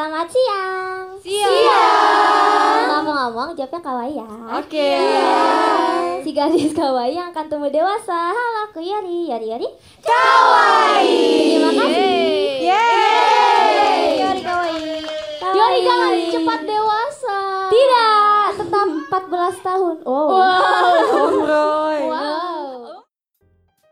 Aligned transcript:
Selamat 0.00 0.32
siang. 0.32 1.06
Siang. 1.20 2.88
Ngomong-ngomong, 2.88 3.52
jawabnya 3.52 3.84
kawaii 3.84 4.16
ya. 4.16 4.28
Oke. 4.56 4.96
Si 6.24 6.32
gadis 6.32 6.72
kawaii 6.72 7.20
yang 7.20 7.36
akan 7.36 7.52
tumbuh 7.52 7.68
dewasa. 7.68 8.32
Halo, 8.32 8.64
aku 8.64 8.80
Yari. 8.80 9.28
Yari, 9.28 9.52
Yari. 9.52 9.68
Kawaii. 10.00 11.52
Terima 11.52 11.70
kasih. 11.76 12.24
Yeay. 12.64 14.24
Yari 14.24 14.40
kawaii. 14.40 15.04
Yori 15.52 15.78
jangan 15.84 16.12
cepat 16.32 16.60
dewasa. 16.64 17.38
Tidak, 17.68 18.44
tetap 18.56 18.88
14 19.04 19.68
tahun. 19.68 19.96
Oh. 20.08 20.32
Roy. 21.52 22.00
Wow. 22.08 23.04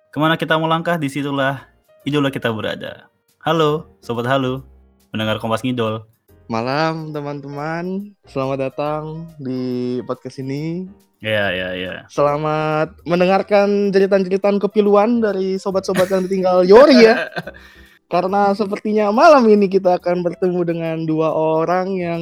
Ke 0.08 0.16
mana 0.16 0.40
kita 0.40 0.56
melangkah, 0.56 0.96
di 0.96 1.12
situlah 1.12 1.68
idola 2.08 2.32
kita 2.32 2.48
berada. 2.48 3.12
Halo, 3.44 3.92
Sobat 4.00 4.24
Halo, 4.24 4.64
mendengar 5.12 5.40
Kompas 5.40 5.64
Ngidol. 5.64 6.04
Malam 6.48 7.12
teman-teman, 7.12 8.16
selamat 8.24 8.58
datang 8.72 9.02
di 9.36 9.60
podcast 10.08 10.40
ini. 10.40 10.88
Ya, 11.20 11.50
ya, 11.50 11.74
ya. 11.76 11.94
Selamat 12.08 12.94
mendengarkan 13.04 13.90
cerita-cerita 13.92 14.48
kepiluan 14.56 15.20
dari 15.20 15.58
sobat-sobat 15.58 16.08
yang 16.08 16.24
ditinggal 16.24 16.64
Yori 16.64 17.04
ya. 17.04 17.28
Karena 18.12 18.56
sepertinya 18.56 19.12
malam 19.12 19.44
ini 19.44 19.68
kita 19.68 20.00
akan 20.00 20.24
bertemu 20.24 20.60
dengan 20.64 20.96
dua 21.04 21.28
orang 21.28 21.92
yang 21.92 22.20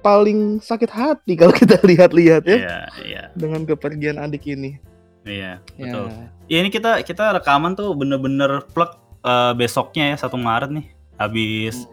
paling 0.00 0.64
sakit 0.64 0.88
hati 0.88 1.36
kalau 1.36 1.52
kita 1.52 1.76
lihat-lihat 1.84 2.48
ya 2.48 2.56
Iya, 2.56 2.78
iya, 3.04 3.22
dengan 3.36 3.68
kepergian 3.68 4.16
adik 4.16 4.48
ini. 4.48 4.80
iya, 5.28 5.60
Ya. 5.76 5.92
betul. 5.92 6.04
Ya 6.48 6.56
ini 6.64 6.72
kita 6.72 7.04
kita 7.04 7.36
rekaman 7.36 7.76
tuh 7.76 7.92
bener-bener 7.92 8.64
plug 8.72 8.96
eh, 9.20 9.52
besoknya 9.52 10.16
ya 10.16 10.24
1 10.24 10.32
Maret 10.40 10.70
nih. 10.72 10.86
Habis 11.20 11.84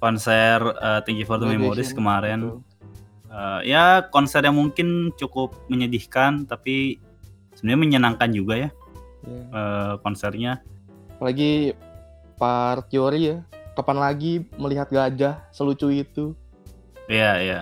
konser 0.00 0.58
eh, 0.58 1.00
Thank 1.04 1.20
You 1.20 1.28
for 1.28 1.36
the 1.36 1.46
Memories 1.46 1.92
kemarin. 1.92 2.40
betul. 2.40 2.58
Eh, 3.30 3.60
ya 3.68 3.84
konser 4.04 4.42
yang 4.42 4.56
mungkin 4.56 5.14
cukup 5.14 5.54
menyedihkan 5.68 6.42
tapi 6.44 6.98
sebenarnya 7.54 7.78
menyenangkan 7.78 8.30
juga 8.30 8.56
ya 8.58 8.70
Ya. 9.20 9.40
eh, 9.52 9.92
konsernya. 10.00 10.64
Apalagi 11.14 11.76
part 12.34 12.88
Yori 12.88 13.20
ya. 13.28 13.38
Kapan 13.70 13.96
lagi 13.96 14.32
melihat 14.56 14.88
gajah 14.88 15.44
selucu 15.50 15.88
itu? 15.88 16.32
Iya, 17.06 17.32
iya. 17.38 17.60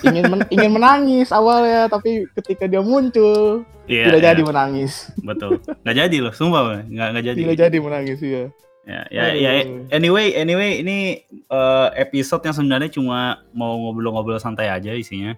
Ingin 0.00 0.24
men- 0.28 0.48
ingin 0.48 0.70
menangis 0.70 1.28
awalnya, 1.28 1.88
tapi 1.88 2.28
ketika 2.32 2.64
dia 2.64 2.80
muncul 2.80 3.64
Iya, 3.84 4.08
tidak 4.08 4.20
iya, 4.20 4.28
jadi 4.32 4.42
menangis. 4.44 4.92
betul. 5.20 5.60
Nggak 5.80 5.96
jadi 5.98 6.16
loh, 6.20 6.32
sumpah 6.32 6.84
nggak 6.84 7.08
nggak 7.12 7.24
jadi. 7.24 7.38
Tidak 7.40 7.58
jadi 7.58 7.76
menangis 7.78 8.18
ya. 8.20 8.44
Ya, 8.84 9.08
ya, 9.08 9.32
ya, 9.32 9.50
anyway, 9.96 10.36
anyway, 10.36 10.84
ini 10.84 11.24
eh, 11.32 11.88
episode 11.96 12.44
yang 12.44 12.52
sebenarnya 12.52 12.92
cuma 12.92 13.40
mau 13.56 13.80
ngobrol-ngobrol 13.80 14.36
santai 14.36 14.68
aja 14.68 14.92
isinya. 14.92 15.32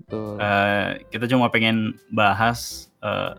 Betul. 0.00 0.40
Eh, 0.40 1.04
kita 1.12 1.28
cuma 1.28 1.52
pengen 1.52 1.92
bahas 2.08 2.88
eh, 3.04 3.36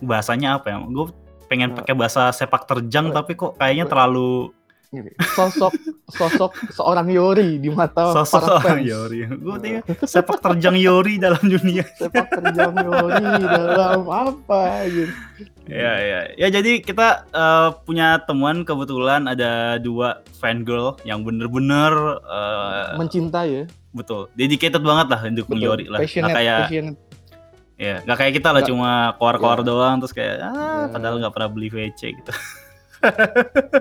bahasanya 0.00 0.56
apa 0.56 0.72
ya? 0.72 0.80
Gue 0.88 1.12
pengen 1.52 1.76
pakai 1.76 1.92
bahasa 1.92 2.32
sepak 2.32 2.64
terjang, 2.64 3.12
tapi 3.12 3.36
kok 3.36 3.60
kayaknya 3.60 3.84
terlalu 3.84 4.48
sosok 5.38 5.70
sosok 6.10 6.50
seorang 6.74 7.06
Yori 7.14 7.62
di 7.62 7.70
mata 7.70 8.10
sosok 8.10 8.42
para 8.42 8.46
orang 8.58 8.64
fans. 8.82 8.90
Yori. 8.90 9.18
Gue 9.38 9.56
tanya 9.62 9.80
sepak 10.02 10.38
terjang 10.42 10.76
Yori 10.80 11.14
dalam 11.20 11.42
dunia. 11.44 11.84
Sepak 11.94 12.26
terjang 12.32 12.74
Yori 12.74 13.24
dalam 13.44 14.02
apa 14.08 14.62
gitu. 14.90 15.14
Ya, 15.70 15.92
ya, 15.96 16.20
ya. 16.34 16.48
Jadi 16.50 16.82
kita 16.82 17.24
eh, 17.26 17.68
punya 17.84 18.18
temuan 18.20 18.62
kebetulan 18.62 19.24
ada 19.24 19.78
dua 19.78 20.18
fan 20.34 20.60
girl 20.60 20.98
yang 21.02 21.22
bener-bener 21.22 21.94
eh, 22.20 22.98
Mencintai 22.98 23.48
ya. 23.48 23.64
betul 23.90 24.26
dedicated 24.34 24.78
banget 24.80 25.06
lah 25.08 25.20
untuk. 25.24 25.46
Yori 25.52 25.86
lah. 25.86 25.98
Passionate, 25.98 26.30
kayak 26.32 26.58
passionate. 26.66 26.98
ya 27.74 27.96
nggak 28.02 28.18
kayak 28.18 28.32
kita 28.34 28.48
lah 28.48 28.60
Nggak- 28.60 28.70
cuma 28.70 28.90
keluar-keluar 29.16 29.58
Ya. 29.58 29.64
doang 29.64 29.96
terus 29.98 30.12
kayak 30.12 30.36
ah 30.38 30.52
Ya. 30.52 30.90
padahal 30.90 31.16
nggak 31.16 31.32
pernah 31.32 31.48
beli 31.48 31.68
VC 31.68 32.00
gitu. 32.12 32.32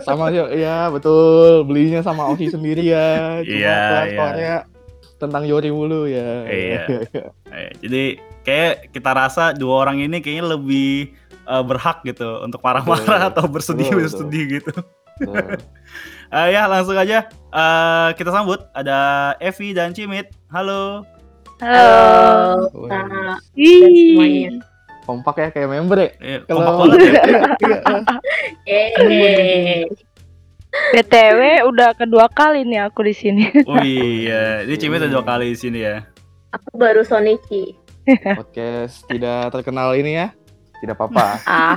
Sama 0.02 0.32
ya, 0.32 0.48
ya 0.50 0.88
betul. 0.88 1.66
Belinya 1.66 2.00
sama 2.00 2.24
Osi 2.26 2.48
sendiri 2.56 2.86
ya. 2.86 3.42
Cuma 3.42 3.52
Iya, 3.52 3.76
keluar-keluarnya 3.84 4.54
tentang 5.18 5.44
Yori 5.44 5.70
mulu 5.70 6.08
ya. 6.08 6.48
Iya. 6.48 6.82
Eh, 7.52 7.70
jadi 7.84 8.04
kayak 8.42 8.74
kita 8.90 9.12
rasa 9.12 9.52
dua 9.52 9.84
orang 9.84 10.00
ini 10.00 10.24
kayaknya 10.24 10.56
lebih 10.56 11.12
eh, 11.50 11.64
berhak 11.66 12.06
gitu 12.06 12.46
untuk 12.46 12.62
marah-marah 12.62 13.34
atau 13.34 13.50
bersedih 13.50 13.90
Betul, 13.90 13.98
bersedih 14.06 14.44
gitu. 14.62 14.74
Betul. 15.18 15.58
Eh, 16.30 16.54
ya 16.54 16.70
langsung 16.70 16.94
aja 16.94 17.26
eh, 17.34 18.10
kita 18.14 18.30
sambut 18.30 18.62
ada 18.78 19.34
Evi 19.42 19.74
dan 19.74 19.98
Cimit. 19.98 20.30
Halo. 20.54 21.02
Halo. 21.58 22.70
Wah, 22.86 23.42
semuanya. 23.58 24.62
Kompak 25.10 25.36
ya 25.42 25.50
kayak 25.50 25.70
member 25.74 25.98
ya. 25.98 26.10
Eh, 26.22 26.38
Kalau 26.46 26.62
kompak 26.62 26.86
banget 26.94 27.02
ya. 27.02 27.24
Iya, 28.62 28.86
iya. 29.10 29.90
BTW 30.70 31.66
udah 31.66 31.98
kedua 31.98 32.30
kali 32.30 32.62
nih 32.62 32.86
aku 32.86 33.10
di 33.10 33.14
sini. 33.18 33.50
Oh 33.70 33.82
iya, 33.82 34.62
ini 34.70 34.78
Cimit 34.78 35.02
udah 35.02 35.10
dua 35.10 35.26
kali 35.26 35.50
di 35.52 35.58
sini 35.58 35.82
ya. 35.82 36.06
Aku 36.54 36.78
baru 36.78 37.02
Sonichi. 37.02 37.74
podcast 38.38 39.06
tidak 39.10 39.50
terkenal 39.50 39.98
ini 39.98 40.14
ya. 40.14 40.28
Tidak 40.80 40.96
apa-apa. 40.96 41.28
Ah. 41.50 41.76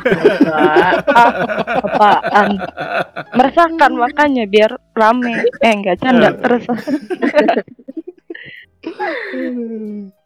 Ah, 1.11 1.33
apaan? 1.83 2.49
Meresahkan 3.35 3.93
makanya 3.99 4.47
biar 4.47 4.79
rame. 4.95 5.43
Eh 5.59 5.73
enggak 5.75 5.99
canda 5.99 6.31
terus. 6.39 6.65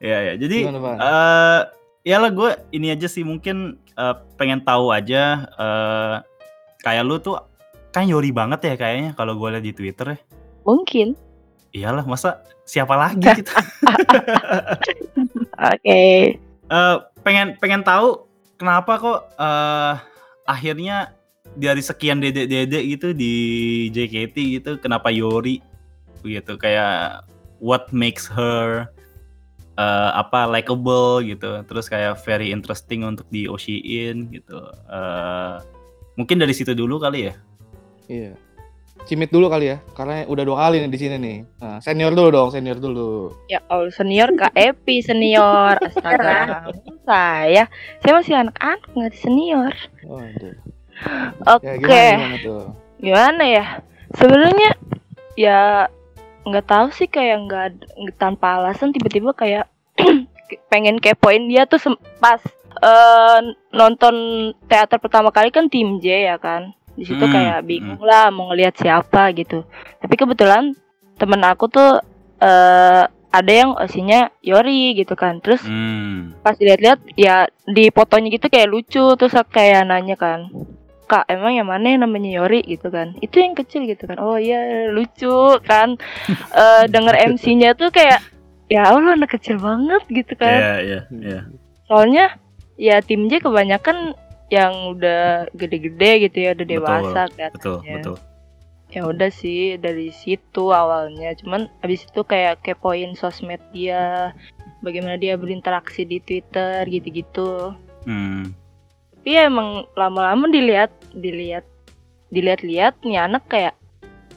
Iya 0.00 0.19
ya. 0.32 0.34
Jadi 0.36 0.59
Gimana, 0.69 0.97
eh 1.00 1.60
ya 2.06 2.16
lah 2.22 2.31
gue 2.31 2.50
ini 2.72 2.92
aja 2.92 3.09
sih 3.09 3.25
mungkin 3.26 3.81
eh, 3.97 4.15
pengen 4.36 4.62
tahu 4.62 4.92
aja 4.92 5.48
eh 5.56 6.15
kayak 6.84 7.04
lu 7.04 7.19
tuh 7.19 7.41
kan 7.91 8.04
Yori 8.04 8.31
banget 8.31 8.60
ya 8.62 8.75
kayaknya 8.76 9.10
kalau 9.16 9.34
gue 9.41 9.48
lihat 9.56 9.65
di 9.65 9.72
Twitter 9.72 10.06
ya. 10.16 10.19
Mungkin. 10.69 11.16
Iyalah, 11.72 12.04
masa 12.04 12.44
siapa 12.65 12.92
lagi 12.97 13.25
gitu. 13.41 13.53
Oke. 15.56 16.03
Eh, 16.66 16.97
pengen 17.25 17.56
pengen 17.56 17.81
tahu 17.81 18.25
kenapa 18.56 18.92
kok 18.98 19.20
eh 19.38 19.94
akhirnya 20.46 21.12
dari 21.56 21.80
sekian 21.80 22.20
dedek-dedek 22.20 22.84
gitu 22.98 23.08
di 23.16 23.34
JKT 23.90 24.36
gitu 24.60 24.70
kenapa 24.78 25.08
Yori 25.10 25.62
gitu 26.26 26.58
kayak 26.58 27.22
what 27.62 27.88
makes 27.94 28.26
her 28.26 28.90
eh, 29.78 30.10
apa 30.14 30.46
likable 30.50 31.22
gitu 31.22 31.62
terus 31.68 31.86
kayak 31.86 32.18
very 32.26 32.50
interesting 32.50 33.06
untuk 33.06 33.26
di 33.30 33.46
Oshin 33.46 34.28
gitu 34.32 34.58
Eh, 34.90 35.56
mungkin 36.16 36.40
dari 36.40 36.54
situ 36.56 36.72
dulu 36.72 36.98
kali 36.98 37.30
ya 37.30 37.34
Iya. 38.06 38.32
Cimit 39.04 39.28
dulu 39.28 39.52
kali 39.52 39.70
ya, 39.70 39.78
karena 39.92 40.24
udah 40.26 40.44
dua 40.48 40.56
kali 40.66 40.82
nih 40.82 40.90
di 40.90 40.98
sini 40.98 41.16
nih. 41.20 41.38
Nah, 41.60 41.78
senior 41.84 42.16
dulu 42.16 42.28
dong, 42.32 42.48
senior 42.50 42.80
dulu. 42.80 43.36
Ya 43.46 43.60
Allah 43.68 43.92
senior 43.92 44.32
Kak 44.34 44.56
Epi 44.56 45.04
senior. 45.04 45.76
Astaga. 45.92 46.72
saya 47.06 47.70
saya 48.02 48.12
masih 48.18 48.34
anak-anak 48.34 48.82
nggak 48.96 49.12
di 49.14 49.18
senior. 49.20 49.74
Waduh. 50.02 50.56
Oke. 51.46 51.68
Ya 51.68 51.74
gimana, 51.78 52.10
gimana 52.16 52.38
tuh? 52.42 52.64
gimana 52.96 53.44
ya 53.44 53.64
sebenarnya 54.16 54.70
ya 55.36 55.60
nggak 56.46 56.66
tahu 56.66 56.86
sih 56.94 57.08
kayak 57.10 57.44
nggak 57.44 57.66
tanpa 58.16 58.62
alasan 58.62 58.94
tiba-tiba 58.94 59.36
kayak 59.36 59.68
pengen 60.72 60.96
kepoin 61.02 61.50
dia 61.50 61.66
tuh 61.68 61.98
pas 62.22 62.40
eh, 62.80 63.38
nonton 63.74 64.14
teater 64.70 64.96
pertama 65.02 65.34
kali 65.34 65.52
kan 65.52 65.68
tim 65.68 65.98
J 66.00 66.32
ya 66.32 66.36
kan 66.40 66.72
di 66.96 67.04
situ 67.04 67.22
Hmm, 67.22 67.32
kayak 67.32 67.58
bingung 67.68 68.02
lah 68.02 68.32
mau 68.32 68.50
ngelihat 68.50 68.74
siapa 68.80 69.30
gitu. 69.36 69.62
Tapi 70.00 70.14
kebetulan 70.16 70.72
temen 71.20 71.41
aku 71.44 71.68
tuh 71.68 72.00
eh 72.41 73.04
ada 73.36 73.53
yang 73.53 73.76
osinya 73.76 74.32
Yori 74.41 74.97
gitu 74.97 75.12
kan. 75.12 75.44
Terus 75.44 75.60
hmm. 75.68 76.41
pas 76.41 76.56
dilihat-lihat 76.56 77.00
ya 77.21 77.47
di 77.68 77.92
fotonya 77.92 78.32
gitu 78.32 78.48
kayak 78.48 78.72
lucu 78.72 79.04
terus 79.21 79.36
aku 79.36 79.60
kayak 79.60 79.84
nanya 79.84 80.16
kan 80.16 80.48
kak 81.06 81.22
emang 81.30 81.54
yang 81.54 81.71
mana 81.71 81.86
yang 81.94 82.03
namanya 82.03 82.42
Yori? 82.42 82.66
gitu 82.66 82.91
kan. 82.91 83.15
Itu 83.22 83.38
yang 83.38 83.54
kecil 83.54 83.86
gitu 83.86 84.10
kan. 84.10 84.18
Oh 84.18 84.36
iya 84.36 84.91
lucu 84.91 85.56
kan. 85.62 85.94
Eh 86.60 86.84
denger 86.91 87.15
MC-nya 87.36 87.78
tuh 87.78 87.94
kayak 87.94 88.21
ya 88.66 88.91
Allah 88.91 89.15
anak 89.15 89.38
kecil 89.38 89.62
banget 89.62 90.03
gitu 90.10 90.34
kan. 90.34 90.59
Iya, 90.59 90.76
iya, 90.82 91.00
iya. 91.22 91.41
soalnya 91.86 92.34
ya 92.74 92.98
tim 92.98 93.30
J 93.30 93.38
kebanyakan 93.38 94.18
yang 94.47 94.95
udah 94.95 95.51
gede-gede 95.53 96.31
gitu 96.31 96.37
ya 96.39 96.51
udah 96.54 96.66
Betul, 96.66 96.75
dewasa 96.78 97.21
Betul, 97.27 97.31
kelihatannya 97.34 97.95
betul. 97.98 98.16
ya 98.87 99.01
udah 99.03 99.31
sih 99.34 99.60
dari 99.77 100.09
situ 100.15 100.65
awalnya 100.71 101.34
cuman 101.43 101.66
abis 101.83 102.07
itu 102.07 102.22
kayak 102.22 102.63
kepoin 102.63 103.19
sosmed 103.19 103.59
dia 103.75 104.31
bagaimana 104.81 105.19
dia 105.19 105.34
berinteraksi 105.34 106.07
di 106.07 106.22
Twitter 106.22 106.87
gitu-gitu 106.87 107.75
Hmm. 108.07 108.54
tapi 109.19 109.34
ya 109.34 109.51
emang 109.51 109.83
lama-lama 109.98 110.47
dilihat 110.47 110.95
dilihat 111.10 111.66
dilihat-lihat 112.31 113.03
nih 113.03 113.19
anak 113.19 113.43
kayak 113.51 113.75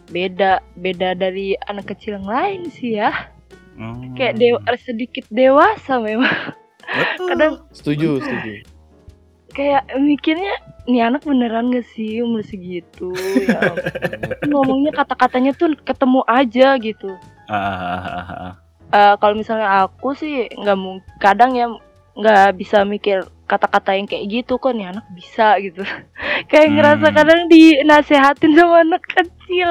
beda 0.09 0.57
beda 0.73 1.13
dari 1.13 1.53
anak 1.69 1.93
kecil 1.93 2.17
yang 2.17 2.25
lain 2.25 2.61
sih 2.73 2.97
ya 2.97 3.13
Hmm. 3.77 4.17
kayak 4.17 4.41
dewa 4.41 4.59
sedikit 4.81 5.23
dewasa 5.29 6.01
memang 6.01 6.33
Betul. 6.89 7.27
kadang 7.29 7.53
Setuju, 7.69 8.17
setuju. 8.17 8.65
Kayak 9.51 9.83
mikirnya 9.97 10.53
nih 10.89 11.05
anak 11.05 11.21
beneran 11.21 11.69
gak 11.69 11.85
sih 11.93 12.21
umur 12.21 12.41
segitu? 12.41 13.13
Ya 13.45 13.77
ngomongnya 14.49 14.93
kata-katanya 14.93 15.53
tuh 15.53 15.77
ketemu 15.85 16.21
aja 16.25 16.77
gitu. 16.77 17.13
Eh, 18.89 19.13
kalau 19.21 19.35
misalnya 19.37 19.85
aku 19.85 20.17
sih 20.17 20.49
nggak 20.49 20.77
kadang 21.21 21.53
ya 21.53 21.69
nggak 22.17 22.57
bisa 22.57 22.81
mikir 22.83 23.21
kata-kata 23.45 23.97
yang 23.97 24.05
kayak 24.05 24.29
gitu 24.29 24.57
kok 24.57 24.73
nih 24.73 24.89
anak 24.89 25.05
bisa? 25.13 25.57
gitu. 25.57 25.81
Kayak 26.49 26.69
ngerasa 26.77 27.07
Hmm. 27.09 27.17
kadang 27.17 27.41
dinasehatin 27.49 28.53
sama 28.53 28.85
anak 28.85 29.03
kecil. 29.09 29.69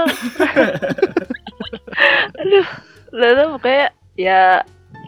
Aduh. 2.43 2.67
Lalu 3.15 3.43
pokoknya 3.57 3.87
ya 4.19 4.43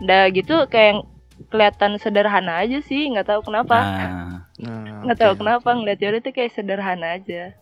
udah 0.01 0.23
gitu 0.33 0.65
kayak 0.71 1.05
kelihatan 1.51 1.99
sederhana 1.99 2.63
aja 2.63 2.79
sih 2.81 3.11
nggak 3.11 3.27
tahu 3.29 3.41
kenapa. 3.51 3.77
Nah, 3.77 4.49
Nah, 4.61 5.03
nggak 5.03 5.17
tahu 5.17 5.33
oke. 5.33 5.41
kenapa 5.41 5.69
ngeliat 5.73 5.99
Yori 5.99 6.19
tuh 6.21 6.31
kayak 6.31 6.53
sederhana 6.53 7.09
aja 7.15 7.57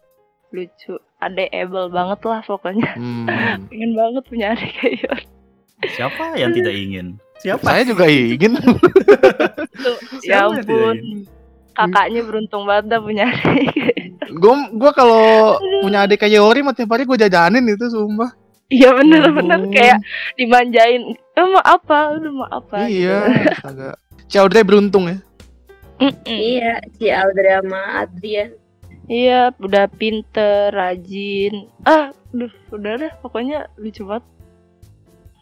lucu 0.49 0.93
adekable 1.19 1.89
banget 1.89 2.21
lah 2.23 2.41
pokoknya 2.43 2.91
Hmm. 2.93 3.27
pengen 3.69 3.93
banget 3.93 4.23
punya 4.25 4.47
adik 4.53 4.71
kayak 4.75 4.97
Yori 5.01 5.25
siapa 5.89 6.35
yang 6.35 6.51
tidak 6.51 6.75
ingin? 6.75 7.07
Siapa? 7.39 7.63
Saya 7.63 7.83
juga 7.85 8.05
ingin. 8.05 8.59
Tuh, 9.79 9.97
ya 10.27 10.43
ampun 10.45 11.23
kakaknya 11.71 12.21
beruntung 12.21 12.67
banget 12.67 12.91
dah 12.91 13.01
punya 13.01 13.25
adik 13.27 13.95
Gue 14.35 14.53
gua 14.73 14.91
kalau 14.91 15.57
punya 15.81 16.03
adik 16.03 16.19
kayak 16.19 16.35
Yori 16.35 16.61
mah 16.61 16.75
tiap 16.75 16.91
hari 16.91 17.03
gue 17.03 17.17
jajanin 17.17 17.65
itu 17.65 17.87
sumpah. 17.87 18.35
iya 18.69 18.91
bener-bener 18.91 19.57
Ampun. 19.57 19.73
kayak 19.73 19.97
dimanjain 20.35 21.03
eh 21.15 21.47
mau 21.47 21.63
apa 21.63 21.99
udah 22.13 22.33
mau 22.35 22.49
apa 22.49 22.85
Iya, 22.85 23.25
agak. 23.63 23.97
Caudre 24.27 24.61
beruntung 24.61 25.07
ya. 25.07 25.17
Mm-mm. 25.99 26.27
Iya, 26.27 26.79
si 26.95 27.11
Audrey 27.11 27.51
sama 27.53 27.81
Adrian. 28.03 28.51
iya 29.09 29.49
udah 29.57 29.89
pinter 29.89 30.69
rajin 30.69 31.65
ah 31.83 32.13
udah 32.31 32.53
udah 32.71 32.93
deh 32.99 33.13
pokoknya 33.19 33.65
lucu 33.75 34.05
banget 34.05 34.21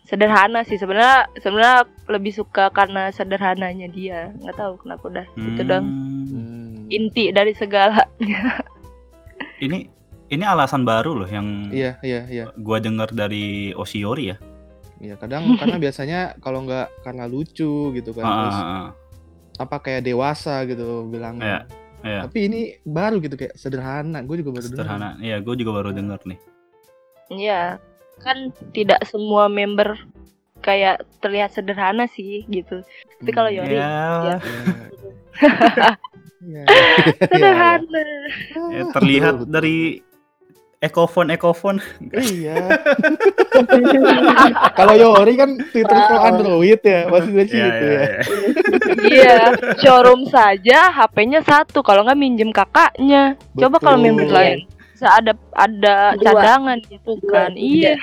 sederhana 0.07 0.63
sih 0.63 0.79
sebenarnya 0.79 1.27
sebenarnya 1.37 1.83
lebih 2.07 2.31
suka 2.31 2.71
karena 2.71 3.11
sederhananya 3.11 3.91
dia 3.91 4.31
nggak 4.39 4.55
tahu 4.55 4.79
kenapa 4.79 5.03
udah 5.07 5.27
itu 5.35 5.63
dong 5.63 5.87
Hmm. 6.27 6.87
inti 6.89 7.31
dari 7.31 7.51
segala 7.53 8.07
Ini 9.59 9.79
ini 10.29 10.45
alasan 10.45 10.83
baru 10.83 11.17
loh 11.17 11.27
yang 11.27 11.71
Iya, 11.71 11.97
iya, 12.03 12.21
iya. 12.29 12.45
gua 12.55 12.77
dengar 12.77 13.09
dari 13.09 13.73
Osiori 13.73 14.31
ya. 14.31 14.37
Iya, 14.97 15.17
kadang 15.17 15.57
karena 15.57 15.77
biasanya 15.77 16.21
kalau 16.39 16.63
nggak 16.63 17.03
karena 17.03 17.25
lucu 17.25 17.91
gitu 17.91 18.11
kan. 18.13 18.23
Ah, 18.23 18.35
Terus 18.37 18.55
ah, 18.55 18.67
ah. 18.69 18.87
Apa 19.57 19.77
kayak 19.81 20.05
dewasa 20.05 20.65
gitu 20.69 21.09
bilang. 21.09 21.41
Iya, 21.41 21.65
iya. 22.05 22.21
Tapi 22.29 22.39
ini 22.49 22.61
baru 22.85 23.21
gitu 23.21 23.37
kayak 23.37 23.57
sederhana. 23.57 24.21
Gue 24.23 24.41
juga 24.41 24.61
baru 24.61 24.67
dengar. 24.69 24.85
Sederhana. 24.85 25.09
Iya, 25.21 25.37
gue 25.41 25.55
juga 25.57 25.71
baru 25.81 25.91
dengar 25.93 26.21
nih. 26.25 26.39
Iya, 27.27 27.63
kan 28.23 28.55
tidak 28.71 29.03
semua 29.09 29.51
member 29.51 29.99
kayak 30.63 31.05
terlihat 31.21 31.53
sederhana 31.53 32.07
sih 32.09 32.47
gitu. 32.49 32.81
Tapi 33.23 33.31
kalau 33.35 33.51
Hmm, 33.51 33.59
Yori 33.65 33.75
Ya, 33.77 33.91
ya. 34.23 34.39
Iya. 36.47 36.63
sederhana. 37.33 38.03
ya, 38.71 38.83
terlihat 38.95 39.37
dari 39.51 39.99
Ecofon 40.85 41.33
Ecofon. 41.33 41.77
Iya. 42.13 42.57
Kalau 44.79 44.95
Yori 44.95 45.35
kan 45.41 45.57
Twitter 45.73 45.97
pro 45.97 46.19
Android 46.21 46.81
ya, 46.85 47.09
masih 47.09 47.33
dari 47.33 47.49
Iya, 47.49 47.49
situ 47.49 47.65
iya, 47.65 47.81
ya. 47.81 47.97
iya. 47.97 48.21
Iya, 49.07 49.35
showroom 49.81 50.29
saja 50.29 50.93
HP-nya 50.93 51.41
satu, 51.41 51.81
kalau 51.81 52.05
nggak 52.05 52.21
minjem 52.21 52.51
kakaknya. 52.53 53.35
Coba 53.57 53.81
kalau 53.81 53.97
Betul. 54.01 54.07
member 54.13 54.29
lain 54.29 54.59
bisa 54.97 55.13
ada 55.13 55.33
ada 55.53 56.17
Dua. 56.17 56.25
cadangan 56.25 56.79
gitu 56.89 57.21
Dua, 57.21 57.29
kan. 57.29 57.53
Iya, 57.53 58.01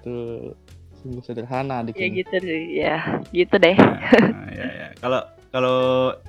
Betul. 0.00 0.54
Sungguh 1.02 1.22
sederhana 1.24 1.82
adik 1.82 1.98
ya 1.98 2.08
gitu 2.12 2.34
deh. 2.38 2.62
Ya, 2.70 2.96
gitu 3.32 3.54
deh. 3.58 3.74
Nah, 3.74 4.48
ya, 4.54 4.66
ya. 4.70 4.88
Kalau 5.00 5.20
kalau 5.50 5.78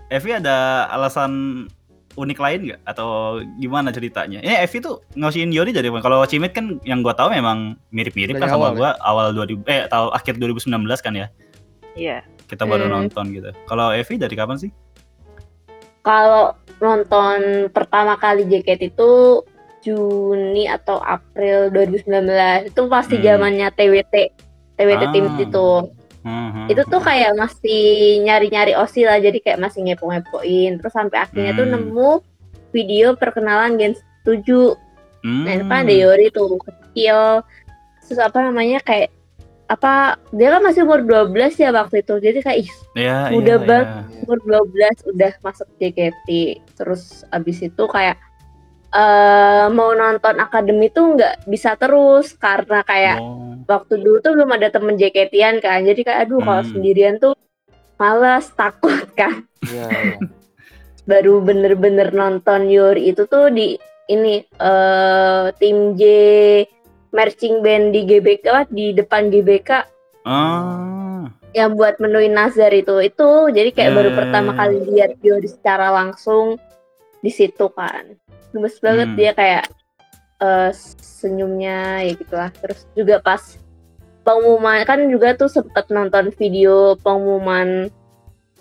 Evi 0.10 0.34
ada 0.34 0.90
alasan 0.90 1.66
unik 2.14 2.38
lain 2.38 2.60
nggak 2.70 2.82
atau 2.86 3.10
gimana 3.58 3.90
ceritanya? 3.90 4.38
Eh 4.40 4.62
Evi 4.62 4.78
tuh 4.80 5.02
ngasihin 5.14 5.50
Yori 5.50 5.72
dari 5.72 5.90
mana? 5.90 6.02
Kalau 6.02 6.22
Cimit 6.24 6.54
kan 6.54 6.78
yang 6.82 7.02
gua 7.02 7.14
tahu 7.14 7.30
memang 7.30 7.74
mirip-mirip 7.90 8.38
kan 8.38 8.48
sama 8.48 8.70
awal 8.70 8.72
ya? 8.72 8.78
gua 8.78 8.92
awal 9.02 9.28
2000 9.34 9.66
eh 9.66 9.82
tahu 9.88 10.06
akhir 10.10 10.34
2019 10.38 10.70
kan 11.00 11.14
ya. 11.14 11.28
Iya. 11.94 12.22
Kita 12.46 12.64
baru 12.64 12.86
Hmm. 12.86 12.94
nonton 13.02 13.30
gitu. 13.32 13.50
Kalau 13.66 13.90
Evi 13.90 14.16
dari 14.16 14.34
kapan 14.34 14.58
sih? 14.58 14.70
Kalau 16.04 16.54
nonton 16.78 17.40
pertama 17.72 18.14
kali 18.16 18.44
JKT 18.44 18.92
itu 18.92 19.42
Juni 19.82 20.64
atau 20.66 21.00
April 21.00 21.68
2019 21.70 22.68
itu 22.68 22.82
pasti 22.88 23.16
Hmm. 23.18 23.26
zamannya 23.26 23.68
TWT 23.70 24.14
TWT 24.74 25.04
Ah. 25.04 25.12
Teams 25.12 25.36
itu 25.38 25.66
Hmm, 26.24 26.50
hmm, 26.50 26.66
itu 26.68 26.82
tuh 26.84 26.98
hmm. 26.98 27.08
kayak 27.08 27.32
masih 27.36 27.84
nyari-nyari 28.22 28.74
osi 28.74 29.04
lah 29.04 29.20
jadi 29.20 29.36
kayak 29.38 29.60
masih 29.60 29.84
ngepo-ngepoin 29.84 30.80
terus 30.80 30.94
sampai 30.94 31.20
akhirnya 31.20 31.52
tuh 31.54 31.66
Hmm. 31.66 31.74
nemu 31.78 32.12
video 32.72 33.08
perkenalan 33.14 33.76
Gen 33.76 33.94
7 34.24 34.76
Hmm. 35.20 35.44
nah 35.44 35.52
itu 35.54 35.64
kan 35.64 35.84
ada 35.84 35.94
Yori 35.94 36.28
tuh 36.30 36.60
kecil 36.60 37.44
terus 38.02 38.20
apa 38.20 38.40
namanya 38.42 38.80
kayak 38.80 39.08
apa 39.66 40.20
dia 40.30 40.52
kan 40.52 40.62
masih 40.62 40.84
umur 40.84 41.00
12 41.00 41.32
ya 41.56 41.72
waktu 41.72 42.00
itu 42.00 42.14
jadi 42.20 42.40
kayak 42.40 42.60
ih 42.62 42.72
Ya, 42.94 43.32
muda 43.32 43.56
iya, 43.56 43.64
banget. 43.64 43.88
iya. 43.90 44.20
umur 44.22 44.38
12 44.70 45.10
udah 45.10 45.32
masuk 45.40 45.68
JKT 45.78 46.28
terus 46.76 47.24
abis 47.30 47.64
itu 47.64 47.84
kayak 47.86 48.20
eh 48.94 49.66
mau 49.70 49.92
nonton 49.92 50.38
akademi 50.38 50.88
tuh 50.88 51.18
nggak 51.18 51.46
bisa 51.46 51.74
terus 51.74 52.32
karena 52.34 52.82
kayak 52.82 53.18
Oh. 53.18 53.58
waktu 53.66 53.98
dulu 53.98 54.18
tuh 54.20 54.32
belum 54.34 54.54
ada 54.54 54.70
temen 54.70 54.94
JKT-an 54.94 55.58
kan 55.60 55.82
jadi 55.82 56.00
kayak 56.00 56.20
aduh 56.24 56.40
kalau 56.40 56.62
Hmm. 56.62 56.72
sendirian 56.72 57.18
tuh 57.18 57.34
malas 57.98 58.54
takut 58.60 59.02
kan 59.14 59.50
Iya, 59.64 59.86
iya. 59.90 60.18
baru 61.10 61.42
bener-bener 61.42 62.12
nonton 62.12 62.70
Yuri 62.70 63.10
itu 63.10 63.26
tuh 63.26 63.50
di 63.50 63.76
ini 64.06 64.40
eh 64.40 65.46
tim 65.58 65.96
J 65.96 66.04
marching 67.10 67.60
band 67.60 67.92
di 67.92 68.04
GBK 68.04 68.46
apa, 68.46 68.64
di 68.68 68.92
depan 68.92 69.28
GBK 69.28 69.70
Ah. 70.24 71.28
yang 71.52 71.74
buat 71.74 71.98
menuin 71.98 72.32
Nazar 72.32 72.72
itu 72.72 72.98
itu 73.00 73.30
jadi 73.50 73.70
kayak 73.70 73.92
baru 73.92 74.10
Ya. 74.10 74.18
pertama 74.18 74.52
kali 74.54 74.78
lihat 74.88 75.18
Yori 75.20 75.46
secara 75.46 75.90
langsung 75.90 76.56
di 77.20 77.30
situ 77.30 77.68
kan 77.70 78.16
gemes 78.54 78.78
banget 78.80 79.08
Hmm. 79.10 79.18
dia 79.18 79.32
kayak 79.34 79.66
eh, 80.40 80.72
senyumnya 81.02 81.80
ya 82.06 82.14
gitulah 82.14 82.50
terus 82.54 82.86
juga 82.94 83.18
pas 83.18 83.42
pengumuman 84.22 84.86
kan 84.86 85.00
juga 85.10 85.36
tuh 85.36 85.50
sempet 85.50 85.90
nonton 85.90 86.32
video 86.36 86.96
pengumuman 87.02 87.90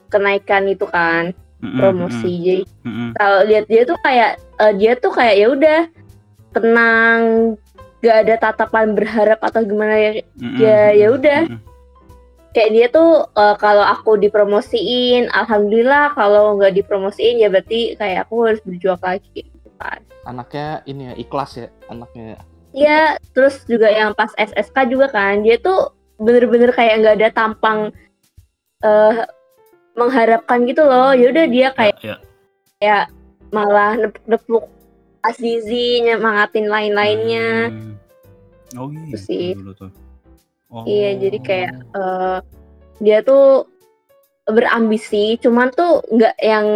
kenaikan 0.09 0.67
itu 0.67 0.85
kan 0.85 1.31
Mm-mm, 1.63 1.79
promosi 1.79 2.31
jadi 2.43 2.65
mm-mm, 2.67 2.91
mm-mm. 2.91 3.11
kalau 3.15 3.41
lihat 3.47 3.65
dia 3.71 3.83
tuh 3.85 3.99
kayak 4.01 4.31
eh, 4.59 4.73
dia 4.75 4.93
tuh 4.97 5.13
kayak 5.15 5.37
ya 5.39 5.47
udah 5.49 5.81
tenang 6.53 7.21
gak 8.03 8.17
ada 8.27 8.35
tatapan 8.37 8.99
berharap 8.99 9.39
atau 9.39 9.63
gimana 9.63 9.95
ya 9.95 10.13
Mm-mm, 10.37 10.59
Ya, 10.59 10.91
ya 10.93 11.07
udah. 11.15 11.47
mm-mm. 11.47 11.61
kayak 12.53 12.71
dia 12.75 12.87
tuh 12.91 13.25
eh, 13.33 13.57
kalau 13.57 13.87
aku 13.87 14.19
dipromosiin 14.19 15.31
alhamdulillah 15.31 16.13
kalau 16.13 16.59
nggak 16.59 16.77
dipromosiin 16.77 17.41
ya 17.41 17.49
berarti 17.49 17.95
kayak 17.97 18.27
aku 18.29 18.45
harus 18.45 18.61
berjuang 18.61 19.01
lagi 19.01 19.47
kan 19.83 20.01
Anaknya 20.23 20.87
ini 20.87 21.03
ya 21.11 21.15
ikhlas 21.19 21.59
ya, 21.59 21.69
anaknya. 21.91 22.39
Iya, 22.73 23.19
terus 23.35 23.67
juga 23.67 23.91
yang 23.91 24.15
pas 24.15 24.31
SSK 24.39 24.89
juga 24.89 25.11
kan, 25.11 25.43
dia 25.43 25.59
tuh 25.59 25.93
bener-bener 26.17 26.71
kayak 26.71 27.03
nggak 27.03 27.17
ada 27.21 27.29
tampang 27.35 27.91
eh 28.87 29.27
mengharapkan 29.99 30.65
gitu 30.65 30.87
loh. 30.87 31.13
Ya 31.13 31.27
udah 31.35 31.47
dia 31.51 31.69
kayak 31.75 31.97
Ya, 32.01 32.17
kayak 32.81 33.05
malah 33.53 33.99
nepuk-nepuk 33.99 34.65
Azizi, 35.23 36.03
nyemangatin 36.03 36.67
lain-lainnya. 36.67 37.71
Hmm. 37.71 37.95
Oh 38.75 38.89
gitu 38.89 39.17
sih. 39.21 39.55
dulu 39.55 39.75
tuh. 39.77 39.93
Oh. 40.73 40.89
Iya, 40.89 41.21
jadi 41.21 41.39
kayak 41.45 41.73
eh, 41.93 42.39
dia 43.05 43.19
tuh 43.21 43.69
berambisi, 44.49 45.37
cuman 45.39 45.71
tuh 45.71 46.03
nggak 46.11 46.37
yang 46.41 46.67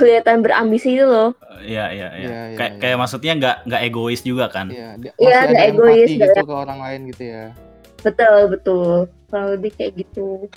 kelihatan 0.00 0.40
berambisi 0.40 0.96
gitu 0.96 1.04
loh. 1.04 1.30
Iya 1.60 1.92
iya 1.92 2.08
iya. 2.16 2.28
Iya, 2.32 2.40
iya, 2.48 2.56
Kayak 2.56 2.72
iya. 2.72 2.80
kayak 2.80 2.96
maksudnya 2.96 3.32
nggak 3.36 3.56
nggak 3.68 3.82
egois 3.84 4.20
juga 4.24 4.48
kan? 4.48 4.72
Iya, 4.72 4.96
nggak 4.96 5.64
egois, 5.76 6.08
gitu 6.08 6.24
ke 6.40 6.54
orang 6.56 6.80
lain 6.80 7.00
gitu 7.12 7.22
ya. 7.28 7.52
Betul, 8.00 8.38
betul. 8.48 8.90
Kurang 9.28 9.46
lebih 9.52 9.70
kayak 9.76 9.92
gitu. 10.00 10.48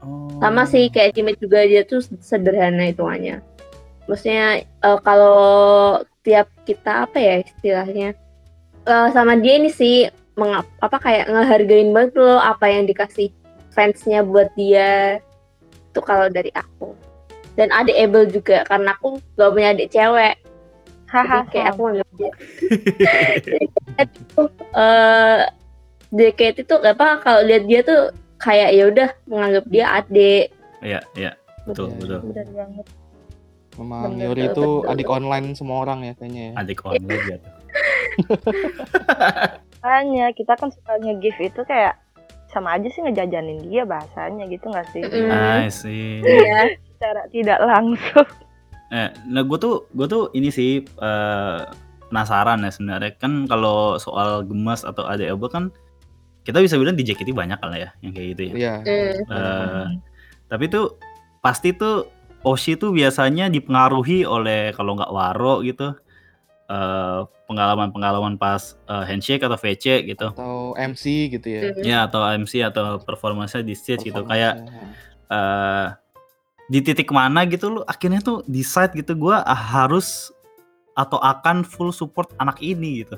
Oh. 0.00 0.32
Sama 0.40 0.64
sih 0.64 0.88
kayak 0.88 1.12
Cimit 1.12 1.36
juga 1.36 1.68
dia 1.68 1.84
tuh 1.84 2.00
sederhana 2.24 2.88
hitungannya. 2.88 3.44
maksudnya 4.08 4.64
eh, 4.64 4.98
kalau 5.04 6.00
tiap 6.24 6.48
kita 6.64 7.04
apa 7.04 7.20
ya 7.20 7.34
istilahnya 7.44 8.16
eh, 8.88 9.08
sama 9.12 9.36
dia 9.36 9.60
ini 9.60 9.68
sih 9.68 10.08
mengap 10.32 10.64
apa 10.80 10.96
kayak 10.96 11.28
ngehargain 11.28 11.92
banget 11.92 12.16
loh 12.16 12.40
apa 12.40 12.72
yang 12.72 12.88
dikasih 12.88 13.28
fansnya 13.68 14.24
buat 14.24 14.48
dia 14.56 15.20
itu 15.92 16.00
kalau 16.00 16.32
dari 16.32 16.48
aku 16.56 16.96
dan 17.58 17.74
adik 17.74 17.98
Abel 17.98 18.30
juga 18.30 18.62
karena 18.70 18.94
aku 18.94 19.18
gak 19.34 19.50
punya 19.50 19.74
adik 19.74 19.90
cewek 19.90 20.38
jadi 21.08 21.24
Haha. 21.24 21.48
kayak 21.48 21.66
aku 21.72 21.84
Jadi 21.98 23.64
kayak 23.96 24.10
itu 24.12 24.42
JKT 26.08 26.56
itu 26.68 26.74
apa 26.84 27.20
kalau 27.24 27.40
lihat 27.44 27.64
dia 27.66 27.80
tuh 27.82 28.12
kayak 28.38 28.70
ya 28.76 28.84
udah 28.86 29.08
menganggap 29.26 29.64
dia 29.72 29.86
adik 29.98 30.46
Iya, 30.78 31.02
iya. 31.18 31.34
Betul, 31.66 31.90
betul. 31.98 32.22
Bener 32.30 32.46
banget. 32.54 32.86
Memang 33.78 34.14
Bener, 34.14 34.30
betul, 34.30 34.46
itu 34.46 34.66
betul. 34.82 34.90
adik 34.94 35.08
online 35.10 35.46
semua 35.58 35.76
orang 35.82 35.98
ya 36.06 36.12
kayaknya 36.14 36.42
ya. 36.42 36.52
Adik 36.62 36.78
online 36.86 37.20
gitu. 37.26 37.48
Makanya 39.82 40.26
kita 40.34 40.52
kan 40.58 40.68
suka 40.70 40.92
nge-give 40.98 41.38
itu 41.50 41.60
kayak 41.66 41.98
sama 42.50 42.78
aja 42.78 42.88
sih 42.90 43.02
ngejajanin 43.04 43.66
dia 43.66 43.82
bahasanya 43.86 44.46
gitu 44.50 44.70
nggak 44.70 44.86
sih? 44.90 45.02
Mm. 45.02 45.30
I 45.34 45.68
see. 45.70 46.22
Iya. 46.22 46.78
Secara 46.98 47.22
tidak 47.30 47.58
langsung. 47.62 48.28
Eh, 48.88 49.12
nah 49.28 49.44
gue 49.44 49.58
tuh 49.60 49.84
gue 49.92 50.08
tuh 50.08 50.32
ini 50.32 50.48
sih 50.48 50.80
eh, 50.80 51.60
penasaran 52.08 52.64
ya 52.64 52.72
sebenarnya 52.72 53.20
kan 53.20 53.44
kalau 53.44 54.00
soal 54.00 54.40
gemas 54.48 54.80
atau 54.80 55.04
ADLB 55.04 55.44
kan 55.52 55.68
kita 56.48 56.64
bisa 56.64 56.80
bilang 56.80 56.96
di 56.96 57.04
JKT 57.04 57.36
banyak 57.36 57.60
kan 57.60 57.76
ya 57.76 57.92
yang 58.00 58.16
kayak 58.16 58.28
gitu 58.32 58.42
ya. 58.48 58.52
Iya. 58.56 58.74
Mm. 58.80 59.12
Eh, 59.28 59.86
tapi 60.48 60.64
tuh 60.72 60.96
pasti 61.44 61.76
tuh 61.76 62.08
Oshi 62.48 62.80
tuh 62.80 62.96
biasanya 62.96 63.52
dipengaruhi 63.52 64.24
oleh 64.24 64.72
kalau 64.72 64.96
nggak 64.96 65.12
Waro 65.12 65.60
gitu 65.60 65.92
eh, 66.72 67.20
pengalaman-pengalaman 67.44 68.40
pas 68.40 68.72
eh, 68.88 69.04
handshake 69.04 69.44
atau 69.44 69.60
VC 69.60 70.08
gitu 70.08 70.32
Atau 70.32 70.72
MC 70.80 71.28
gitu 71.28 71.44
ya. 71.44 71.60
Mm. 71.76 71.84
ya 71.84 71.98
atau 72.08 72.24
MC 72.24 72.64
atau 72.64 73.04
performanya 73.04 73.60
di 73.60 73.76
stage 73.76 74.08
gitu 74.08 74.24
kayak 74.24 74.64
Performance-nya. 74.64 76.07
Eh 76.68 76.72
di 76.72 76.84
titik 76.84 77.08
mana 77.08 77.48
gitu 77.48 77.80
lu 77.80 77.80
akhirnya 77.88 78.20
tuh 78.20 78.44
decide 78.44 78.92
gitu 78.92 79.16
gua 79.16 79.40
ah, 79.40 79.56
harus 79.56 80.28
atau 80.92 81.16
akan 81.16 81.64
full 81.64 81.90
support 81.90 82.28
anak 82.36 82.60
ini 82.60 83.02
gitu 83.06 83.16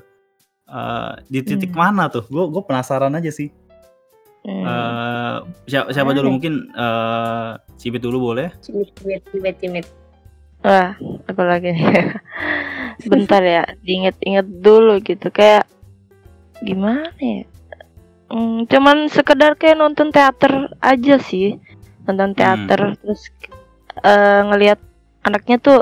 Eh 0.71 1.13
di 1.27 1.43
titik 1.43 1.75
Hmm. 1.75 1.83
mana 1.83 2.07
tuh 2.07 2.23
gue 2.31 2.45
gue 2.47 2.63
penasaran 2.63 3.11
aja 3.19 3.31
sih 3.35 3.51
Hmm. 4.41 4.65
Eh, 4.65 5.37
siapa, 5.69 5.93
siapa 5.93 6.17
dulu 6.17 6.41
mungkin 6.41 6.73
eh 6.73 7.61
Cibit 7.77 8.01
dulu 8.01 8.33
boleh 8.33 8.49
cimit, 8.65 8.89
cimit, 9.29 9.55
cimit. 9.61 9.87
Wah, 10.65 10.97
aku 11.29 11.43
lagi 11.45 11.73
nih. 11.77 11.85
Bentar 13.11 13.45
ya, 13.45 13.65
diinget-inget 13.85 14.49
dulu 14.65 14.97
gitu 15.05 15.29
kayak 15.29 15.69
gimana 16.65 17.13
ya? 17.21 17.45
Hmm, 18.33 18.65
cuman 18.65 19.13
sekedar 19.13 19.57
kayak 19.61 19.77
nonton 19.77 20.09
teater 20.09 20.73
aja 20.81 21.21
sih, 21.21 21.61
nonton 22.11 22.35
teater 22.35 22.99
terus 22.99 23.31
eh, 24.03 24.41
ngelihat 24.51 24.83
anaknya 25.23 25.57
tuh 25.63 25.81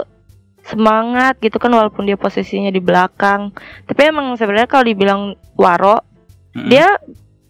semangat 0.68 1.40
gitu 1.40 1.56
kan 1.56 1.72
walaupun 1.72 2.04
dia 2.04 2.20
posisinya 2.20 2.68
di 2.68 2.84
belakang. 2.84 3.56
Tapi 3.88 4.00
emang 4.04 4.36
sebenarnya 4.36 4.68
kalau 4.68 4.84
dibilang 4.84 5.22
waro, 5.56 6.04
Mm-mm. 6.52 6.68
dia 6.68 7.00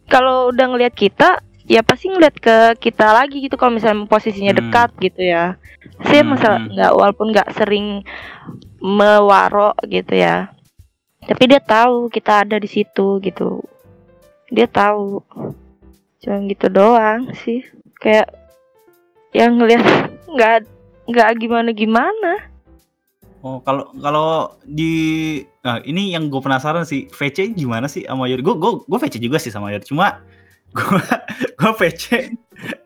kalau 0.07 0.55
udah 0.55 0.67
ngelihat 0.71 0.95
kita 0.95 1.43
ya 1.69 1.85
pasti 1.85 2.09
ngeliat 2.09 2.33
ke 2.41 2.57
kita 2.81 3.13
lagi 3.13 3.45
gitu 3.45 3.61
kalau 3.61 3.77
misalnya 3.77 4.09
posisinya 4.09 4.57
Hmm. 4.57 4.61
dekat 4.65 4.91
gitu 5.05 5.21
ya 5.21 5.61
saya 6.01 6.25
Hmm, 6.25 6.33
masalah 6.33 6.59
hmm. 6.65 6.73
nggak 6.73 6.93
walaupun 6.97 7.27
nggak 7.29 7.49
sering 7.61 7.87
mewaro 8.81 9.77
gitu 9.85 10.17
ya 10.17 10.49
tapi 11.29 11.45
dia 11.45 11.61
tahu 11.61 12.09
kita 12.09 12.49
ada 12.49 12.57
di 12.57 12.65
situ 12.65 13.21
gitu 13.21 13.61
dia 14.49 14.65
tahu 14.65 15.21
cuma 16.25 16.41
gitu 16.49 16.73
doang 16.73 17.37
sih 17.37 17.61
kayak 18.01 18.33
yang 19.37 19.61
ngeliat 19.61 19.85
nggak 20.29 20.57
nggak 21.09 21.29
gimana 21.41 21.71
gimana 21.73 22.33
Oh, 23.39 23.63
kalau 23.63 23.95
kalau 24.03 24.59
di 24.67 25.39
nah, 25.63 25.79
ini 25.87 26.11
yang 26.11 26.27
gue 26.27 26.43
penasaran 26.43 26.83
sih, 26.83 27.07
VC 27.07 27.55
gimana 27.55 27.87
sih 27.87 28.03
sama 28.03 28.27
Yori? 28.27 28.43
Gue 28.43 28.59
gue 28.59 28.83
gue 28.83 28.99
VC 28.99 29.23
juga 29.23 29.39
sih 29.39 29.55
sama 29.55 29.71
Yori, 29.71 29.87
cuma 29.87 30.27
gue 30.75 30.99
gue 31.63 31.73
VC 31.79 32.35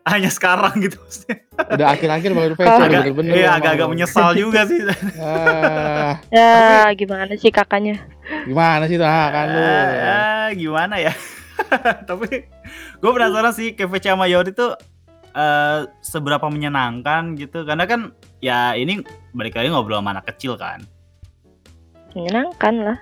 hanya 0.05 0.29
sekarang 0.29 0.77
gitu 0.77 1.01
maksudnya. 1.01 1.41
Udah 1.57 1.87
akhir-akhir 1.97 2.31
baru 2.37 2.53
VC 2.53 2.69
Agak, 2.69 2.85
bener-bener. 3.01 3.33
iya 3.33 3.49
sama 3.49 3.57
agak-agak 3.65 3.87
menyesal 3.89 4.29
juga 4.45 4.61
sih. 4.69 4.79
Ah, 5.17 6.21
ya 6.29 6.85
gimana 6.93 7.33
sih 7.33 7.49
kakaknya 7.49 7.97
gimana 8.45 8.85
sih 8.85 9.01
tuh 9.01 9.09
ah, 9.09 9.27
kan 9.33 9.45
lu? 9.49 9.57
Ah, 9.57 10.47
gimana 10.53 10.95
ya? 11.01 11.13
Tapi 12.13 12.29
gue 13.01 13.11
penasaran 13.11 13.57
sih 13.57 13.73
ke 13.73 13.89
VC 13.89 14.13
sama 14.13 14.29
Yori 14.29 14.53
tuh 14.53 14.77
eh, 15.33 15.79
seberapa 16.05 16.47
menyenangkan 16.47 17.35
gitu, 17.35 17.65
karena 17.65 17.89
kan 17.89 18.13
ya 18.39 18.77
ini 18.77 19.01
balik 19.33 19.57
lagi 19.57 19.69
ngobrol 19.73 19.99
sama 19.99 20.13
anak 20.17 20.29
kecil 20.33 20.55
kan. 20.55 20.85
menyenangkan 22.13 22.75
lah. 22.77 22.97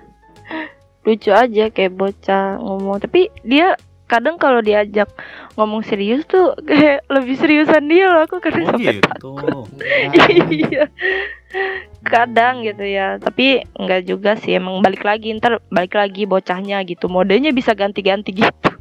Lucu 1.04 1.28
aja 1.36 1.68
kayak 1.68 1.92
bocah 1.92 2.56
ngomong. 2.56 2.96
Tapi 2.96 3.28
dia 3.44 3.76
kadang 4.08 4.40
kalau 4.40 4.64
diajak 4.64 5.12
ngomong 5.60 5.84
serius 5.84 6.24
tuh 6.24 6.56
kayak 6.68 7.04
lebih 7.12 7.36
seriusan 7.36 7.92
dia 7.92 8.08
loh. 8.08 8.24
Aku 8.24 8.40
kadang 8.40 8.64
Oh 8.64 8.68
sampai 8.72 9.04
gitu. 9.04 9.30
iya. 10.64 10.88
Kadang 12.08 12.64
gitu 12.64 12.88
ya. 12.88 13.20
Tapi 13.20 13.68
enggak 13.76 14.08
juga 14.08 14.32
sih. 14.40 14.56
Emang 14.56 14.80
balik 14.80 15.04
lagi 15.04 15.36
ntar 15.36 15.60
balik 15.68 15.92
lagi 15.92 16.24
bocahnya 16.24 16.80
gitu. 16.88 17.12
Modenya 17.12 17.52
bisa 17.52 17.76
ganti-ganti 17.76 18.32
gitu 18.32 18.71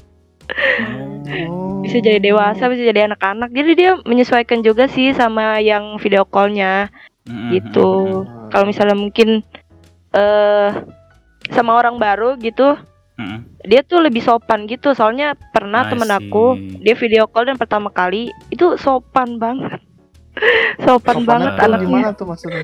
Oh. 1.31 1.79
bisa 1.79 2.03
jadi 2.03 2.19
dewasa 2.19 2.67
bisa 2.67 2.83
jadi 2.83 3.07
anak-anak. 3.07 3.49
Jadi 3.55 3.71
dia 3.73 3.91
menyesuaikan 4.03 4.61
juga 4.61 4.85
sih 4.91 5.15
sama 5.15 5.63
yang 5.63 5.95
video 5.97 6.27
callnya. 6.27 6.91
Mm-mm, 7.25 7.55
gitu. 7.55 8.23
Kalau 8.51 8.65
misalnya 8.67 8.97
mungkin 8.97 9.45
eh 10.11 10.69
sama 11.55 11.79
orang 11.79 11.95
baru 11.95 12.35
gitu 12.41 12.75
mm-mm. 13.15 13.47
dia 13.63 13.81
tuh 13.85 14.03
lebih 14.03 14.19
sopan 14.19 14.67
gitu. 14.67 14.91
Soalnya 14.91 15.39
pernah 15.55 15.87
I 15.87 15.95
temen 15.95 16.09
aku 16.11 16.59
dia 16.83 16.95
video 16.97 17.29
call 17.31 17.47
dan 17.47 17.57
pertama 17.57 17.87
kali 17.93 18.33
itu 18.51 18.75
sopan 18.75 19.39
banget. 19.39 19.79
Sopan, 20.87 21.21
Sopannya 21.21 21.27
banget 21.27 21.51
tuh 21.51 21.65
anaknya. 21.67 21.87
Gimana 21.91 22.09
tuh 22.15 22.25
maksudnya? 22.27 22.63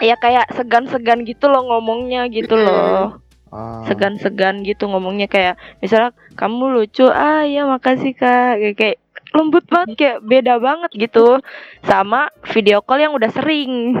ya 0.00 0.14
kayak 0.20 0.52
segan-segan 0.52 1.24
gitu 1.24 1.48
loh 1.48 1.64
ngomongnya 1.64 2.28
gitu 2.28 2.52
loh 2.64 3.21
Ah. 3.52 3.84
segan-segan 3.84 4.64
gitu 4.64 4.88
ngomongnya 4.88 5.28
kayak 5.28 5.60
misalnya 5.84 6.16
kamu 6.40 6.72
lucu 6.72 7.04
ah 7.04 7.44
ya 7.44 7.68
makasih 7.68 8.16
kak 8.16 8.56
kayak, 8.56 8.76
kayak 8.80 8.96
lembut 9.36 9.64
banget 9.68 9.92
kayak 10.00 10.18
beda 10.24 10.56
banget 10.56 10.88
gitu 10.96 11.36
sama 11.84 12.32
video 12.48 12.80
call 12.80 13.04
yang 13.04 13.12
udah 13.12 13.28
sering 13.28 13.92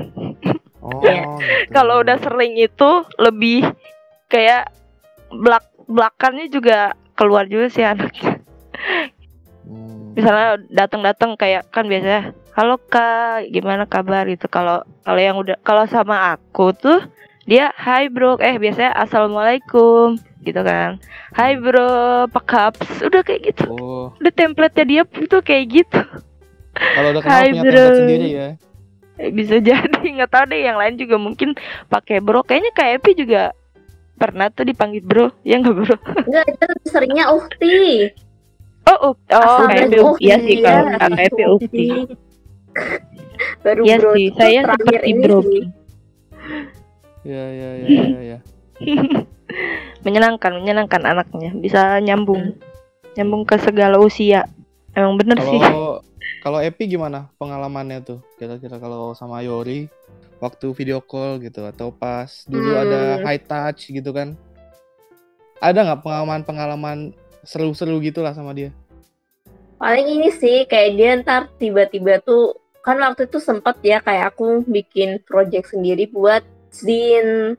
Oh, 0.82 0.98
gitu. 1.04 1.68
kalau 1.70 2.00
udah 2.00 2.16
sering 2.18 2.56
itu 2.56 2.90
lebih 3.20 3.68
kayak 4.26 4.72
belak 5.28 5.68
belakangnya 5.84 6.48
juga 6.48 6.78
keluar 7.12 7.44
juga 7.44 7.68
sih 7.68 7.84
anaknya 7.84 8.40
Hmm. 9.62 10.18
misalnya 10.18 10.58
datang-datang 10.74 11.38
kayak 11.38 11.70
kan 11.70 11.86
biasanya 11.86 12.34
halo 12.58 12.82
kak 12.82 13.46
gimana 13.54 13.86
kabar 13.86 14.26
gitu 14.26 14.50
kalau 14.50 14.82
kalau 15.06 15.20
yang 15.22 15.38
udah 15.38 15.54
kalau 15.62 15.86
sama 15.86 16.34
aku 16.34 16.74
tuh 16.74 16.98
dia 17.44 17.74
hai 17.74 18.06
bro. 18.06 18.38
Eh 18.38 18.56
biasanya 18.58 18.92
assalamualaikum. 18.94 20.18
Gitu 20.42 20.60
kan. 20.60 20.98
Hai 21.34 21.58
bro. 21.58 22.26
Apa 22.30 22.40
kaps 22.42 23.02
udah 23.02 23.22
kayak 23.22 23.54
gitu. 23.54 23.66
Oh, 23.70 24.10
udah 24.18 24.32
template-nya 24.32 24.84
dia 24.84 25.02
tuh 25.26 25.42
kayak 25.42 25.64
gitu. 25.70 26.00
Kalau 26.72 27.08
udah 27.12 27.22
kenal 27.24 27.34
Hai, 27.34 27.48
punya 27.50 27.62
bro. 27.62 27.70
template 27.72 27.98
sendiri 27.98 28.28
ya. 28.30 28.48
Eh, 29.20 29.30
bisa 29.30 29.56
jadi. 29.68 30.02
Nggak 30.02 30.30
tahu 30.30 30.44
deh 30.50 30.60
yang 30.62 30.78
lain 30.78 30.94
juga 30.96 31.16
mungkin 31.18 31.54
pakai 31.86 32.18
bro. 32.18 32.42
Kayaknya 32.42 32.72
kayak 32.74 32.92
Epi 33.02 33.12
juga 33.18 33.42
pernah 34.16 34.46
tuh 34.50 34.66
dipanggil 34.66 35.02
bro. 35.02 35.30
Ya 35.42 35.58
nggak 35.58 35.74
bro? 35.74 35.96
Enggak, 36.26 36.46
itu 36.46 36.66
seringnya 36.86 37.26
ukti. 37.30 38.10
oh 38.82 39.14
up. 39.14 39.18
oh 39.30 39.66
kayak 39.70 39.94
Epi 39.94 39.98
ukti 40.02 40.26
ya 40.26 40.36
sih 40.42 40.58
Ukti, 40.58 40.64
kalau 40.66 40.82
iya. 40.82 40.98
kakak 40.98 41.22
Epi 41.22 41.42
ukti 41.46 41.86
Baru 43.62 43.80
Iya 43.86 43.96
bro 44.02 44.10
sih 44.14 44.26
itu 44.26 44.38
saya 44.38 44.60
seperti 44.66 45.10
bro. 45.22 45.38
sih. 45.46 45.64
Ya, 47.22 47.44
ya, 47.54 47.70
ya, 47.78 47.88
ya, 47.88 48.20
ya. 48.34 48.38
menyenangkan 50.04 50.58
menyenangkan 50.58 51.02
anaknya 51.06 51.54
bisa 51.54 52.02
nyambung 52.02 52.58
nyambung 53.14 53.46
ke 53.46 53.54
segala 53.62 54.02
usia 54.02 54.48
emang 54.96 55.14
bener 55.20 55.38
sih 55.38 55.60
Kalau 55.62 56.02
kalau 56.42 56.58
Epi 56.58 56.90
gimana 56.90 57.30
pengalamannya 57.38 58.02
tuh? 58.02 58.18
Kira-kira 58.34 58.82
kalau 58.82 59.14
sama 59.14 59.46
Yori 59.46 59.86
waktu 60.42 60.74
video 60.74 60.98
call 60.98 61.38
gitu 61.38 61.62
atau 61.62 61.94
pas 61.94 62.26
dulu 62.50 62.74
Hmm. 62.74 62.82
ada 62.82 63.00
high 63.22 63.38
touch 63.38 63.94
gitu 63.94 64.10
kan? 64.10 64.34
Ada 65.62 65.86
nggak 65.86 66.02
pengalaman-pengalaman 66.02 67.14
seru-seru 67.46 68.02
gitu 68.02 68.26
lah 68.26 68.34
sama 68.34 68.50
dia? 68.50 68.74
Paling 69.78 70.18
ini 70.18 70.34
sih 70.34 70.66
kayak 70.66 70.90
dia 70.98 71.10
ntar 71.22 71.46
tiba-tiba 71.62 72.18
tuh 72.18 72.58
kan 72.82 72.98
waktu 72.98 73.30
itu 73.30 73.38
sempet 73.38 73.78
ya 73.86 74.02
kayak 74.02 74.34
aku 74.34 74.66
bikin 74.66 75.22
project 75.22 75.70
sendiri 75.70 76.10
buat 76.10 76.42
zin 76.72 77.54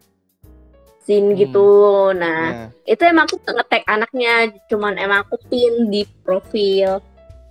zin 1.04 1.26
Hmm. 1.32 1.38
gitu 1.38 1.70
nah 2.16 2.72
Ya. 2.88 2.96
itu 2.96 3.04
emang 3.06 3.28
aku 3.28 3.38
ngetek 3.44 3.84
anaknya 3.86 4.34
cuman 4.72 4.96
emang 4.98 5.28
aku 5.28 5.36
pin 5.48 5.88
di 5.88 6.04
profil 6.24 7.00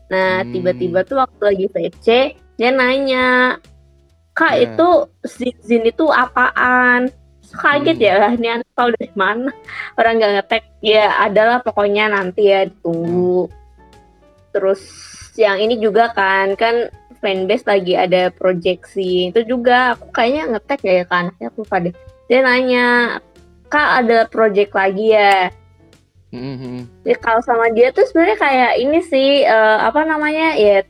nah 0.08 0.42
Hmm. 0.44 0.52
tiba-tiba 0.52 1.04
tuh 1.04 1.20
waktu 1.22 1.40
lagi 1.40 1.66
VC 1.70 2.06
dia 2.56 2.70
nanya 2.72 3.56
kak 4.32 4.54
Ya. 4.56 4.60
itu 4.68 4.88
zin 5.24 5.56
zin 5.62 5.82
itu 5.84 6.08
apaan 6.08 7.08
Terus 7.42 7.52
kaget 7.58 7.96
Hmm. 8.00 8.06
ya 8.08 8.16
ini 8.32 8.48
anak 8.48 8.68
tahu 8.72 8.88
dari 8.96 9.12
mana 9.12 9.52
orang 10.00 10.12
nggak 10.16 10.32
ngetek 10.40 10.62
ya 10.80 11.06
adalah 11.20 11.60
pokoknya 11.60 12.08
nanti 12.08 12.48
ya 12.48 12.64
ditunggu 12.64 13.52
terus 14.52 14.80
yang 15.36 15.60
ini 15.60 15.80
juga 15.80 16.12
kan 16.12 16.56
kan 16.56 16.88
fanbase 17.22 17.64
lagi 17.64 17.94
ada 17.94 18.28
proyeksi. 18.34 19.30
Itu 19.30 19.46
juga 19.46 19.94
aku 19.94 20.10
kayaknya 20.10 20.42
ngetek 20.52 20.80
ya 20.82 21.02
ke 21.06 21.14
anaknya 21.14 21.46
aku 21.48 21.62
pada 21.64 21.90
dia 22.26 22.40
nanya 22.42 22.86
kak 23.70 23.88
ada 24.04 24.18
project 24.26 24.74
lagi 24.74 25.14
ya? 25.14 25.48
Mhm. 26.34 27.06
Ya, 27.06 27.16
kalau 27.20 27.40
sama 27.44 27.70
dia 27.70 27.94
tuh 27.94 28.08
sebenarnya 28.08 28.38
kayak 28.40 28.72
ini 28.82 28.98
sih 29.06 29.46
eh, 29.46 29.78
apa 29.78 30.02
namanya 30.02 30.56
ya 30.58 30.82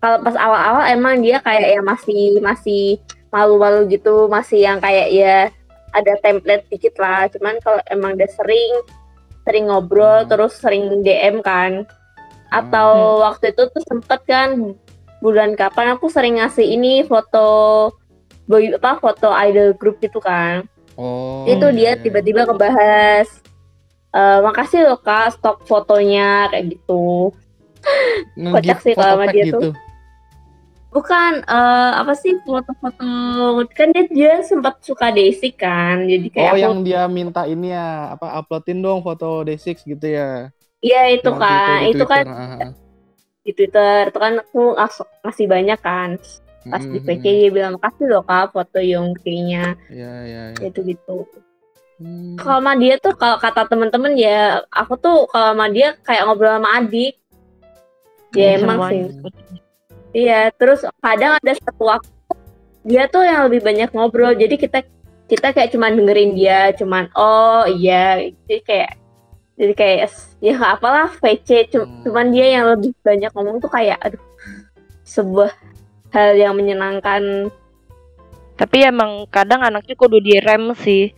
kalau 0.00 0.24
pas 0.24 0.32
awal-awal 0.38 0.88
emang 0.88 1.20
dia 1.20 1.44
kayak 1.44 1.76
ya 1.76 1.80
masih 1.84 2.40
masih 2.40 2.96
malu-malu 3.28 3.86
gitu 3.92 4.26
masih 4.26 4.64
yang 4.64 4.80
kayak 4.80 5.12
ya 5.12 5.36
ada 5.92 6.12
template 6.24 6.64
dikit 6.70 6.96
lah. 6.96 7.28
Cuman 7.28 7.58
kalau 7.60 7.82
emang 7.90 8.16
udah 8.16 8.30
sering 8.32 8.72
sering 9.44 9.68
ngobrol 9.68 10.24
Hmm. 10.24 10.30
terus 10.30 10.54
sering 10.56 11.02
DM 11.02 11.42
kan. 11.44 11.84
Atau 12.50 13.22
waktu 13.22 13.54
itu 13.54 13.62
tuh 13.70 13.82
sempet 13.86 14.20
kan 14.26 14.74
bulan 15.20 15.52
kapan 15.54 15.94
aku 15.94 16.08
sering 16.08 16.40
ngasih 16.40 16.64
ini 16.64 17.04
foto 17.04 17.92
boy 18.44 18.74
apa 18.74 18.98
foto 18.98 19.30
idol 19.46 19.76
group 19.76 20.00
gitu 20.00 20.18
kan 20.18 20.64
Oh. 21.00 21.48
itu 21.48 21.64
dia 21.72 21.96
iya. 21.96 22.00
tiba-tiba 22.02 22.44
ngebahas 22.44 23.24
"Eh, 24.10 24.38
makasih 24.44 24.84
loh 24.84 25.00
kak 25.00 25.32
stok 25.32 25.64
fotonya 25.64 26.50
kayak 26.52 26.76
gitu 26.76 27.32
kocak 28.36 28.78
sih 28.84 28.92
kalau 28.92 29.16
sama 29.22 29.32
dia 29.32 29.48
gitu. 29.48 29.72
bukan 30.90 31.32
eh, 31.40 31.90
apa 31.96 32.12
sih 32.18 32.36
foto-foto 32.42 33.08
kan 33.72 33.94
dia, 33.94 34.04
dia 34.10 34.32
sempat 34.44 34.82
suka 34.84 35.08
Daisy 35.08 35.54
kan 35.54 36.04
jadi 36.04 36.26
kayak 36.28 36.50
Oh, 36.50 36.52
aku 36.52 36.60
yang 36.60 36.76
dia 36.84 37.02
minta 37.06 37.46
ini 37.46 37.72
ya, 37.72 38.12
apa 38.12 38.36
uploadin 38.36 38.82
dong 38.82 39.00
foto 39.00 39.46
Day6 39.46 39.86
gitu 39.86 40.04
ya. 40.04 40.50
iya 40.82 41.14
itu 41.14 41.30
kan 41.32 41.86
itu, 41.86 42.04
kan 42.04 42.24
Twitter, 42.26 42.34
ah, 42.34 42.66
ah. 42.66 42.70
Di 43.40 43.50
Twitter 43.50 44.08
itu 44.08 44.18
kan 44.18 44.34
aku 44.38 44.76
ngas- 44.76 45.10
ngasih 45.22 45.46
banyak 45.46 45.80
kan 45.80 46.10
pas 46.60 46.84
di 46.84 47.00
Mhm, 47.00 47.06
PC 47.08 47.24
mhm. 47.24 47.36
dia 47.40 47.50
bilang 47.50 47.72
makasih 47.74 48.06
loh 48.06 48.22
kak 48.22 48.52
foto 48.52 48.78
yang 48.78 49.16
kayaknya 49.16 49.64
Iya, 49.88 50.12
iya, 50.22 50.42
iya. 50.52 50.62
itu 50.68 50.80
gitu 50.84 51.24
Hmm. 51.96 52.36
kalau 52.36 52.60
sama 52.60 52.72
dia 52.76 52.96
tuh 52.96 53.12
kalau 53.12 53.36
kata 53.36 53.68
temen-temen 53.68 54.16
ya 54.16 54.40
aku 54.68 54.96
tuh 54.96 55.28
kalau 55.28 55.52
sama 55.52 55.68
dia 55.68 55.96
kayak 56.00 56.24
ngobrol 56.24 56.52
sama 56.52 56.80
adik 56.80 57.16
ya 58.32 58.56
Iya, 58.56 58.60
emang 58.60 58.78
semuanya. 58.78 59.08
sih 59.08 59.40
Iya, 60.10 60.40
terus 60.50 60.82
kadang 60.98 61.38
ada 61.38 61.52
satu 61.54 61.86
waktu 61.86 62.10
dia 62.82 63.06
tuh 63.06 63.22
yang 63.22 63.46
lebih 63.46 63.62
banyak 63.62 63.94
ngobrol. 63.94 64.34
Jadi 64.34 64.58
kita 64.58 64.82
kita 65.30 65.54
kayak 65.54 65.70
cuman 65.70 65.94
dengerin 65.94 66.34
dia, 66.34 66.74
cuman 66.74 67.06
oh 67.14 67.62
iya, 67.70 68.18
jadi 68.48 68.58
kayak 68.66 68.90
jadi 69.60 69.72
kayak 69.76 70.08
ya 70.40 70.56
nggak 70.56 70.72
apalah 70.80 71.12
VC, 71.20 71.68
Hmm. 71.76 72.00
cuman 72.00 72.32
dia 72.32 72.46
yang 72.56 72.64
lebih 72.66 72.96
banyak 73.04 73.28
ngomong 73.36 73.60
tuh 73.60 73.68
kayak 73.68 74.00
aduh 74.00 74.22
sebuah 75.04 75.52
hal 76.10 76.32
yang 76.34 76.56
menyenangkan. 76.56 77.52
Tapi 78.56 78.76
emang 78.82 79.28
kadang 79.28 79.60
anaknya 79.60 79.92
kudu 79.94 80.16
direm 80.18 80.72
sih. 80.74 81.12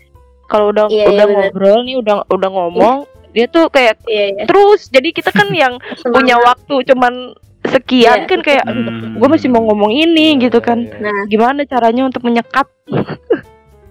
Kalau 0.50 0.74
udah 0.74 0.90
Iya, 0.90 1.06
iya, 1.06 1.08
udah 1.08 1.26
bener. 1.26 1.36
ngobrol 1.48 1.78
nih, 1.82 1.96
udah 1.96 2.16
udah 2.28 2.50
ngomong, 2.50 2.96
dia 3.30 3.46
tuh 3.46 3.70
kayak 3.70 4.02
Iya, 4.04 4.24
iya. 4.34 4.44
terus. 4.44 4.90
Jadi 4.90 5.08
kita 5.10 5.30
kan 5.30 5.46
yang 5.54 5.78
punya 6.02 6.34
waktu 6.36 6.82
cuman 6.84 7.38
sekian 7.62 8.26
Iya. 8.26 8.28
kan 8.28 8.40
kayak 8.42 8.64
Hmm. 8.66 9.16
gue 9.16 9.28
masih 9.30 9.48
mau 9.48 9.62
ngomong 9.64 9.94
ini 9.94 10.34
Iya, 10.34 10.50
gitu 10.50 10.58
kan. 10.58 10.82
iya, 10.82 10.92
iya. 10.92 11.02
Nah, 11.08 11.18
Gimana 11.30 11.60
caranya 11.62 12.02
untuk 12.04 12.26
menyekat? 12.26 12.66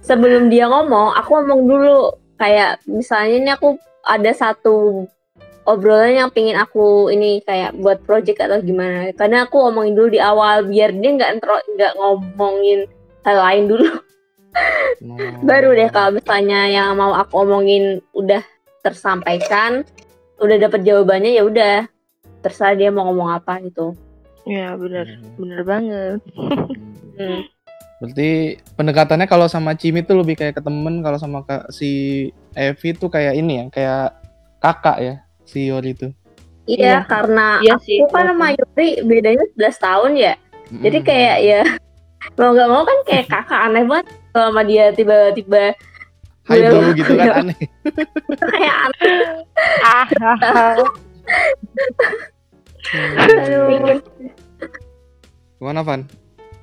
sebelum 0.01 0.49
dia 0.49 0.67
ngomong, 0.67 1.13
aku 1.13 1.39
ngomong 1.39 1.61
dulu 1.65 1.97
kayak 2.35 2.81
misalnya 2.83 3.31
ini 3.31 3.49
aku 3.53 3.77
ada 4.05 4.31
satu 4.33 5.05
obrolan 5.65 6.17
yang 6.17 6.29
pingin 6.33 6.57
aku 6.57 7.13
ini 7.13 7.41
kayak 7.45 7.77
buat 7.77 8.01
project 8.05 8.41
atau 8.41 8.59
gimana. 8.61 9.13
Karena 9.13 9.45
aku 9.45 9.61
ngomongin 9.61 9.93
dulu 9.93 10.09
di 10.09 10.21
awal 10.21 10.65
biar 10.65 10.89
dia 10.97 11.11
nggak 11.13 11.31
nggak 11.77 11.93
ngomongin 11.97 12.89
hal 13.25 13.37
lain 13.37 13.63
dulu. 13.69 13.89
Oh. 15.05 15.17
Baru 15.49 15.71
deh 15.77 15.89
kalau 15.93 16.17
misalnya 16.17 16.67
yang 16.67 16.97
mau 16.97 17.13
aku 17.13 17.45
omongin 17.45 18.01
udah 18.17 18.41
tersampaikan, 18.81 19.85
udah 20.41 20.57
dapet 20.57 20.81
jawabannya 20.81 21.37
ya 21.37 21.43
udah 21.45 21.85
terserah 22.41 22.73
dia 22.73 22.89
mau 22.89 23.05
ngomong 23.09 23.29
apa 23.37 23.61
gitu. 23.61 23.93
Ya 24.49 24.73
bener, 24.73 25.05
Hmm. 25.05 25.37
bener 25.37 25.61
banget. 25.61 26.19
Hmm. 27.13 27.41
Berarti 28.01 28.57
pendekatannya 28.73 29.29
kalau 29.29 29.45
sama 29.45 29.77
Cimi 29.77 30.01
tuh 30.01 30.25
lebih 30.25 30.33
kayak 30.33 30.57
ke 30.57 30.61
temen, 30.65 31.05
kalau 31.05 31.21
sama 31.21 31.45
si 31.69 32.33
Evi 32.53 32.89
tuh 32.93 33.07
kayak 33.07 33.33
ini 33.33 33.53
ya, 33.57 33.65
kayak 33.69 34.03
kakak 34.59 34.97
ya, 34.99 35.13
si 35.43 35.67
Yori 35.67 35.91
tuh. 35.93 36.11
Iya, 36.65 36.77
Iya. 36.77 37.09
karena 37.09 37.57
Iya 37.59 37.75
sih, 37.81 37.97
aku 37.99 38.11
kan 38.11 38.29
sama 38.29 38.47
Yuri 38.53 38.89
bedanya 39.01 39.43
11 39.57 39.77
tahun 39.77 40.11
ya. 40.15 40.33
Jadi 40.71 40.97
Mm. 41.01 41.05
kayak 41.05 41.37
ya 41.41 41.61
mau 42.37 42.53
nggak 42.53 42.69
mau 42.69 42.83
kan 42.85 42.97
kayak 43.03 43.25
kakak 43.33 43.59
aneh 43.65 43.83
banget 43.83 44.07
kalau 44.31 44.47
sama 44.49 44.61
dia 44.63 44.85
tiba-tiba 44.93 45.75
Hai 46.41 46.57
Iya. 46.57 46.69
bro 46.69 46.89
gitu 46.93 47.11
kan 47.13 47.27
aneh. 47.43 47.57
kayak 48.55 48.75
aneh. 48.87 49.13
Ah, 49.83 50.05
ah, 50.21 50.37
ah. 50.41 50.75
Aduh. 53.19 53.99
Gimana 55.57 55.81
Van? 55.81 56.01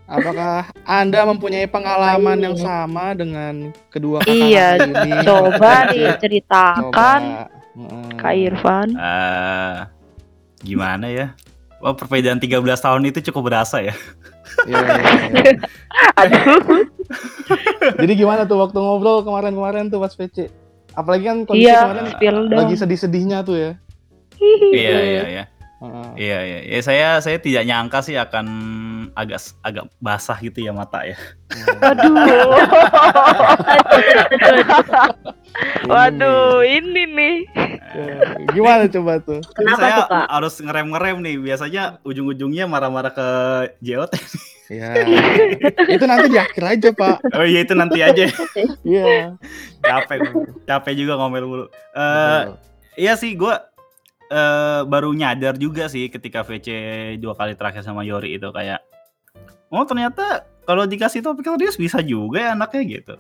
Apakah 0.09 0.73
Anda 0.88 1.29
mempunyai 1.29 1.68
pengalaman 1.68 2.40
yang 2.40 2.57
sama 2.57 3.12
dengan 3.12 3.68
kedua 3.92 4.25
kakak 4.25 4.33
Iya, 4.33 4.68
ini? 4.81 5.21
Coba 5.21 5.53
Coba. 5.53 5.92
diceritakan 5.92 7.21
Heeh. 7.77 8.09
Kak 8.16 8.35
Irfan. 8.35 8.88
Eh, 8.90 9.75
gimana 10.64 11.07
ya? 11.07 11.37
Wah, 11.79 11.92
perbedaan 11.92 12.40
13 12.40 12.57
tahun 12.59 13.03
itu 13.05 13.21
cukup 13.31 13.53
berasa 13.53 13.79
ya. 13.79 13.92
Iya, 14.66 14.81
iya, 14.81 15.12
iya. 15.31 15.53
Aduh. 16.25 16.88
Jadi 17.94 18.12
gimana 18.16 18.42
tuh 18.42 18.59
waktu 18.59 18.75
ngobrol 18.75 19.23
kemarin-kemarin 19.23 19.87
tuh 19.87 20.01
pas 20.01 20.11
PC? 20.11 20.49
Apalagi 20.97 21.29
kan 21.29 21.37
kondisi 21.44 21.68
Iya, 21.68 21.85
kemarin 21.85 22.05
lagi 22.51 22.75
sedih-sedihnya 22.75 23.44
tuh 23.44 23.57
ya. 23.61 23.73
iya, 24.73 24.99
iya, 24.99 25.23
iya. 25.29 25.44
Heeh. 25.79 26.07
Iya, 26.16 26.38
iya. 26.42 26.59
Ya, 26.66 26.81
saya 26.83 27.09
saya 27.21 27.38
tidak 27.38 27.62
nyangka 27.62 28.03
sih 28.03 28.16
akan 28.16 28.47
agak 29.16 29.40
agak 29.64 29.85
basah 30.03 30.37
gitu 30.40 30.64
ya 30.64 30.73
mata 30.73 31.05
ya. 31.05 31.16
Aduh. 31.81 32.16
Waduh, 35.88 36.62
ini 36.62 37.03
nih. 37.09 37.37
Ya, 37.97 38.16
Gimana 38.53 38.85
coba 38.87 39.18
tuh? 39.25 39.40
Kenapa 39.57 39.81
saya 39.81 39.92
tuh 39.97 40.07
kak? 40.12 40.27
harus 40.29 40.55
ngerem-ngerem 40.61 41.16
nih. 41.25 41.37
Biasanya 41.40 41.83
ujung-ujungnya 42.05 42.68
marah-marah 42.68 43.12
ke 43.12 43.29
JOT. 43.81 44.12
Ya. 44.68 44.92
Itu 45.88 46.05
nanti 46.05 46.29
di 46.29 46.37
akhir 46.37 46.61
aja, 46.61 46.88
Pak. 46.92 47.33
Oh 47.33 47.40
iya 47.49 47.64
itu 47.64 47.73
nanti 47.73 48.05
aja. 48.05 48.29
Iya. 48.85 49.33
capek, 49.81 50.21
capek 50.68 50.92
juga 50.92 51.16
ngomel 51.16 51.44
mulu. 51.49 51.66
Eh, 51.97 52.53
Betul. 52.53 52.57
iya 53.01 53.16
sih 53.16 53.33
gue 53.33 53.55
eh 54.29 54.81
baru 54.85 55.16
nyadar 55.16 55.57
juga 55.57 55.88
sih 55.88 56.12
ketika 56.12 56.44
VC 56.44 56.68
dua 57.16 57.33
kali 57.33 57.57
terakhir 57.57 57.81
sama 57.81 58.05
Yori 58.05 58.37
itu 58.37 58.44
kayak 58.53 58.85
oh 59.68 59.85
ternyata 59.85 60.44
kalau 60.68 60.85
dikasih 60.85 61.24
topik 61.24 61.48
serius 61.48 61.81
bisa 61.81 62.04
juga 62.04 62.40
ya 62.40 62.50
anaknya 62.52 62.83
gitu. 63.00 63.14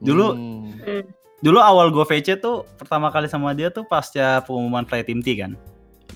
Dulu 0.00 0.26
Hmm. 0.36 1.04
dulu 1.40 1.58
awal 1.60 1.88
gue 1.88 2.04
VC 2.04 2.36
tuh 2.36 2.68
pertama 2.76 3.08
kali 3.08 3.24
sama 3.24 3.56
dia 3.56 3.72
tuh 3.72 3.88
pasca 3.88 4.44
pengumuman 4.44 4.84
Play 4.84 5.04
Team 5.04 5.24
T 5.24 5.36
kan. 5.40 5.56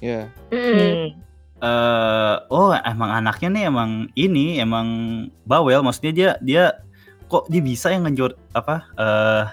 Iya. 0.04 0.28
Mm-mm. 0.52 0.76
Hmm. 0.76 1.08
eh 1.64 2.34
oh 2.52 2.76
emang 2.76 3.10
anaknya 3.24 3.48
nih 3.48 3.64
emang 3.72 3.90
ini 4.12 4.60
emang 4.60 4.86
bawel 5.48 5.80
maksudnya 5.80 6.12
dia 6.12 6.30
dia 6.44 6.64
kok 7.24 7.48
dia 7.48 7.64
bisa 7.64 7.88
yang 7.88 8.04
ngejor 8.04 8.36
apa 8.52 8.84
eh 9.00 9.44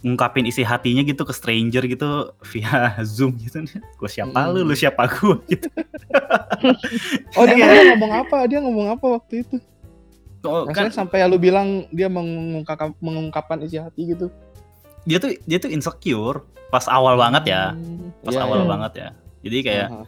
ngungkapin 0.00 0.44
isi 0.44 0.60
hatinya 0.60 1.00
gitu 1.00 1.22
ke 1.22 1.30
stranger 1.30 1.84
gitu 1.84 2.08
via 2.42 2.94
zoom 3.06 3.36
gitu 3.36 3.60
nih 3.60 3.76
gue 3.76 4.08
siapa 4.08 4.48
lu 4.48 4.62
lu 4.62 4.72
siapa 4.72 5.04
gue 5.06 5.36
gitu 5.52 5.68
Oh, 7.34 7.44
dia, 7.44 7.56
dia 7.62 7.82
ngomong 7.90 8.12
apa? 8.18 8.36
Dia 8.44 8.58
ngomong 8.60 8.86
apa 8.90 9.06
waktu 9.10 9.34
itu? 9.40 9.56
Oh, 10.40 10.64
kan 10.66 10.88
sampai 10.88 11.24
lu 11.24 11.36
bilang 11.36 11.84
dia 11.90 12.08
mengungkapkan 12.08 12.96
mengungkapkan 12.98 13.60
isi 13.60 13.76
hati 13.76 14.08
gitu. 14.08 14.32
dia 15.00 15.16
tuh 15.16 15.32
dia 15.44 15.56
tuh 15.56 15.68
insecure 15.68 16.44
pas 16.68 16.84
awal 16.86 17.16
banget 17.16 17.48
ya 17.48 17.72
Hmm. 17.72 18.12
pas 18.20 18.32
Iya, 18.32 18.44
awal 18.44 18.60
iya. 18.60 18.68
banget 18.68 18.92
ya 18.94 19.08
jadi 19.40 19.58
kayak 19.64 19.88
Aha. 19.88 20.04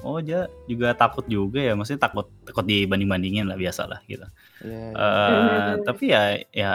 oh 0.00 0.18
dia 0.20 0.40
juga 0.64 0.92
takut 0.92 1.24
juga 1.24 1.60
ya 1.60 1.72
maksudnya 1.72 2.04
takut 2.04 2.28
takut 2.44 2.60
dibanding 2.62 3.08
bandingin 3.08 3.48
lah 3.48 3.56
biasa 3.56 3.88
lah 3.88 4.04
gitu 4.04 4.24
Iya, 4.60 4.84
iya. 4.92 5.00
Eh, 5.00 5.72
tapi 5.80 6.04
ya 6.12 6.22
ya 6.52 6.72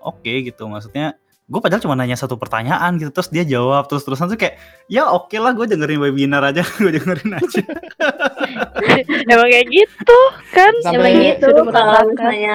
oke 0.00 0.32
gitu 0.42 0.64
maksudnya 0.64 1.12
gue 1.50 1.58
padahal 1.58 1.80
cuma 1.80 1.92
nanya 1.92 2.14
satu 2.14 2.36
pertanyaan 2.36 2.94
gitu 2.94 3.10
terus 3.10 3.26
dia 3.26 3.42
jawab 3.42 3.84
terus 3.84 4.00
terusan 4.00 4.26
tuh 4.26 4.36
kayak 4.36 4.54
ya 4.86 5.04
oke 5.04 5.32
lah 5.34 5.50
gue 5.50 5.66
dengerin 5.66 5.98
webinar 6.00 6.40
aja 6.44 6.60
gue 6.78 6.92
dengerin 6.92 7.30
aja 7.34 7.60
Emang 9.26 9.46
kayak 9.46 9.66
gitu 9.68 10.18
kan? 10.50 10.72
Sampai- 10.80 11.10
Emang 11.10 11.20
gitu 11.28 11.44
sudah 11.48 11.64
kalau 11.66 12.00
misalnya 12.06 12.54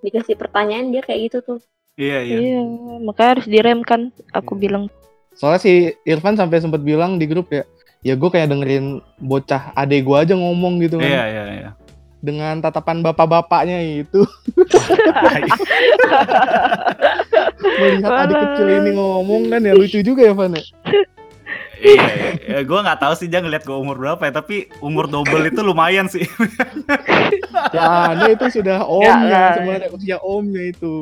dikasih 0.00 0.34
pertanyaan 0.34 0.88
dia 0.88 1.00
kayak 1.00 1.18
gitu 1.24 1.36
tuh. 1.44 1.58
iya 1.96 2.20
iya 2.20 2.36
Iya, 2.38 2.58
makanya 3.00 3.28
harus 3.32 3.46
direm 3.46 3.80
kan. 3.80 4.10
Aku 4.32 4.54
bilang 4.54 4.86
Soalnya 5.32 5.58
si 5.58 5.72
Irfan 6.02 6.32
sampai 6.32 6.58
sempat 6.58 6.80
bilang 6.80 7.16
di 7.16 7.24
grup 7.24 7.50
ya, 7.50 7.62
ya 8.00 8.12
gue 8.14 8.26
kayak 8.26 8.48
dengerin 8.48 8.98
bocah 9.18 9.70
adek 9.74 10.02
gue 10.02 10.16
aja 10.16 10.32
ngomong 10.32 10.78
gitu 10.78 10.96
kan. 10.96 11.06
iya 11.06 11.22
iya 11.26 11.42
iya 11.52 11.70
Dengan 12.18 12.58
tatapan 12.58 13.00
bapak-bapaknya 13.00 14.00
itu. 14.00 14.24
Melihat 17.56 18.10
adik 18.24 18.36
kecil 18.36 18.66
ini 18.68 18.90
ngomong 18.92 19.48
kan 19.48 19.60
ya 19.60 19.72
lucu 19.72 20.00
juga 20.00 20.22
ya 20.22 20.32
Van 20.32 20.52
ya. 20.52 20.62
iya, 21.76 22.04
iya. 22.40 22.58
gue 22.60 22.78
nggak 22.78 22.98
tahu 22.98 23.12
sih 23.14 23.28
dia 23.28 23.40
ngeliat 23.40 23.62
gue 23.62 23.72
umur 23.72 23.96
berapa 23.96 24.22
ya 24.24 24.32
tapi 24.34 24.68
umur 24.80 25.04
double 25.06 25.44
itu 25.44 25.60
lumayan 25.60 26.08
sih 26.08 26.24
Ya 27.72 28.12
anda 28.12 28.32
itu 28.32 28.60
sudah 28.60 28.80
Ya, 28.80 28.86
omnya, 28.86 29.28
ya, 29.28 29.44
sebenarnya 29.56 29.88
usia 29.92 30.16
omnya 30.20 30.62
itu. 30.68 30.94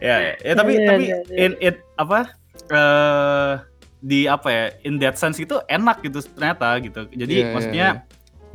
ya, 0.00 0.16
ya, 0.16 0.34
ya, 0.42 0.52
tapi 0.56 0.72
Iya, 0.74 0.86
tapi 0.86 1.04
iya, 1.06 1.18
iya. 1.28 1.36
in 1.38 1.52
it 1.60 1.76
apa 1.94 2.34
eh 2.70 3.52
di 4.00 4.24
apa 4.24 4.48
ya 4.48 4.64
in 4.82 4.96
that 4.96 5.14
sense 5.14 5.36
itu 5.36 5.60
enak 5.68 6.00
gitu 6.00 6.24
ternyata 6.24 6.80
gitu 6.80 7.04
jadi 7.12 7.34
Iya, 7.34 7.44
iya, 7.44 7.52
maksudnya 7.52 7.88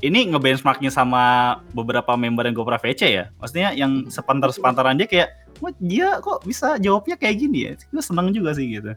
ini 0.02 0.20
ngebenchmarknya 0.34 0.90
sama 0.90 1.24
beberapa 1.72 2.18
member 2.18 2.44
yang 2.44 2.54
gue 2.54 2.66
pernah 2.66 2.82
VC 2.82 3.02
ya 3.14 3.26
maksudnya 3.38 3.72
yang 3.72 4.10
sepantar 4.10 4.50
sepantaran 4.52 4.98
dia 4.98 5.08
kayak 5.08 5.30
wah 5.58 5.74
dia 5.78 6.20
kok 6.20 6.44
bisa 6.44 6.76
jawabnya 6.78 7.16
kayak 7.16 7.36
gini 7.38 7.60
ya 7.62 7.72
gue 7.76 8.00
seneng 8.00 8.30
juga 8.30 8.52
sih 8.52 8.68
gitu 8.70 8.92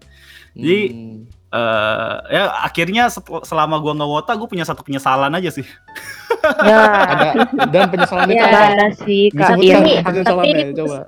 Jadi, 0.53 0.81
Hmm. 0.91 1.19
eh 1.49 2.15
ya 2.31 2.43
akhirnya 2.61 3.07
selama 3.43 3.79
gua 3.79 3.95
ngewota 3.95 4.35
gue 4.35 4.49
punya 4.49 4.63
satu 4.63 4.83
penyesalan 4.83 5.31
aja 5.31 5.51
sih 5.51 5.63
ya 6.61 6.79
ada 7.05 7.27
dan 7.67 7.87
penyesalan 7.89 8.27
itu 8.27 8.37
Iya. 8.37 8.49
apa? 8.49 8.61
ada 8.69 8.87
sih 8.97 9.23
Kak 9.31 9.49
Tapi 9.49 9.65
ini- 9.65 9.71
Irfan. 9.71 10.05
penyesalannya 10.05 10.55
tapi- 10.65 10.77
coba. 10.77 10.99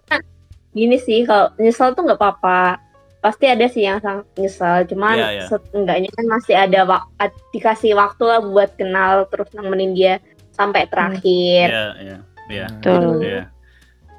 Gini 0.70 0.96
sih 0.96 1.18
kalau 1.24 1.50
nyesel 1.56 1.88
tuh 1.92 2.02
nggak 2.04 2.14
apa-apa. 2.16 2.78
Pasti 3.18 3.44
ada 3.44 3.66
sih 3.66 3.82
yang 3.82 3.98
sangat 3.98 4.22
nyesel. 4.34 4.86
Cuman 4.86 5.12
Iya, 5.12 5.28
iya. 5.34 5.44
seenggaknya 5.44 6.08
kan 6.08 6.24
masih 6.24 6.54
ada 6.54 6.80
wak- 6.86 7.10
dikasih 7.50 7.92
waktu 7.92 8.22
lah 8.22 8.40
buat 8.40 8.70
kenal 8.74 9.26
terus 9.26 9.50
nemenin 9.50 9.92
dia 9.92 10.14
sampai 10.52 10.86
terakhir. 10.86 11.66
iya 11.68 11.86
iya 11.98 12.16
iya 12.48 12.66
Betul. 12.70 13.18
iya 13.20 13.42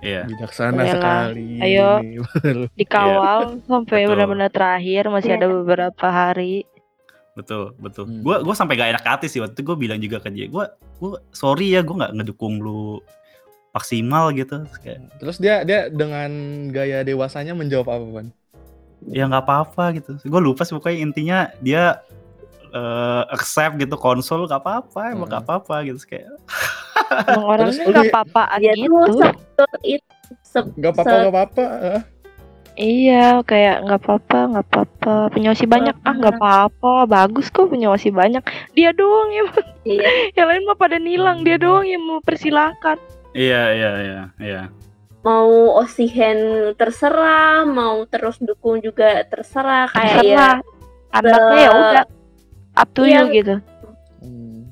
iya 0.01 0.25
Bijaksana 0.25 0.81
Yalah. 0.81 0.91
sekali. 0.91 1.47
Ayo. 1.59 1.89
Dikawal 2.79 3.39
sampai 3.63 3.99
Betul. 3.99 4.09
benar-benar 4.11 4.49
terakhir 4.49 5.03
masih 5.07 5.31
Iya. 5.31 5.37
ada 5.37 5.47
beberapa 5.49 6.07
hari. 6.07 6.65
betul 7.31 7.71
betul 7.77 8.03
Hmm. 8.05 8.19
gua 8.19 8.43
gua 8.43 8.51
sampai 8.51 8.75
gak 8.75 8.91
enak 8.91 9.05
hati 9.07 9.25
sih 9.25 9.39
waktu 9.39 9.55
itu 9.55 9.63
gue 9.63 9.77
bilang 9.79 9.95
juga 9.97 10.19
ke 10.19 10.27
dia 10.29 10.45
gua 10.45 10.67
gua 10.97 11.15
sorry 11.31 11.71
ya 11.71 11.79
gue 11.79 11.95
nggak 11.95 12.11
ngedukung 12.13 12.59
lu 12.59 12.99
maksimal 13.71 14.29
gitu 14.31 14.67
Terus 14.67 14.77
kayak 14.77 14.99
Terus 15.15 15.37
dia 15.39 15.63
dia 15.63 15.87
dengan 15.87 16.27
gaya 16.67 17.01
dewasanya 17.01 17.55
menjawab 17.55 17.87
apa 17.87 18.05
Van? 18.11 18.27
ya 19.07 19.25
nggak 19.25 19.41
apa-apa 19.41 19.95
gitu 19.95 20.19
gue 20.19 20.41
lupa 20.43 20.61
sih 20.61 20.75
pokoknya 20.75 20.99
intinya 20.99 21.39
dia 21.57 22.03
eh, 22.71 23.21
accept 23.29 23.75
gitu 23.77 23.95
konsol 23.95 24.45
gak 24.45 24.60
apa-apa 24.60 25.12
emang 25.12 25.27
Hmm. 25.27 25.34
gak 25.34 25.43
apa-apa 25.43 25.75
gitu 25.84 25.99
kayak 26.07 26.31
Emang 27.27 27.43
orangnya 27.45 27.84
ya- 27.84 28.03
apa-apaan 28.07 28.60
Dia 28.60 28.73
gitu. 28.73 28.95
tuh 29.03 29.27
se 29.51 29.65
itu 29.86 30.12
se- 30.41 30.71
Gak 30.77 30.91
apa-apa, 30.93 31.15
gak 31.19 31.34
apa-apa. 31.34 31.63
eh. 31.89 32.01
Iya, 32.73 33.43
kayak 33.43 33.84
nggak 33.84 33.99
apa-apa, 33.99 34.39
nggak 34.47 34.65
apa-apa. 34.65 35.13
Punya 35.29 35.51
osi 35.51 35.67
banyak 35.67 35.91
ah 36.01 36.15
nggak 36.15 36.39
apa-apa, 36.39 36.93
bagus 37.05 37.51
kok 37.51 37.67
punya 37.67 37.91
osi 37.91 38.10
banyak. 38.10 38.39
Dia 38.71 38.95
doang 38.95 39.27
iya. 39.84 40.31
yang 40.31 40.47
lain 40.47 40.63
mah 40.63 40.79
pada 40.79 40.95
nilang, 40.95 41.43
dia 41.43 41.60
doang 41.60 41.84
yang 41.84 41.99
mau 41.99 42.19
persilahkan. 42.19 42.95
iya 43.31 43.71
iya 43.71 43.91
iya 43.97 44.21
iya 44.39 44.62
mau 45.21 45.51
osihen 45.77 46.39
terserah, 46.73 47.63
mau 47.63 48.03
terus 48.05 48.39
dukung 48.39 48.79
juga 48.79 49.21
terserah 49.23 49.88
kayak 49.88 50.23
ya. 50.25 50.49
Anaknya 51.12 51.60
ya 51.60 51.69
udah 51.69 52.05
up 52.73 52.89
to 52.91 53.03
Iya. 53.03 53.25
you 53.25 53.36
gitu. 53.36 53.55
Hmm. 54.19 54.69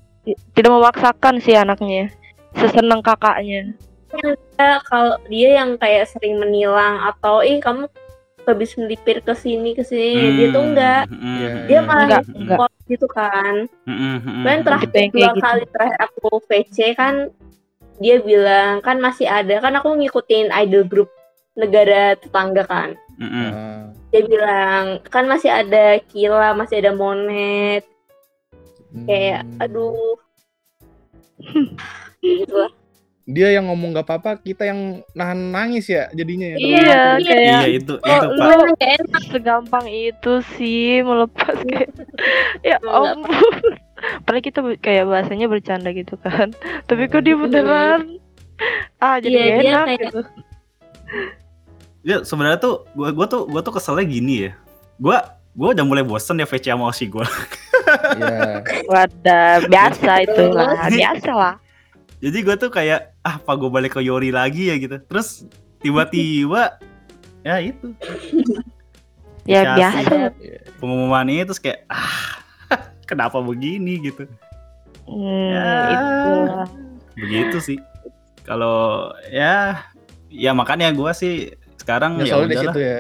Tidak 0.54 0.70
memaksakan 0.70 1.40
sih 1.40 1.54
anaknya. 1.54 2.12
Sesenang 2.52 3.02
kakaknya. 3.02 3.74
ya, 4.58 4.82
kalau 4.84 5.22
dia 5.26 5.50
yang 5.56 5.78
kayak 5.78 6.06
sering 6.06 6.38
menilang 6.38 6.98
atau 7.04 7.40
ih 7.40 7.58
kamu 7.58 7.86
habis 8.42 8.74
melipir 8.74 9.22
ke 9.22 9.30
sini 9.32 9.78
ke 9.78 9.86
sini 9.86 10.34
dia 10.34 10.50
tuh 10.50 10.66
enggak 10.66 11.06
Hmm, 11.06 11.38
Iya, 11.38 11.50
dia 11.64 11.74
iya. 11.76 11.82
malah 11.86 12.02
Enggak, 12.02 12.24
hmm, 12.26 12.40
enggak. 12.42 12.70
gitu 12.84 13.06
kan 13.06 13.56
hmm, 13.86 14.18
hmm, 14.18 14.42
kan 14.42 14.56
hmm, 14.56 14.66
terakhir 14.66 14.90
dua 14.90 15.30
gitu. 15.30 15.38
kali 15.40 15.64
terakhir 15.70 16.00
aku 16.02 16.28
VC 16.44 16.78
kan 16.96 17.14
dia 18.00 18.18
bilang 18.20 18.82
kan 18.82 18.98
masih 18.98 19.30
ada 19.30 19.62
kan 19.62 19.78
aku 19.78 19.94
ngikutin 19.94 20.50
idol 20.58 20.82
group 20.84 21.10
negara 21.54 22.18
tetangga 22.18 22.66
kan 22.66 22.98
hmm, 23.22 23.30
hmm. 23.30 23.50
Ah. 23.54 23.86
Dia 24.10 24.22
bilang 24.24 24.86
kan 25.06 25.26
masih 25.26 25.48
ada 25.48 25.98
Kila 26.04 26.54
masih 26.54 26.82
ada 26.82 26.92
Monet 26.92 27.86
kayak 29.06 29.46
Hmm. 29.46 29.62
aduh 29.62 30.18
gitu 32.20 32.56
lah 32.56 32.74
Dia 33.30 33.54
yang 33.54 33.70
ngomong 33.70 33.94
gak 33.94 34.10
apa-apa, 34.10 34.42
kita 34.42 34.66
yang 34.66 35.06
nahan 35.14 35.54
nangis 35.54 35.86
ya 35.86 36.10
jadinya 36.10 36.50
ya. 36.50 36.58
Iya, 36.58 36.74
Iya, 36.74 37.00
kayak 37.22 37.42
iya 37.46 37.60
itu 37.70 37.94
Oh, 37.94 38.10
itu 38.10 38.26
lu- 38.26 38.42
pak 38.42 38.58
nggak 38.74 38.92
enak 38.98 39.24
segampang 39.30 39.86
itu 39.86 40.34
sih 40.58 41.06
melepas 41.06 41.54
kayak 41.62 41.94
ya 42.66 42.82
ampun. 42.82 43.78
Padahal 44.26 44.42
kita 44.42 44.60
kayak 44.82 45.06
bahasanya 45.06 45.46
bercanda 45.46 45.94
gitu 45.94 46.18
kan. 46.18 46.58
Tapi 46.90 47.06
kok 47.06 47.22
dia 47.22 47.38
beneran 47.38 48.18
ah 48.98 49.22
jadi 49.22 49.38
Iya, 49.38 49.54
enak 49.62 49.86
kayak- 49.86 50.02
gitu. 50.10 50.22
Ya 52.02 52.24
sebenarnya 52.24 52.58
tuh 52.58 52.88
gua 52.94 53.12
gua 53.12 53.26
tuh 53.26 53.44
gua 53.46 53.62
tuh 53.62 53.74
keselnya 53.74 54.04
gini 54.04 54.48
ya. 54.48 54.52
Gua 54.98 55.18
gua 55.54 55.74
udah 55.74 55.84
mulai 55.84 56.04
bosen 56.04 56.38
ya 56.38 56.48
VC 56.48 56.70
sama 56.70 56.88
Osi 56.88 57.06
gua. 57.06 57.28
Iya. 57.90 58.62
Wadah, 58.86 59.66
biasa 59.66 60.12
itu 60.22 60.44
lah, 60.50 60.88
biasa 60.88 61.32
lah. 61.32 61.56
jadi 62.20 62.38
gua 62.44 62.56
tuh 62.56 62.70
kayak 62.70 63.16
ah 63.22 63.36
apa 63.36 63.52
gua 63.56 63.72
balik 63.72 63.96
ke 63.96 64.02
Yori 64.02 64.30
lagi 64.30 64.70
ya 64.70 64.76
gitu. 64.76 65.00
Terus 65.02 65.44
tiba-tiba 65.80 66.78
ya 67.42 67.58
itu. 67.60 67.96
Ya 69.48 69.74
Dikasih 69.74 70.06
biasa. 70.06 70.16
pengumuman 70.78 71.26
ini 71.26 71.42
terus 71.42 71.58
kayak 71.58 71.88
ah 71.88 72.38
kenapa 73.10 73.40
begini? 73.40 73.98
gitu. 74.04 74.30
Hmm, 75.10 75.50
Ya. 75.50 75.72
itu. 75.90 76.32
begitu 77.18 77.58
sih. 77.60 77.78
Kalau 78.46 79.10
ya 79.28 79.82
ya 80.30 80.52
makanya 80.54 80.94
gua 80.94 81.12
sih 81.12 81.58
sekarang 81.90 82.12
Ya, 82.16 82.26
ya 82.28 82.36
udahlah 82.38 82.62
situ 82.64 82.80
ya. 82.80 82.98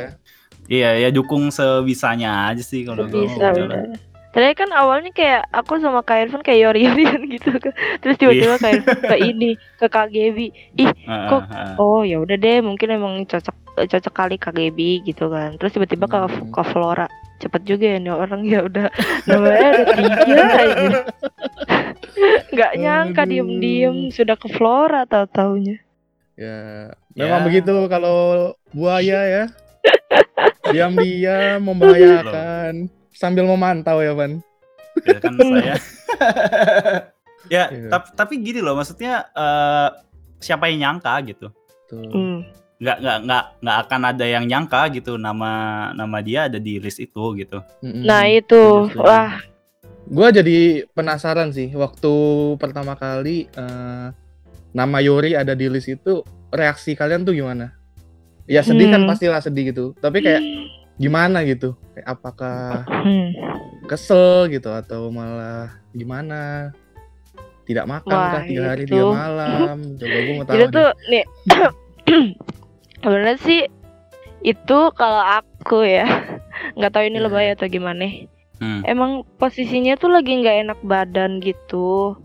iya 0.67 0.89
ya 0.97 1.10
dukung 1.10 1.49
sebisanya 1.49 2.49
aja 2.49 2.62
sih 2.62 2.82
kalau 2.82 3.06
gua 3.06 3.21
Bisa 3.21 3.38
udahlah. 3.38 3.86
udah. 3.86 4.08
Tadi 4.30 4.54
kan 4.54 4.69
awalnya 4.71 5.10
kayak 5.10 5.41
aku 5.49 5.78
sama 5.78 6.02
Kak 6.02 6.21
Irfan 6.23 6.41
kayak 6.41 6.62
yori-yorian 6.63 7.25
gitu 7.34 7.49
kan. 7.56 7.73
Terus 7.99 8.13
tiba-tiba 8.15 8.56
Kak 8.56 8.71
Irfan 8.71 9.02
ke 9.04 9.17
ini, 9.19 9.52
ke 9.75 9.86
KGB. 9.86 10.38
Ih, 10.75 10.89
Ah, 11.06 11.25
Kok- 11.28 11.47
ah, 11.47 11.73
ah. 11.73 11.73
oh 11.78 12.02
ya 12.02 12.17
udah 12.17 12.34
deh, 12.36 12.62
mungkin 12.62 12.89
emang 12.91 13.25
cocok 13.25 13.58
cocok 13.80 14.13
kali 14.13 14.36
KGB 14.38 14.78
gitu 15.04 15.30
kan. 15.30 15.58
Terus 15.58 15.73
tiba-tiba 15.73 16.06
ke 16.06 16.17
Hmm. 16.19 16.45
ke 16.47 16.62
Flora. 16.63 17.10
Cepet 17.39 17.62
juga 17.63 17.86
ya 17.88 17.97
nih 17.97 18.12
orang 18.12 18.41
ya 18.43 18.60
udah 18.62 18.86
namanya 19.25 19.67
ada 19.71 19.84
tiga 19.95 20.45
aja. 20.52 20.99
Nggak 22.54 22.71
nyangka 22.75 23.23
diem-diem 23.25 24.12
sudah 24.12 24.36
ke 24.36 24.47
Flora 24.52 25.06
tahu-taunya. 25.06 25.82
Ya, 26.39 26.95
memang 27.19 27.43
Ya. 27.43 27.45
begitu 27.45 27.75
kalau 27.91 28.19
buaya 28.71 29.19
ya. 29.28 29.43
Diam-diam 30.71 31.60
membahayakan 31.60 32.88
sambil 33.12 33.43
memantau 33.43 33.99
ya, 33.99 34.15
Van. 34.15 34.39
ya 35.04 35.15
kan 35.19 35.32
saya 35.36 35.75
ya 37.54 37.63
Iya. 37.71 37.89
tapi 37.89 38.08
tapi 38.13 38.34
gini 38.39 38.60
loh 38.60 38.75
maksudnya 38.75 39.28
eh, 39.32 39.89
siapa 40.38 40.67
yang 40.67 40.80
nyangka 40.99 41.13
gitu 41.23 41.47
Tuh. 41.88 42.04
Hmm. 42.04 42.39
nggak 42.80 42.97
nggak 42.99 43.17
nggak 43.23 43.43
nggak 43.60 43.78
akan 43.84 44.02
ada 44.06 44.25
yang 44.25 44.43
nyangka 44.43 44.88
gitu 44.91 45.15
nama 45.15 45.52
nama 45.91 46.17
dia 46.19 46.47
ada 46.47 46.56
di 46.56 46.80
list 46.80 46.99
itu 46.99 47.36
gitu. 47.36 47.60
Nah 47.84 48.23
itu, 48.28 48.88
wah 48.95 49.39
Gua 50.10 50.32
jadi 50.32 50.89
penasaran 50.89 51.52
sih 51.52 51.69
waktu 51.75 52.12
pertama 52.56 52.95
kali 52.95 53.45
eh, 53.52 54.08
nama 54.71 54.97
Yori 54.99 55.34
ada 55.34 55.51
di 55.51 55.65
list 55.65 55.89
itu 55.89 56.21
reaksi 56.49 56.93
kalian 56.93 57.21
tuh 57.21 57.34
gimana? 57.34 57.73
Ya 58.45 58.62
sedih 58.62 58.89
kan 58.89 59.03
Hmm. 59.03 59.10
pastilah 59.10 59.39
sedih 59.39 59.69
gitu. 59.69 59.93
Tapi 59.95 60.19
kayak 60.19 60.41
gimana 60.95 61.41
gitu 61.43 61.77
kayak 61.93 62.08
apakah 62.10 62.84
Hmm. 62.86 63.32
kesel 63.86 64.49
gitu 64.49 64.69
atau 64.69 65.08
malah 65.08 65.71
gimana 65.91 66.69
tidak 67.63 67.86
makan 67.86 68.10
Wah, 68.12 68.29
kah 68.32 68.43
tiga 68.43 68.63
hari 68.67 68.84
itu. 68.84 68.91
tiga 68.91 69.05
malam 69.08 69.77
coba 70.01 70.17
gue 70.17 70.34
mau 70.34 70.43
tahu 70.43 70.55
Itu 70.55 70.65
tuh 70.69 70.89
nih 71.08 71.23
sebenarnya 72.99 73.38
sih 73.39 73.62
itu 74.41 74.79
kalau 74.93 75.23
aku 75.23 75.84
ya 75.84 76.05
nggak 76.75 76.91
tahu 76.91 77.03
ini 77.05 77.17
Iya. 77.17 77.25
lebay 77.27 77.47
atau 77.53 77.67
gimana. 77.67 78.05
Hmm. 78.60 78.84
Emang 78.84 79.12
posisinya 79.38 79.95
tuh 79.95 80.12
lagi 80.12 80.36
nggak 80.36 80.58
enak 80.65 80.79
badan 80.82 81.39
gitu. 81.39 82.19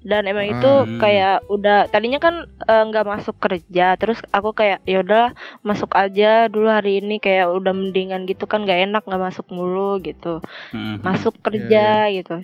Dan 0.00 0.24
emang 0.24 0.48
itu 0.48 0.72
Hmm. 0.88 0.96
kayak 0.96 1.44
udah 1.46 1.84
tadinya 1.92 2.16
kan 2.16 2.48
eh, 2.64 2.84
nggak 2.88 3.04
masuk 3.04 3.36
kerja, 3.36 4.00
terus 4.00 4.16
aku 4.32 4.56
kayak 4.56 4.80
ya 4.88 5.04
udah 5.04 5.36
masuk 5.60 5.92
aja 5.92 6.48
dulu 6.48 6.72
hari 6.72 7.04
ini 7.04 7.20
kayak 7.20 7.52
udah 7.52 7.76
mendingan 7.76 8.24
gitu 8.24 8.48
kan 8.48 8.64
nggak 8.64 8.88
enak 8.88 9.02
nggak 9.04 9.20
masuk 9.20 9.44
mulu 9.52 10.00
gitu. 10.00 10.40
Hmm. 10.72 11.04
masuk 11.04 11.36
kerja 11.44 12.08
gitu. 12.10 12.40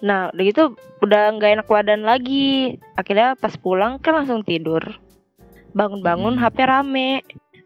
Nah, 0.00 0.28
udah 0.32 0.44
gitu 0.44 0.62
udah 1.00 1.36
nggak 1.36 1.52
enak 1.60 1.68
badan 1.68 2.04
lagi. 2.04 2.76
Akhirnya 2.96 3.36
pas 3.36 3.52
pulang 3.56 3.96
kan 4.00 4.16
langsung 4.16 4.40
tidur. 4.40 4.80
Bangun-bangun 5.72 6.36
Hmm. 6.36 6.42
HP 6.42 6.56
rame. 6.64 7.10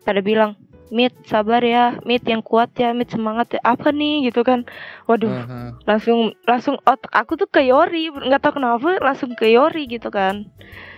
Pada 0.01 0.23
bilang, 0.23 0.57
"Mit, 0.91 1.15
sabar 1.25 1.63
ya. 1.63 1.97
Mit 2.05 2.27
yang 2.27 2.43
kuat 2.43 2.75
ya. 2.77 2.91
Mit 2.93 3.09
semangat 3.09 3.57
ya." 3.57 3.61
Apa 3.63 3.91
nih 3.91 4.29
gitu 4.29 4.43
kan. 4.43 4.67
Waduh, 5.07 5.31
Aha. 5.31 5.81
langsung 5.87 6.35
langsung 6.45 6.77
otak 6.85 7.11
aku 7.11 7.39
tuh 7.39 7.49
ke 7.49 7.65
Yori. 7.65 8.11
Nggak 8.11 8.43
tahu 8.43 8.61
kenapa 8.61 8.99
langsung 9.01 9.33
ke 9.39 9.49
Yori 9.49 9.87
gitu 9.87 10.11
kan. 10.11 10.45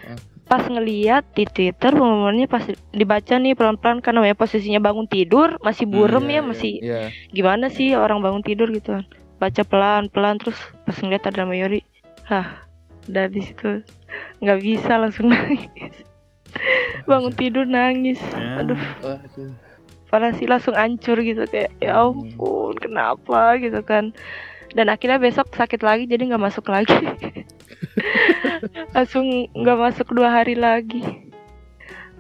Ah. 0.09 0.19
Pas 0.43 0.65
ngeliat 0.69 1.25
di 1.33 1.47
Twitter 1.47 1.95
pengumumannya 1.95 2.45
pas 2.45 2.67
dibaca 2.93 3.35
nih 3.39 3.57
pelan-pelan 3.57 4.05
kan 4.05 4.13
namanya 4.13 4.37
posisinya 4.37 4.83
bangun 4.83 5.09
tidur 5.09 5.57
masih 5.65 5.89
burem 5.89 6.27
Iya, 6.27 6.29
ya 6.29 6.35
iya, 6.35 6.43
masih 6.45 6.73
iya. 6.83 7.01
gimana 7.33 7.73
sih 7.73 7.97
orang 7.97 8.21
bangun 8.21 8.45
tidur 8.45 8.69
gitu 8.69 9.01
kan 9.01 9.05
baca 9.41 9.63
pelan 9.65 10.13
pelan 10.13 10.37
terus 10.37 10.59
pas 10.85 10.93
ngeliat 11.01 11.25
ada 11.25 11.47
nama 11.47 11.57
Yori 11.57 11.81
hah 12.29 12.63
dari 13.09 13.41
situ 13.41 13.81
nggak 14.45 14.61
bisa 14.61 14.93
langsung 15.01 15.33
nangis 15.33 15.95
bangun 17.09 17.33
tidur 17.33 17.65
nangis 17.65 18.21
Ya. 18.37 18.61
aduh 18.61 18.79
Parah 20.13 20.37
sih 20.37 20.45
langsung 20.45 20.77
hancur 20.77 21.25
gitu 21.25 21.49
kayak 21.49 21.73
ya 21.81 22.05
ampun 22.05 22.77
kenapa? 22.77 23.57
gitu 23.57 23.81
kan. 23.81 24.13
Dan 24.77 24.93
akhirnya 24.93 25.17
besok 25.17 25.49
sakit 25.57 25.81
lagi 25.81 26.05
jadi 26.05 26.29
nggak 26.29 26.53
masuk 26.53 26.69
lagi. 26.69 26.93
Langsung 28.97 29.49
nggak 29.57 29.79
masuk 29.81 30.13
dua 30.13 30.29
hari 30.29 30.53
lagi. 30.53 31.01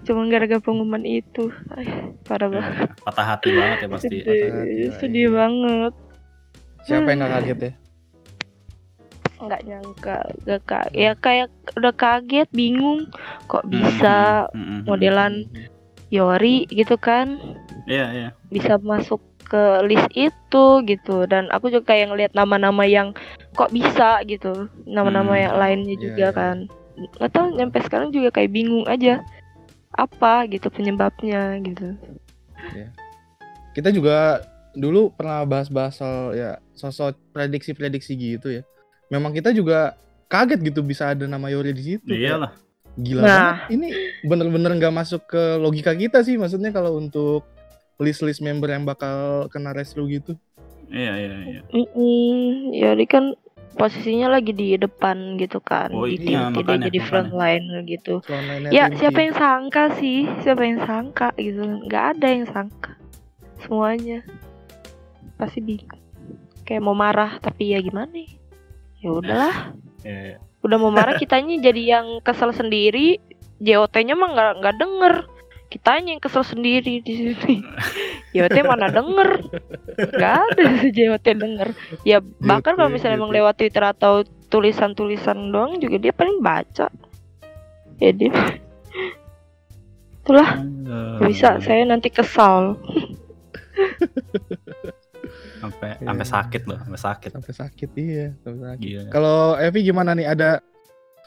Cuma 0.08 0.26
gara-gara 0.26 0.58
pengumuman 0.58 1.04
itu. 1.04 1.52
Ay, 1.72 2.16
parah 2.26 2.50
banget. 2.50 2.74
Ya, 2.74 3.04
patah 3.04 3.26
hati 3.28 3.48
banget 3.54 3.78
ya 3.78 3.88
pasti. 3.88 4.06
sedih, 4.08 4.22
hati, 4.24 4.72
ya, 4.72 4.88
sedih 4.98 5.26
iya. 5.28 5.36
banget. 5.36 5.92
Siapa 6.82 7.08
yang 7.08 7.18
nggak 7.22 7.32
kaget 7.36 7.58
ya? 7.60 7.72
Nggak 9.42 9.62
nyangka 9.66 10.18
gak 10.46 10.86
ya 10.94 11.12
kayak 11.18 11.50
udah 11.74 11.94
kaget 11.94 12.48
bingung 12.54 13.10
kok 13.50 13.66
bisa 13.66 14.46
Hmm, 14.50 14.54
hmm, 14.54 14.62
hmm, 14.62 14.70
hmm. 14.70 14.82
modelan 14.86 15.34
Yori 16.12 16.68
gitu 16.70 16.94
kan 17.00 17.40
Iya, 17.84 18.06
iya. 18.12 18.28
bisa 18.46 18.78
masuk 18.78 19.18
ke 19.42 19.62
list 19.84 20.08
itu 20.12 20.64
gitu 20.82 21.26
dan 21.26 21.50
aku 21.50 21.68
juga 21.68 21.92
kayak 21.92 22.08
ngelihat 22.08 22.32
nama-nama 22.32 22.84
yang 22.84 23.12
kok 23.52 23.68
bisa 23.68 24.22
gitu 24.24 24.70
nama-nama 24.84 25.34
Hmm. 25.34 25.42
yang 25.42 25.54
lainnya 25.56 25.94
Iya, 25.94 26.02
juga 26.02 26.26
iya. 26.26 26.32
kan 26.32 26.56
nggak 26.92 27.30
tahu 27.32 27.46
nyampe 27.56 27.78
sekarang 27.82 28.08
juga 28.10 28.28
kayak 28.30 28.52
bingung 28.52 28.84
aja 28.86 29.20
apa 29.92 30.46
gitu 30.46 30.68
penyebabnya 30.68 31.58
gitu 31.60 31.96
kita 33.72 33.88
juga 33.88 34.44
dulu 34.72 35.12
pernah 35.12 35.44
bahas-bahas 35.44 35.96
soal 35.96 36.32
ya 36.32 36.56
sosok 36.72 37.16
prediksi-prediksi 37.32 38.12
gitu 38.16 38.48
ya. 38.48 38.62
Memang 39.08 39.32
kita 39.32 39.52
juga 39.52 39.96
kaget 40.28 40.60
gitu 40.64 40.80
bisa 40.80 41.12
ada 41.12 41.28
nama 41.28 41.52
Yori 41.52 41.72
di 41.72 41.82
situ. 41.96 42.08
Iyalah. 42.08 42.52
Gila 42.94 43.20
Nah. 43.20 43.28
banget. 43.28 43.56
Ini 43.70 43.88
bener-bener 44.24 44.72
nggak 44.76 44.94
masuk 44.94 45.24
ke 45.26 45.56
logika 45.56 45.92
kita 45.92 46.20
sih. 46.20 46.36
Maksudnya 46.36 46.72
kalau 46.72 46.96
untuk 46.96 47.44
list-list 48.02 48.42
member 48.42 48.68
yang 48.68 48.82
bakal 48.82 49.46
kena 49.48 49.70
rescue 49.70 50.04
gitu. 50.10 50.34
Iya, 50.92 51.12
iya, 51.16 51.36
iya. 51.48 51.60
Mm-mm, 51.72 52.74
Yori 52.76 53.06
kan 53.08 53.32
posisinya 53.72 54.28
lagi 54.28 54.52
di 54.52 54.76
depan 54.76 55.40
gitu 55.40 55.58
kan. 55.64 55.88
Oh, 55.96 56.04
di 56.04 56.20
iya, 56.20 56.52
tim 56.52 56.60
tidak 56.60 56.76
makanya, 56.76 56.86
jadi 56.92 56.98
frontliner 57.08 57.80
gitu. 57.88 58.14
Frontline-nya 58.20 58.70
Ya 58.70 58.84
siapa 58.92 59.18
yang 59.24 59.34
sangka 59.34 59.96
sih? 59.96 60.28
Siapa 60.44 60.62
yang 60.62 60.84
sangka 60.84 61.32
gitu. 61.40 61.64
Nggak 61.88 62.04
ada 62.16 62.26
yang 62.28 62.46
sangka. 62.48 62.92
Semuanya. 63.64 64.20
Pasti 65.40 65.64
bingung 65.64 66.00
Kayak 66.62 66.82
mau 66.86 66.94
marah 66.94 67.42
tapi 67.42 67.74
ya 67.74 67.82
gimana 67.82 68.12
Ya 69.02 69.08
udahlah. 69.10 69.56
Iya, 70.04 70.20
iya. 70.36 70.38
Udah 70.62 70.78
mau 70.78 70.94
marah 70.94 71.18
kitanya 71.18 71.58
jadi 71.58 71.98
yang 71.98 72.06
kesel 72.22 72.54
sendiri. 72.54 73.18
JOT-nya 73.62 74.18
mah 74.18 74.28
nggak 74.34 74.52
nggak 74.58 74.74
denger 74.78 75.14
Kitanya 75.72 76.12
yang 76.12 76.20
kesel 76.20 76.44
sendiri 76.44 77.00
di 77.00 77.32
sini 77.32 77.64
JOT 78.36 78.52
mana 78.60 78.92
denger 78.92 79.40
Nggak 79.96 80.34
ada 80.36 80.64
sih 80.84 80.92
JOT 80.92 81.26
denger 81.32 81.68
Ya 82.04 82.20
bahkan 82.20 82.76
kalau 82.76 82.92
misalnya 82.92 83.16
emang 83.16 83.32
lewat 83.32 83.56
Twitter 83.56 83.80
atau 83.80 84.20
tulisan-tulisan 84.52 85.48
doang 85.48 85.80
juga 85.80 85.96
dia 85.96 86.12
paling 86.12 86.44
baca 86.44 86.92
Ya 87.96 88.10
dia 88.12 88.32
Itulah. 90.22 90.60
Nggak 91.18 91.28
bisa 91.32 91.48
saya 91.58 91.82
nanti 91.82 92.12
kesal 92.12 92.76
sampai 95.62 95.94
Iya. 96.02 96.06
sampai 96.10 96.26
sakit 96.26 96.62
loh, 96.66 96.78
sampai 96.82 97.00
sakit. 97.00 97.30
Sampai 97.30 97.52
sakit 97.54 97.90
iya. 97.94 98.26
Sampai 98.42 98.60
sakit. 98.66 98.82
Gila. 98.82 99.10
Kalau 99.14 99.54
Evi 99.54 99.80
gimana 99.86 100.10
nih? 100.12 100.26
Ada 100.26 100.58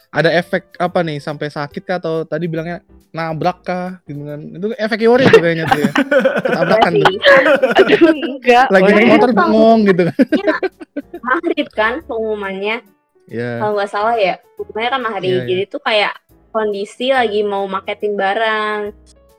ada 0.10 0.30
efek 0.30 0.76
apa 0.76 1.00
nih 1.02 1.18
sampai 1.18 1.48
sakit 1.48 1.82
kah 1.82 1.98
atau 1.98 2.24
tadi 2.24 2.46
bilangnya 2.46 2.82
nabrak 3.10 3.62
kah 3.62 4.00
gitu 4.04 4.22
kan? 4.22 4.39
Itu 4.52 4.68
efek 4.76 5.00
Yori 5.02 5.26
tuh 5.28 5.39
kayaknya 5.39 5.65
tuh 5.65 5.80
ya. 5.80 5.91
Tabrakan 6.44 6.91
tuh. 6.96 7.06
Berarti 7.06 7.94
Aduh 7.96 8.13
enggak 8.13 8.65
Lagi 8.70 8.89
naik 8.91 9.08
motor 9.10 9.30
bengong 9.32 9.80
gitu 9.86 10.02
kan. 10.08 10.15
maghrib 11.22 11.68
kan 11.72 11.94
pengumumannya 12.04 12.78
Iya. 13.26 13.58
kalau 13.58 13.74
nggak 13.74 13.89
salah 13.89 14.13
ya 14.13 14.38
pengumumannya 14.54 14.89
kan 14.91 15.02
maghrib 15.02 15.26
Iya, 15.26 15.38
iya. 15.38 15.48
jadi 15.50 15.63
tuh 15.65 15.82
kayak 15.82 16.13
kondisi 16.52 17.10
lagi 17.10 17.41
mau 17.41 17.65
marketing 17.65 18.13
barang 18.13 18.82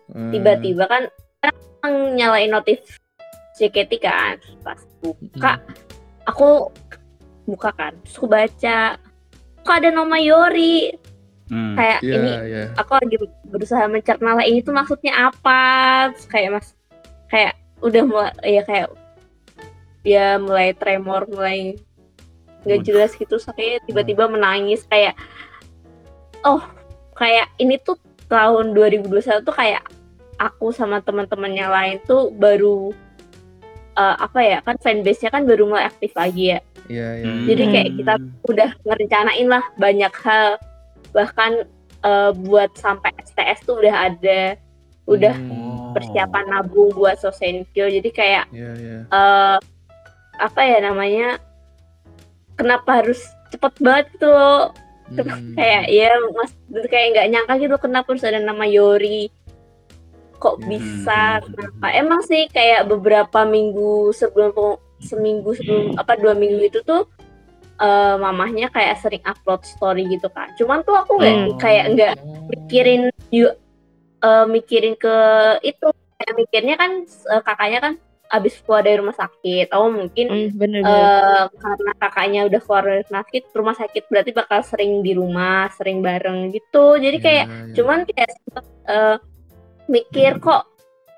Hmm. 0.07 0.31
tiba-tiba 0.31 0.87
kan 0.87 1.03
kan 1.43 1.93
nyalain 2.15 2.47
notif 2.47 2.79
JKT 3.55 3.99
kan 3.99 4.39
pas 4.63 4.79
buka 5.03 5.59
aku 6.23 6.71
buka 7.43 7.71
kan 7.71 7.91
terus 8.03 8.15
aku 8.15 8.27
baca 8.27 8.99
kok 9.67 9.77
ada 9.83 9.91
nama 9.91 10.17
Yori. 10.23 10.95
Hmm. 11.47 11.79
kayak 11.79 12.03
Iya, 12.03 12.15
ini 12.19 12.31
iya. 12.51 12.63
aku 12.75 12.99
lagi 12.99 13.17
berusaha 13.47 13.87
mencerna 13.87 14.35
lah 14.35 14.43
ini 14.43 14.67
tuh 14.67 14.75
maksudnya 14.75 15.31
apa? 15.31 15.63
Terus 16.15 16.27
kayak 16.27 16.51
mas 16.59 16.69
kayak 17.31 17.55
udah 17.83 18.03
mulai 18.03 18.35
ya 18.43 18.63
kayak 18.67 18.89
ya 20.03 20.27
mulai 20.43 20.75
tremor 20.75 21.31
mulai 21.31 21.79
nggak 22.67 22.83
jelas 22.83 23.15
gitu. 23.15 23.39
Kayak 23.55 23.87
tiba-tiba 23.87 24.27
menangis 24.27 24.83
kayak 24.91 25.15
oh 26.43 26.67
kayak 27.15 27.47
ini 27.63 27.79
tuh 27.79 27.95
tahun 28.27 28.75
2021 28.75 29.47
tuh 29.47 29.55
kayak 29.55 29.87
aku 30.37 30.75
sama 30.75 31.01
teman-temannya 31.01 31.67
lain 31.67 31.97
tuh 32.05 32.35
baru 32.35 32.91
eh, 33.97 34.17
apa 34.19 34.41
ya 34.43 34.59
kan 34.61 34.77
fanbase-nya 34.83 35.31
kan 35.31 35.47
baru 35.49 35.71
mulai 35.71 35.89
aktif 35.89 36.13
lagi 36.13 36.59
ya 36.59 36.61
Iya, 36.87 37.09
iya. 37.17 37.27
Hmm. 37.27 37.47
Jadi 37.47 37.65
kayak 37.69 37.91
kita 37.97 38.15
udah 38.45 38.71
ngerencanain 38.83 39.47
lah 39.47 39.65
banyak 39.77 40.13
hal 40.23 40.49
bahkan 41.11 41.53
eh, 42.01 42.31
buat 42.37 42.71
sampai 42.77 43.11
STS 43.21 43.65
tuh 43.65 43.81
udah 43.81 44.13
ada 44.13 44.55
udah 45.07 45.35
Hmm. 45.35 45.51
Oh. 45.51 45.95
persiapan 45.95 46.45
nabung 46.47 46.91
buat 46.93 47.17
Sosenkyo 47.17 47.87
jadi 47.89 48.11
kayak 48.11 48.45
Iya, 48.51 48.71
iya. 48.77 48.99
eh 49.07 49.57
apa 50.37 50.61
ya 50.61 50.79
namanya 50.83 51.41
kenapa 52.55 53.01
harus 53.01 53.23
cepet 53.49 53.73
banget 53.81 54.07
gitu 54.13 54.29
loh 54.29 54.75
Hmm. 55.07 55.55
kayak 55.55 55.87
ya 55.89 56.11
mas 56.35 56.51
kayak 56.85 57.07
nggak 57.15 57.29
nyangka 57.31 57.55
gitu 57.63 57.77
kenapa 57.79 58.11
harus 58.11 58.27
ada 58.27 58.43
nama 58.43 58.67
Yori 58.67 59.31
kok 60.37 60.59
Hmm. 60.59 60.67
bisa 60.69 61.39
kenapa 61.41 61.87
emang 61.95 62.21
sih 62.21 62.51
kayak 62.51 62.85
beberapa 62.85 63.47
minggu 63.47 64.11
sebelum 64.13 64.77
seminggu 64.99 65.53
sebelum 65.53 65.95
apa 65.95 66.17
dua 66.17 66.33
minggu 66.33 66.61
itu 66.63 66.81
tuh 66.81 67.05
eh, 67.77 68.17
mamahnya 68.17 68.69
kayak 68.69 68.99
sering 68.99 69.23
upload 69.23 69.61
story 69.63 70.09
gitu 70.09 70.27
kan 70.29 70.49
cuman 70.57 70.81
tuh 70.83 70.97
aku 70.97 71.17
nggak 71.17 71.35
Hmm. 71.37 71.59
kayak 71.59 71.85
nggak 71.93 72.15
mikirin 72.49 73.03
yuk 73.29 73.55
eh, 74.21 74.47
mikirin 74.47 74.95
ke 74.95 75.17
itu 75.63 75.87
kayak 76.17 76.35
mikirnya 76.35 76.75
kan 76.75 76.91
eh, 77.05 77.43
kakaknya 77.43 77.81
kan 77.81 77.95
abis 78.27 78.59
keluar 78.59 78.83
dari 78.83 78.99
rumah 78.99 79.15
sakit 79.15 79.71
oh 79.71 79.87
mungkin 79.87 80.27
Hmm, 80.27 80.51
bener 80.59 80.83
bener 80.83 80.99
eh 80.99 81.45
karena 81.55 81.93
kakaknya 81.95 82.41
udah 82.45 82.59
keluar 82.59 82.83
dari 82.83 83.03
rumah 83.07 83.23
sakit, 83.23 83.43
rumah 83.55 83.77
sakit 83.77 84.05
berarti 84.11 84.31
bakal 84.35 84.61
sering 84.67 84.99
di 84.99 85.15
rumah, 85.15 85.71
sering 85.71 86.03
bareng 86.03 86.51
gitu. 86.51 86.99
Jadi 86.99 87.23
kayak 87.23 87.45
Iya, 87.47 87.55
iya. 87.55 87.75
cuman 87.79 87.99
kayak 88.03 88.31
eh, 88.91 89.17
mikir 89.87 90.43
kok 90.43 90.67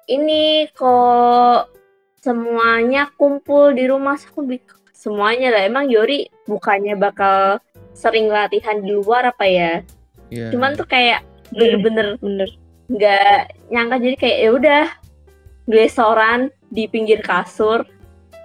ini 0.04 0.68
kok 0.76 1.72
semuanya 2.22 3.10
kumpul 3.14 3.74
di 3.74 3.86
rumah. 3.86 4.18
Aku 4.18 4.44
semuanya 4.94 5.54
lah. 5.54 5.62
Emang 5.66 5.86
Yori 5.86 6.26
bukannya 6.46 6.98
bakal 6.98 7.62
sering 7.94 8.30
latihan 8.30 8.78
di 8.82 8.94
luar 8.94 9.30
apa 9.30 9.46
ya? 9.46 9.82
Iya. 10.28 10.52
cuman 10.52 10.76
tuh 10.76 10.84
kayak 10.84 11.24
bener-bener 11.56 12.20
bener. 12.20 12.48
Nggak 12.92 13.40
nyangka. 13.72 13.96
Jadi 13.96 14.16
kayak 14.20 14.38
ya 14.44 14.50
udah 14.52 14.84
glesoran 15.64 16.40
di 16.68 16.84
pinggir 16.84 17.24
kasur. 17.24 17.88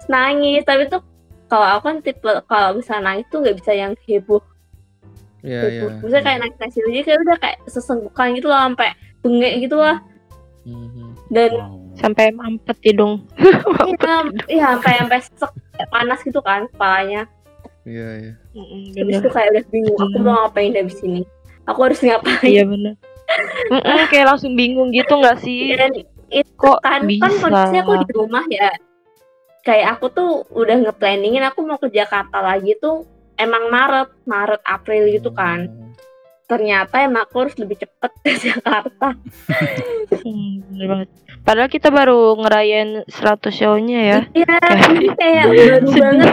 Nangis. 0.08 0.64
Tapi 0.64 0.88
tuh 0.88 1.04
kalau 1.48 1.66
aku 1.76 1.82
kan 1.92 1.96
tipe 2.00 2.30
kalau 2.48 2.80
bisa 2.80 2.98
nangis 2.98 3.28
tuh 3.28 3.44
nggak 3.44 3.56
bisa 3.60 3.72
yang 3.76 3.92
heboh. 4.08 4.40
Iya, 5.44 5.60
iya. 5.60 5.80
heboh 5.84 6.08
bisa 6.08 6.18
kayak 6.24 6.38
nangis 6.40 6.56
nangis 6.56 6.76
jadi 6.80 7.00
kayak 7.04 7.20
udah 7.20 7.36
kayak 7.36 7.58
sesenggukan 7.68 8.26
gitu 8.32 8.46
loh 8.48 8.60
sampai 8.64 8.90
bengek 9.20 9.54
gitu 9.68 9.76
lah. 9.76 10.00
Mhm. 10.64 11.12
dan 11.28 11.52
Wow. 11.52 11.83
Sampai 11.94 12.34
mampet 12.34 12.78
hidung 12.82 13.22
iya 13.94 14.18
iya, 14.50 14.66
sampai 14.76 14.92
sampai 14.98 15.18
sesek 15.22 15.52
kayak 15.74 15.90
panas 15.90 16.20
gitu 16.22 16.40
kan 16.40 16.70
kepalanya. 16.70 17.22
Iya, 17.84 18.08
iya. 18.16 18.32
Habis 18.96 18.96
bener. 18.96 19.20
itu 19.20 19.28
kayak 19.28 19.48
udah 19.52 19.64
bingung 19.68 19.98
aku 20.00 20.16
mau 20.24 20.34
ngapain 20.46 20.72
habis 20.72 20.98
ini? 21.04 21.22
Aku 21.68 21.78
harus 21.84 22.00
ngapain? 22.00 22.48
Iya 22.48 22.64
bener. 22.64 22.94
Mm-mm, 23.68 23.98
kayak 24.12 24.26
langsung 24.32 24.56
bingung 24.56 24.88
gitu 24.94 25.12
nggak 25.20 25.38
sih? 25.44 25.76
Dan 25.76 25.92
itu 26.32 26.50
kok 26.56 26.80
kan 26.80 27.04
bisa? 27.04 27.28
kan 27.28 27.32
kondisinya 27.42 27.82
aku 27.84 27.94
di 28.08 28.12
rumah 28.16 28.44
ya. 28.48 28.72
Kayak 29.64 30.00
aku 30.00 30.06
tuh 30.12 30.30
udah 30.52 30.76
ngeplanningin 30.88 31.44
aku 31.44 31.64
mau 31.64 31.76
ke 31.80 31.88
Jakarta 31.92 32.40
lagi 32.40 32.76
tuh 32.80 33.04
emang 33.36 33.68
Maret 33.68 34.08
Maret 34.24 34.62
April 34.64 35.10
gitu 35.12 35.34
kan. 35.34 35.68
Oh. 35.68 35.82
ternyata 36.44 37.00
emang 37.00 37.24
aku 37.24 37.40
harus 37.40 37.56
lebih 37.56 37.80
cepet 37.80 38.10
ke 38.20 38.36
Jakarta. 38.36 39.16
Hmm, 40.12 40.60
bener 40.68 40.86
banget 40.92 41.08
padahal 41.44 41.68
kita 41.68 41.88
baru 41.88 42.34
ngerayain 42.36 43.04
100 43.06 43.12
show-nya 43.50 44.00
ya 44.02 44.18
iya 44.34 44.56
Kayak- 45.14 45.48
Iya. 45.54 45.76
baru 45.76 45.88
banget 45.92 46.32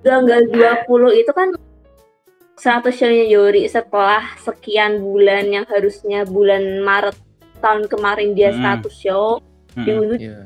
tanggal 0.00 0.40
20 0.46 1.20
itu 1.20 1.32
kan 1.32 1.48
100 2.54 2.62
show-nya 2.88 3.26
Yori 3.26 3.66
setelah 3.66 4.22
sekian 4.38 5.02
bulan 5.02 5.44
yang 5.48 5.66
harusnya 5.66 6.22
bulan 6.24 6.80
Maret 6.80 7.18
tahun 7.58 7.86
kemarin 7.86 8.32
dia 8.32 8.50
Hmm. 8.50 8.80
100 8.80 8.94
show 8.94 9.42
Mm-mm. 9.74 9.84
diundur 9.84 10.18
Iya. 10.18 10.40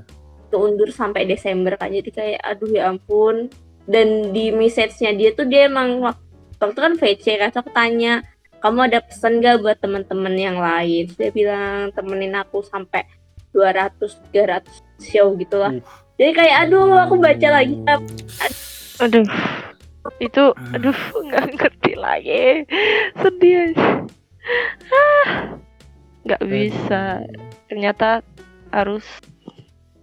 keundur 0.48 0.88
sampai 0.90 1.22
Desember 1.24 1.76
kan 1.76 1.90
jadi 1.90 2.08
kayak 2.08 2.40
aduh 2.40 2.70
ya 2.70 2.88
ampun 2.88 3.52
dan 3.84 4.32
di 4.32 4.48
message-nya 4.50 5.12
dia 5.12 5.30
tuh 5.30 5.44
dia 5.44 5.68
emang 5.68 6.00
wak- 6.00 6.20
waktu 6.56 6.72
itu 6.72 6.80
kan 6.80 6.94
VC 6.96 7.24
kan 7.36 7.52
aku 7.52 7.70
tanya 7.70 8.24
kamu 8.58 8.78
ada 8.82 8.98
pesan 8.98 9.38
gak 9.38 9.60
buat 9.60 9.76
teman-teman 9.76 10.34
yang 10.34 10.56
lain 10.56 11.06
dia 11.10 11.30
bilang 11.30 11.92
temenin 11.92 12.34
aku 12.34 12.58
sampai 12.60 13.04
200 13.54 14.32
300 14.32 14.64
show 15.00 15.32
gitu 15.38 15.56
lah. 15.58 15.72
Uh. 15.72 15.82
jadi 16.18 16.32
kayak 16.34 16.56
aduh 16.68 16.90
aku 17.06 17.14
baca 17.20 17.48
lagi. 17.62 17.74
Aduh. 18.98 19.26
Itu 20.18 20.56
aduh 20.74 20.98
nggak 21.28 21.46
ngerti 21.54 21.92
lagi. 21.94 22.66
Sedih. 23.20 23.76
Ah. 24.90 25.54
Nggak 26.26 26.42
bisa. 26.44 27.22
Ternyata 27.70 28.20
harus 28.72 29.04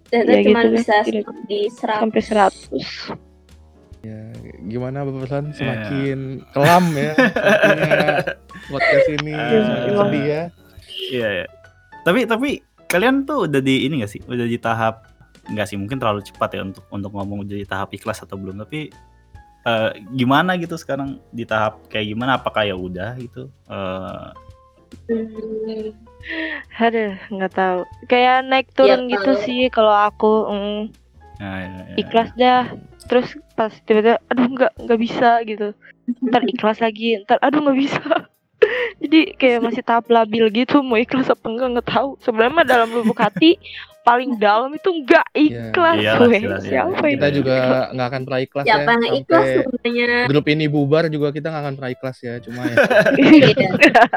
ternyata 0.10 0.31
Ya 0.31 0.41
cuma 0.45 0.62
gitu 0.63 0.73
bisa 0.79 0.95
di 1.45 1.60
100 1.69 2.01
sampai 2.01 2.21
100 2.21 3.25
Ya, 4.05 4.21
gimana 4.69 5.01
Bapak 5.01 5.25
Pesan? 5.25 5.45
Iya. 5.49 5.58
semakin 5.58 6.19
kelam 6.53 6.86
ya 6.93 7.12
podcast 8.69 9.08
ini 9.17 9.34
Iya, 9.34 9.60
semakin 9.65 9.93
sedih 9.97 10.25
ya. 10.29 10.43
Iya, 11.10 11.27
iya. 11.41 11.45
Tapi 12.05 12.19
tapi 12.29 12.49
kalian 12.95 13.27
tuh 13.27 13.51
udah 13.51 13.60
di 13.60 13.84
ini 13.84 13.99
gak 13.99 14.12
sih? 14.15 14.21
Udah 14.23 14.47
di 14.47 14.55
tahap 14.55 15.12
nggak 15.45 15.67
sih 15.69 15.77
mungkin 15.77 16.01
terlalu 16.01 16.25
cepat 16.25 16.58
ya 16.58 16.62
untuk 16.65 16.81
untuk 16.89 17.12
ngomong 17.13 17.45
udah 17.45 17.53
di 17.60 17.67
tahap 17.67 17.91
ikhlas 17.93 18.23
atau 18.23 18.39
belum. 18.39 18.63
Tapi 18.63 18.89
eh, 19.67 19.89
gimana 20.15 20.55
gitu 20.55 20.79
sekarang 20.79 21.19
di 21.29 21.43
tahap 21.43 21.84
kayak 21.91 22.15
gimana? 22.15 22.39
Apakah 22.39 22.63
ya 22.63 22.73
udah 22.79 23.13
gitu? 23.19 23.51
Eh, 23.67 24.29
Hmm, 25.05 25.91
aduh 26.81 27.13
nggak 27.29 27.53
tahu. 27.53 27.79
Kayak 28.10 28.47
naik 28.49 28.67
turun 28.73 29.05
Ya, 29.05 29.19
gitu 29.19 29.31
sih 29.45 29.67
kalau 29.69 29.91
aku 29.93 30.49
mm, 30.49 30.81
nah, 31.38 31.58
ya, 31.62 31.69
ya. 31.93 31.95
ikhlas 32.01 32.29
dah. 32.34 32.63
Terus 33.05 33.38
pas 33.53 33.69
tiba-tiba 33.86 34.17
aduh 34.34 34.47
nggak 34.49 34.71
nggak 34.81 34.99
bisa 35.01 35.45
gitu. 35.45 35.77
Ntar 36.25 36.41
ikhlas 36.49 36.79
lagi 36.81 37.21
ntar 37.21 37.38
aduh 37.43 37.60
nggak 37.65 37.77
bisa 37.77 38.01
jadi 39.01 39.19
kayak 39.36 39.60
masih 39.62 39.84
tahap 39.86 40.06
labil 40.08 40.47
gitu 40.49 40.82
mau 40.82 40.97
ikhlas 40.97 41.30
apa 41.30 41.45
enggak 41.45 41.67
nggak 41.78 41.88
tahu 41.89 42.10
sebenarnya 42.21 42.63
dalam 42.65 42.89
lubuk 42.91 43.17
hati 43.17 43.58
paling 44.01 44.38
dalam 44.38 44.69
itu 44.69 44.86
nggak 45.01 45.28
ikhlas 45.34 45.97
Iyalah, 45.97 46.30
weh. 46.30 46.41
jelas, 46.45 46.62
iya. 46.62 46.69
siapa 46.86 46.93
Iya. 46.93 47.10
ini 47.10 47.15
Kita 47.17 47.28
juga 47.34 47.56
nggak 47.89 48.08
akan 48.08 48.21
pernah 48.21 48.41
ikhlas 48.45 48.65
ya. 48.65 48.69
siapa 48.69 48.89
yang 48.93 49.15
ikhlas 49.17 49.45
sebenarnya 49.49 50.10
grup 50.30 50.45
ini 50.45 50.65
bubar 50.69 51.04
juga 51.10 51.28
kita 51.34 51.47
nggak 51.49 51.63
akan 51.65 51.73
pernah 51.75 51.91
ikhlas 51.91 52.17
ya. 52.21 52.34
Cuma 52.39 52.62
ya 52.69 52.75
Iya. 53.17 54.04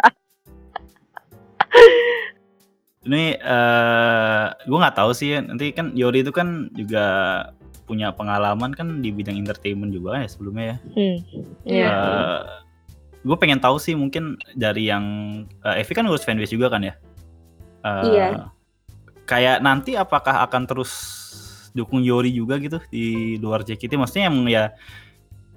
Ini 3.08 3.40
eh 3.40 4.44
gue 4.68 4.78
nggak 4.78 4.96
tahu 5.00 5.16
sih 5.16 5.40
nanti 5.40 5.72
kan 5.72 5.96
Yori 5.96 6.20
itu 6.20 6.28
kan 6.28 6.68
juga 6.76 7.04
punya 7.88 8.12
pengalaman 8.12 8.76
kan 8.76 9.00
di 9.00 9.08
bidang 9.08 9.40
entertainment 9.40 9.96
juga 9.96 10.20
ya 10.20 10.28
sebelumnya 10.28 10.64
ya. 10.68 10.76
hmm. 10.92 11.16
ya 11.64 11.96
gue 13.28 13.36
pengen 13.36 13.60
tahu 13.60 13.76
sih 13.76 13.92
mungkin 13.92 14.40
dari 14.56 14.88
yang 14.88 15.04
eh, 15.62 15.84
Evi 15.84 15.92
kan 15.92 16.08
ngurus 16.08 16.24
fanbase 16.24 16.56
juga 16.56 16.72
kan 16.72 16.80
ya. 16.80 16.94
Eh, 17.84 18.04
Iya. 18.08 18.28
Kayak 19.28 19.60
nanti 19.60 19.92
apakah 19.92 20.40
akan 20.48 20.64
terus 20.64 20.90
dukung 21.76 22.00
Yori 22.00 22.32
juga 22.32 22.56
gitu 22.56 22.80
di 22.88 23.36
luar 23.36 23.60
JKT? 23.60 24.00
Maksudnya 24.00 24.32
emang 24.32 24.48
ya 24.48 24.72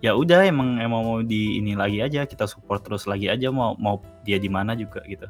ya 0.02 0.12
udah 0.12 0.44
emang 0.44 0.82
emang 0.82 1.02
mau 1.06 1.20
di 1.22 1.62
ini 1.62 1.78
lagi 1.78 2.02
aja 2.02 2.26
kita 2.26 2.50
support 2.50 2.82
terus 2.84 3.06
lagi 3.06 3.30
aja 3.30 3.54
mau 3.54 3.78
mau 3.78 4.02
dia 4.26 4.36
di 4.36 4.50
mana 4.50 4.74
juga 4.76 5.00
gitu. 5.06 5.30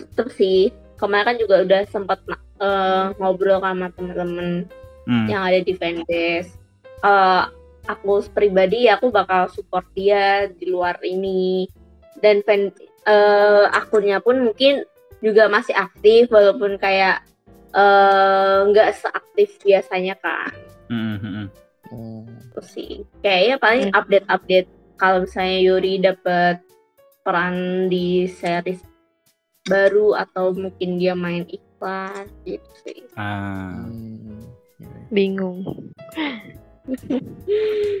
tetep 0.00 0.32
sih 0.32 0.70
kemarin 0.96 1.26
kan 1.26 1.36
juga 1.36 1.56
udah 1.66 1.82
sempat 1.90 2.18
eh, 2.62 3.04
ngobrol 3.20 3.60
sama 3.60 3.92
temen-temen 3.92 4.64
Hmm. 5.08 5.26
yang 5.26 5.42
ada 5.42 5.58
di 5.64 5.74
fanbase 5.74 6.54
Eh, 7.00 7.42
aku 7.90 8.22
pribadi 8.30 8.86
aku 8.86 9.10
bakal 9.10 9.50
support 9.50 9.86
dia 9.94 10.46
di 10.46 10.70
luar 10.70 10.98
ini. 11.02 11.66
Dan 12.20 12.44
fan 12.46 12.70
eh, 13.06 13.64
akunnya 13.72 14.20
pun 14.20 14.44
mungkin 14.50 14.84
juga 15.20 15.48
masih 15.48 15.74
aktif 15.76 16.28
walaupun 16.28 16.76
kayak 16.78 17.24
eh, 17.74 18.58
nggak 18.70 18.90
seaktif 18.96 19.56
biasanya 19.62 20.16
kan 20.20 20.52
Hmm, 20.90 21.22
hmm, 21.22 21.32
hmm. 21.32 21.46
oh, 21.94 22.26
itu 22.26 22.60
sih. 22.66 22.92
Kayaknya 23.22 23.56
paling 23.62 23.84
Hmm. 23.88 23.98
update-update 24.02 24.68
kalau 24.98 25.22
misalnya 25.22 25.58
Yuri 25.62 25.94
dapat 26.02 26.58
peran 27.22 27.86
di 27.86 28.26
series 28.26 28.82
baru 29.70 30.18
atau 30.18 30.50
mungkin 30.50 30.98
dia 30.98 31.14
main 31.14 31.46
iklan 31.46 32.26
gitu 32.42 32.70
sih. 32.82 33.06
Ah, 33.14 33.86
hmm, 33.86 34.42
iya. 34.82 34.90
bingung 35.14 35.62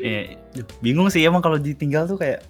eh, 0.04 0.36
duh, 0.56 0.66
bingung 0.80 1.08
sih 1.12 1.22
emang 1.24 1.44
kalau 1.44 1.60
ditinggal 1.60 2.08
tuh 2.08 2.16
kayak 2.16 2.40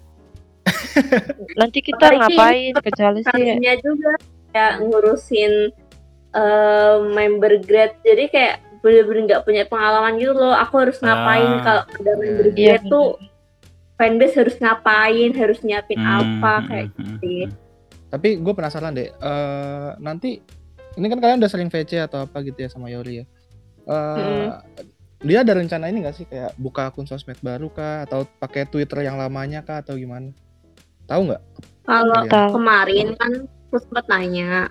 nanti 1.59 1.81
kita 1.81 2.13
Apalagi 2.13 2.37
ngapain 2.37 2.73
kecuali 2.79 3.19
sih 3.25 3.31
kalinya 3.31 3.73
juga 3.81 4.11
kayak 4.53 4.73
ngurusin 4.85 5.53
eh, 6.35 6.95
member 7.11 7.53
grade 7.63 7.97
jadi 8.05 8.23
kayak 8.29 8.55
bener-bener 8.81 9.21
nggak 9.29 9.43
punya 9.45 9.63
pengalaman 9.69 10.17
gitu 10.17 10.33
loh 10.33 10.57
aku 10.57 10.81
harus 10.81 10.97
ngapain 11.01 11.45
Ah. 11.45 11.61
kalau 11.61 11.83
ada 12.01 12.11
member 12.17 12.47
iya 12.57 12.77
grade 12.81 12.85
tuh 12.89 13.07
fanbase 14.01 14.35
harus 14.41 14.55
ngapain 14.57 15.31
harus 15.37 15.59
nyiapin 15.61 16.01
hmm, 16.01 16.09
apa 16.17 16.53
hmm, 16.57 16.65
kayak 16.65 16.87
hmm, 16.89 16.97
hmm, 16.97 17.17
gitu. 17.21 17.27
hmm. 17.45 17.69
Tapi 18.11 18.29
gue 18.43 18.53
penasaran 18.53 18.91
deh. 18.91 19.07
eh, 19.07 19.89
nanti 20.03 20.43
ini 20.99 21.05
kan 21.07 21.23
kalian 21.23 21.39
udah 21.39 21.47
sering 21.47 21.71
VC 21.71 22.03
atau 22.03 22.27
apa 22.27 22.43
gitu 22.43 22.59
ya 22.59 22.67
sama 22.67 22.91
Yori 22.91 23.23
ya. 23.23 23.25
Eh, 23.87 24.49
Dia 25.21 25.45
ada 25.45 25.53
rencana 25.53 25.85
ini 25.85 26.01
gak 26.01 26.17
sih 26.17 26.25
kayak 26.25 26.57
buka 26.57 26.89
akun 26.89 27.05
sosmed 27.05 27.37
baru 27.39 27.69
kah 27.69 28.09
atau 28.09 28.25
pakai 28.41 28.65
Twitter 28.65 29.05
yang 29.05 29.21
lamanya 29.21 29.61
kah 29.61 29.79
atau 29.79 29.93
gimana? 29.93 30.33
Tahu 31.05 31.21
nggak? 31.29 31.43
kalau 31.81 32.21
kemarin 32.55 33.17
kan 33.17 33.31
aku 33.67 33.77
sempet 33.81 34.05
nanya 34.07 34.69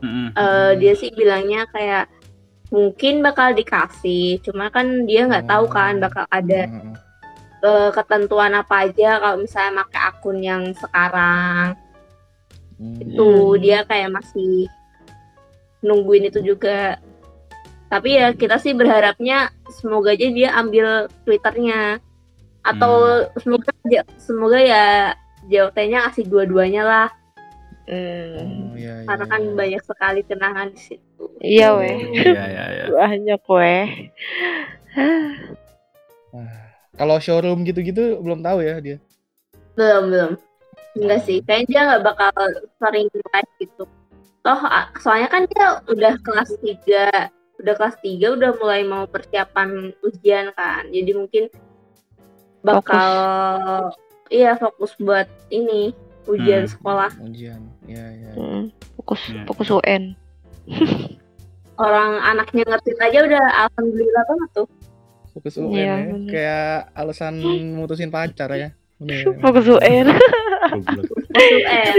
Hmm, 0.00 0.08
hmm, 0.08 0.28
eh, 0.32 0.72
dia 0.80 0.96
sih 0.96 1.12
bilangnya 1.12 1.68
kayak 1.68 2.08
mungkin 2.72 3.20
bakal 3.20 3.52
dikasih 3.52 4.40
cuma 4.40 4.72
kan 4.72 5.04
dia 5.04 5.28
nggak 5.28 5.44
tahu 5.44 5.68
kan 5.68 6.00
Oh. 6.00 6.08
bakal 6.08 6.24
ada 6.32 6.64
Heeh. 6.64 6.96
eh, 7.60 7.90
ketentuan 7.92 8.56
apa 8.56 8.88
aja 8.88 9.20
kalau 9.20 9.36
misalnya 9.44 9.84
pakai 9.84 10.00
akun 10.08 10.38
yang 10.40 10.62
sekarang 10.72 11.76
Hmm. 12.80 12.96
itu 12.96 13.28
dia 13.60 13.84
kayak 13.84 14.08
masih 14.08 14.64
nungguin 15.80 16.32
itu 16.32 16.40
juga 16.40 16.96
tapi 17.90 18.16
ya 18.16 18.30
kita 18.32 18.56
sih 18.62 18.72
berharapnya 18.72 19.50
semoga 19.68 20.14
aja 20.14 20.30
dia 20.30 20.54
ambil 20.54 21.10
twitternya 21.26 21.98
atau 22.62 23.26
semoga 23.42 23.74
aja- 23.84 24.08
semoga 24.16 24.58
ya 24.62 24.86
JOT-nya 25.50 26.06
kasih 26.08 26.30
dua-duanya 26.30 26.82
lah 26.86 27.08
Hmm. 27.90 28.70
Oh 28.70 28.78
iya 28.78 29.02
iya. 29.02 29.06
karena 29.08 29.26
kan 29.26 29.40
iya. 29.42 29.54
banyak 29.58 29.82
sekali 29.82 30.20
kenangan 30.22 30.70
di 30.70 30.78
situ. 30.78 31.24
Iya 31.42 31.74
weh. 31.74 31.96
Iya 32.22 32.44
iya 32.46 32.64
iya. 32.70 32.84
Banyak 32.86 33.42
weh. 33.50 33.86
Kalau 36.94 37.16
showroom 37.18 37.66
gitu-gitu 37.66 38.22
belum 38.22 38.46
tahu 38.46 38.62
ya 38.62 38.78
dia. 38.78 39.02
Belum 39.74 40.06
belum. 40.06 40.32
Enggak 41.02 41.20
sih, 41.26 41.42
kayaknya 41.42 41.66
dia 41.66 41.80
nggak 41.90 42.02
bakal 42.14 42.30
sering 42.78 43.10
live 43.10 43.50
gitu. 43.58 43.82
Toh 44.46 44.60
soalnya 45.02 45.26
kan 45.26 45.42
dia 45.50 45.82
udah 45.90 46.14
kelas 46.22 46.50
3 46.62 47.26
udah 47.60 47.74
kelas 47.74 47.96
3 47.98 48.08
udah 48.30 48.50
mulai 48.56 48.82
mau 48.82 49.04
persiapan 49.04 49.68
ujian 50.00 50.50
kan. 50.52 50.88
Jadi 50.88 51.12
mungkin 51.12 51.44
bakal 52.60 53.12
iya 54.28 54.54
fokus 54.54 54.92
buat 54.96 55.24
ini 55.48 55.92
ujian 56.24 56.64
Hmm. 56.64 56.72
sekolah. 56.72 57.10
Ujian. 57.20 57.60
Iya 57.84 58.04
iya. 58.10 58.30
Hmm, 58.32 58.62
Fokus 58.96 59.20
Iya. 59.26 59.42
fokus 59.44 59.68
UN. 59.70 60.02
Orang 61.76 62.20
anaknya 62.20 62.64
ngerti 62.66 62.92
aja 62.94 63.18
udah 63.24 63.44
alhamdulillah 63.64 64.24
banget 64.26 64.50
tuh. 64.54 64.68
Fokus 65.30 65.54
UN 65.56 65.72
Iya, 65.72 65.84
ya. 65.86 65.94
bener. 66.06 66.28
Kayak 66.28 66.68
alasan 66.92 67.34
mutusin 67.74 68.10
pacar 68.10 68.52
ya. 68.52 68.70
Bener. 68.98 69.24
Fokus 69.40 69.64
UN. 69.66 70.06
Fokus 70.70 70.98
UN. 71.40 71.96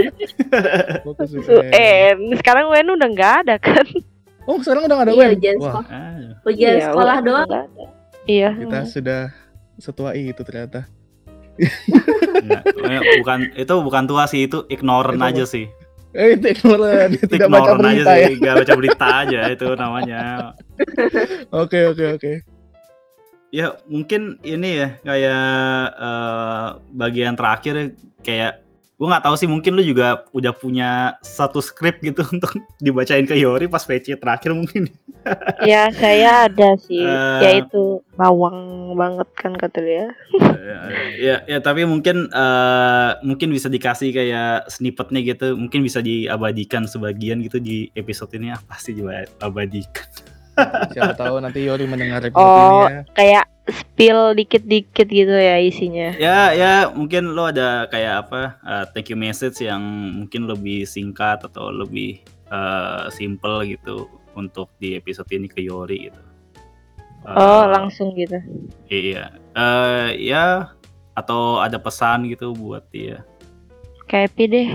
Fokus 1.04 1.28
Fokus 1.34 1.48
UN. 1.50 1.66
UN. 1.66 2.16
Sekarang 2.38 2.70
UN 2.70 2.94
udah 2.94 3.08
nggak 3.10 3.34
ada 3.42 3.54
kan? 3.58 3.86
Oh, 4.42 4.58
sekarang 4.58 4.82
udah 4.84 4.96
gak 4.96 5.06
ada 5.06 5.12
Iya, 5.12 5.22
UN. 5.22 5.32
ujian 5.32 5.56
Wah, 5.56 5.64
sekolah. 5.64 5.86
Ah, 5.88 6.18
Ujian 6.42 6.72
Iya, 6.72 6.84
sekolah 6.84 7.16
doang. 7.22 7.48
Iya. 8.24 8.50
kita 8.56 8.78
sudah 8.86 9.20
setua 9.76 10.10
itu 10.12 10.42
ternyata. 10.42 10.80
enggak. 11.52 12.62
Eh, 12.80 13.00
bukan 13.20 13.38
itu 13.54 13.74
bukan 13.78 14.04
tua 14.04 14.24
sih 14.24 14.46
itu 14.46 14.64
ignorant 14.66 15.14
Itu 15.14 15.28
aja 15.28 15.44
sih. 15.44 15.66
Eh, 16.12 16.36
itu 16.36 16.46
ignoran. 16.50 17.08
Itu 17.12 17.24
Tidak 17.30 17.48
baca 17.48 17.72
ignorant 17.72 17.80
berita 17.82 18.02
aja 18.04 18.14
ya. 18.14 18.26
sih, 18.26 18.34
gak 18.38 18.54
baca 18.58 18.72
berita 18.74 19.06
aja 19.22 19.40
itu 19.48 19.66
namanya. 19.74 20.20
Oke, 21.62 21.78
oke, 21.86 22.04
oke. 22.16 22.32
Ya 23.48 23.76
mungkin 23.84 24.40
ini 24.42 24.70
ya 24.76 24.88
kayak 25.02 25.44
eh, 25.94 26.66
bagian 26.90 27.36
terakhir 27.36 27.92
kayak 28.20 28.64
gue 29.02 29.10
nggak 29.10 29.26
tahu 29.26 29.34
sih 29.34 29.50
mungkin 29.50 29.74
lu 29.74 29.82
juga 29.82 30.22
udah 30.30 30.54
punya 30.54 31.18
satu 31.26 31.58
skrip 31.58 31.98
gitu 32.06 32.22
untuk 32.38 32.54
dibacain 32.78 33.26
ke 33.26 33.34
Yori 33.34 33.66
pas 33.66 33.82
PC 33.82 34.14
terakhir 34.14 34.54
mungkin. 34.54 34.86
Ya 35.62 35.86
saya 35.94 36.50
ada 36.50 36.74
sih. 36.82 36.98
Eh. 36.98 37.40
Yaitu 37.46 38.02
bawang 38.18 38.90
banget 38.98 39.30
kan 39.38 39.54
kata 39.54 39.78
dia. 39.78 40.10
ya 41.14 41.46
ya 41.46 41.58
tapi 41.62 41.86
mungkin 41.86 42.26
eh, 42.26 43.10
mungkin 43.22 43.54
bisa 43.54 43.70
dikasih 43.70 44.10
kayak 44.10 44.66
snippetnya 44.66 45.22
gitu 45.22 45.54
mungkin 45.54 45.86
bisa 45.86 46.02
diabadikan 46.02 46.90
sebagian 46.90 47.38
gitu 47.46 47.62
di 47.62 47.86
episode 47.94 48.34
ini 48.34 48.50
ah, 48.50 48.58
pasti 48.66 48.98
diabadikan 48.98 50.31
Siapa 50.90 51.14
tahu 51.14 51.38
nanti 51.38 51.62
Yori 51.62 51.84
mendengar 51.84 52.20
episode 52.20 52.38
Oh. 52.38 52.84
ini 52.84 52.92
ya. 52.92 53.00
Kayak 53.12 53.44
spill 53.62 54.34
dikit-dikit 54.34 55.06
gitu 55.06 55.32
ya 55.32 55.54
isinya. 55.56 56.10
ya 56.18 56.50
ya 56.50 56.72
mungkin 56.88 57.30
lo 57.30 57.46
ada 57.46 57.86
kayak 57.86 58.26
apa 58.26 58.58
eh, 58.60 58.84
thank 58.90 59.06
you 59.06 59.14
message 59.14 59.54
yang 59.60 59.80
mungkin 60.12 60.44
lebih 60.44 60.82
singkat 60.82 61.40
atau 61.40 61.70
lebih 61.70 62.20
eh, 62.46 63.02
simple 63.08 63.64
gitu 63.64 64.04
untuk 64.34 64.68
di 64.76 64.92
episode 64.92 65.24
ini 65.30 65.46
ke 65.46 65.60
Yori 65.60 66.06
gitu 66.06 66.20
Eh, 67.22 67.32
Oh, 67.32 67.64
langsung 67.64 68.12
gitu. 68.12 68.36
iya 68.88 69.30
Eh, 69.54 70.08
ya 70.18 70.68
atau 71.14 71.56
ada 71.56 71.76
pesan 71.76 72.24
gitu 72.26 72.50
buat 72.52 72.82
dia 72.88 73.20
Kayak 74.04 74.34
deh. 74.34 74.68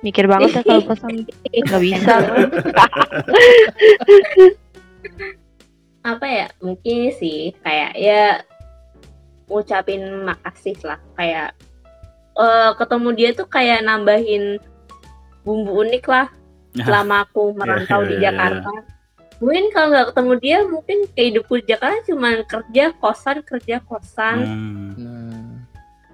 Mikir 0.00 0.24
banget 0.26 0.50
ya 0.50 0.60
kalau 0.64 0.82
pesan 0.82 1.12
nggak 1.62 1.78
bisa. 1.78 2.12
apa 6.00 6.26
ya 6.26 6.46
mungkin 6.64 7.12
sih 7.12 7.52
kayak 7.60 7.92
ya 8.00 8.40
ngucapin 9.50 10.24
makasih 10.24 10.78
lah 10.86 11.00
kayak 11.18 11.52
eh, 12.38 12.70
ketemu 12.78 13.08
dia 13.12 13.30
tuh 13.36 13.48
kayak 13.50 13.84
nambahin 13.84 14.56
bumbu 15.44 15.84
unik 15.84 16.04
lah 16.08 16.28
selama 16.72 17.26
aku 17.28 17.52
merantau 17.52 18.00
di 18.08 18.16
iya, 18.16 18.30
iya. 18.30 18.32
Jakarta 18.32 18.72
mungkin 19.40 19.64
kalau 19.72 19.88
nggak 19.88 20.08
ketemu 20.12 20.32
dia 20.36 20.58
mungkin 20.68 20.98
kehidupan 21.16 21.58
di 21.64 21.66
Jakarta 21.72 21.98
cuma 22.04 22.28
kerja 22.44 22.84
kosan 23.00 23.36
kerja 23.40 23.76
kosan 23.84 24.38
Hmm. 24.40 25.19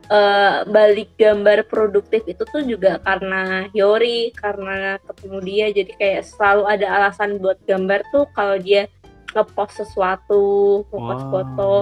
Eh, 0.06 0.56
balik 0.70 1.18
gambar 1.18 1.66
produktif 1.66 2.22
itu 2.30 2.46
tuh 2.46 2.62
juga 2.62 3.02
karena 3.02 3.66
Yori 3.74 4.30
karena 4.38 5.02
ketemu 5.02 5.38
dia 5.42 5.66
jadi 5.74 5.92
kayak 5.98 6.22
selalu 6.30 6.62
ada 6.62 6.86
alasan 6.94 7.42
buat 7.42 7.58
gambar 7.66 8.06
tuh 8.14 8.22
kalau 8.30 8.54
dia 8.54 8.86
ngepost 9.34 9.82
sesuatu 9.82 10.86
ngepost 10.94 11.26
Wow. 11.26 11.32
foto 11.34 11.72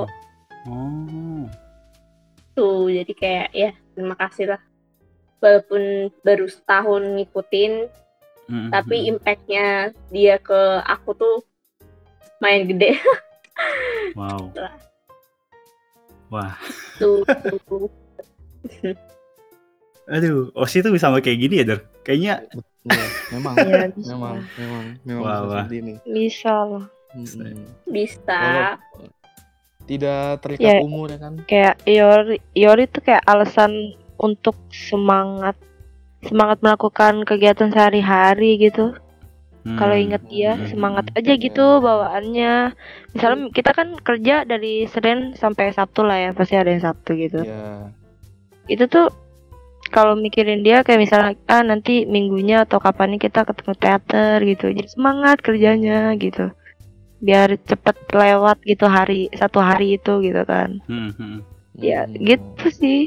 Oh. 0.64 1.44
tuh 2.56 2.88
jadi 2.88 3.12
kayak 3.12 3.48
ya 3.52 3.70
terima 3.92 4.16
kasih 4.16 4.56
lah 4.56 4.62
walaupun 5.44 6.08
baru 6.24 6.48
setahun 6.48 7.04
ngikutin 7.20 7.92
Mm, 8.44 8.68
tapi 8.72 9.08
impactnya 9.08 9.92
dia 10.08 10.40
ke 10.40 10.60
aku 10.88 11.12
tuh 11.12 11.36
main 12.40 12.64
gede 12.64 12.96
Wow. 14.16 14.48
Wah, 16.32 16.56
tuh, 16.96 17.20
tuh. 17.68 17.92
aduh, 20.04 20.52
Osi 20.52 20.84
tuh 20.84 20.92
bisa 20.92 21.08
kayak 21.08 21.38
gini 21.40 21.54
ya, 21.62 21.64
Der? 21.64 21.80
Kayaknya 22.04 22.34
iya, 22.84 23.06
memang, 23.32 23.54
Iya, 23.56 23.88
bisa. 23.96 24.12
memang, 24.12 24.36
memang, 24.60 24.84
memang 25.08 25.22
Wah, 25.24 25.32
bisa 25.32 25.44
seperti 25.48 25.76
ini. 25.80 25.92
Bisa 26.04 26.54
lah. 26.68 26.84
Bisa 27.88 28.36
Walau 28.36 29.12
tidak 29.84 30.40
terikat 30.40 30.80
Ya. 30.80 30.80
umur 30.80 31.06
ya 31.12 31.18
kan. 31.20 31.34
Kayak 31.44 31.74
Yori, 31.84 32.38
Yori 32.56 32.84
tuh 32.88 33.02
kayak 33.04 33.24
alasan 33.28 33.96
untuk 34.16 34.56
semangat 34.72 35.56
semangat 36.24 36.64
melakukan 36.64 37.28
kegiatan 37.28 37.68
sehari-hari 37.68 38.56
gitu. 38.56 38.96
hmm, 39.68 39.76
Kalau 39.76 39.92
inget 39.92 40.24
dia 40.32 40.56
hmm, 40.56 40.72
semangat 40.72 41.12
hmm. 41.12 41.18
aja 41.20 41.32
gitu 41.36 41.66
bawaannya. 41.84 42.72
Misalnya 43.12 43.52
kita 43.52 43.70
kan 43.76 43.88
kerja 44.00 44.48
dari 44.48 44.88
Senin 44.88 45.36
sampai 45.36 45.76
Sabtu 45.76 46.00
lah 46.00 46.16
ya, 46.16 46.30
pasti 46.32 46.56
ada 46.56 46.72
yang 46.72 46.80
Sabtu 46.84 47.10
gitu. 47.20 47.44
Iya. 47.44 47.92
Itu 48.68 48.88
tuh 48.88 49.08
kalau 49.92 50.18
mikirin 50.18 50.64
dia 50.66 50.82
kayak 50.82 51.00
misalnya 51.06 51.32
ah 51.46 51.62
nanti 51.62 52.08
minggunya 52.08 52.66
atau 52.66 52.82
kapan 52.82 53.14
nih 53.14 53.30
kita 53.30 53.46
ketemu 53.46 53.72
teater 53.78 54.38
gitu. 54.42 54.66
Jadi 54.72 54.88
semangat 54.90 55.38
kerjanya 55.44 56.16
gitu. 56.18 56.50
Biar 57.24 57.56
cepet 57.56 57.96
lewat 58.10 58.60
gitu 58.66 58.84
hari 58.90 59.30
satu 59.36 59.60
hari 59.62 59.96
itu 60.00 60.20
gitu 60.24 60.42
kan. 60.44 60.82
Hmm, 60.90 61.12
hmm. 61.14 61.38
Ya 61.78 62.06
Hmm. 62.06 62.16
gitu 62.18 62.66
sih. 62.70 63.00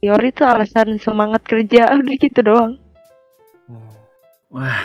Yori 0.00 0.32
tuh 0.32 0.48
alasan 0.48 0.96
semangat 0.96 1.44
kerja 1.44 1.90
udah 2.00 2.16
gitu 2.16 2.40
doang. 2.40 2.80
Wah, 4.50 4.82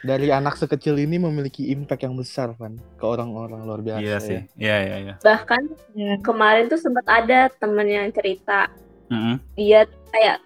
Dari 0.00 0.32
anak 0.32 0.56
sekecil 0.56 0.96
ini 0.96 1.20
memiliki 1.20 1.68
impact 1.68 2.08
yang 2.08 2.16
besar 2.16 2.56
kan 2.56 2.72
ke 2.96 3.04
orang-orang 3.04 3.60
luar 3.68 3.84
biasa. 3.84 4.00
iya 4.00 4.16
ya. 4.16 4.18
sih. 4.18 4.40
Iya, 4.56 4.76
iya, 4.80 4.96
iya. 4.96 5.14
bahkan 5.20 5.60
Ya. 5.92 6.16
kemarin 6.24 6.72
tuh 6.72 6.80
sempat 6.80 7.04
ada 7.04 7.52
temen 7.60 7.84
yang 7.84 8.08
cerita 8.08 8.72
Mm-mm. 9.12 9.36
dia 9.54 9.84
kayak 10.08 10.38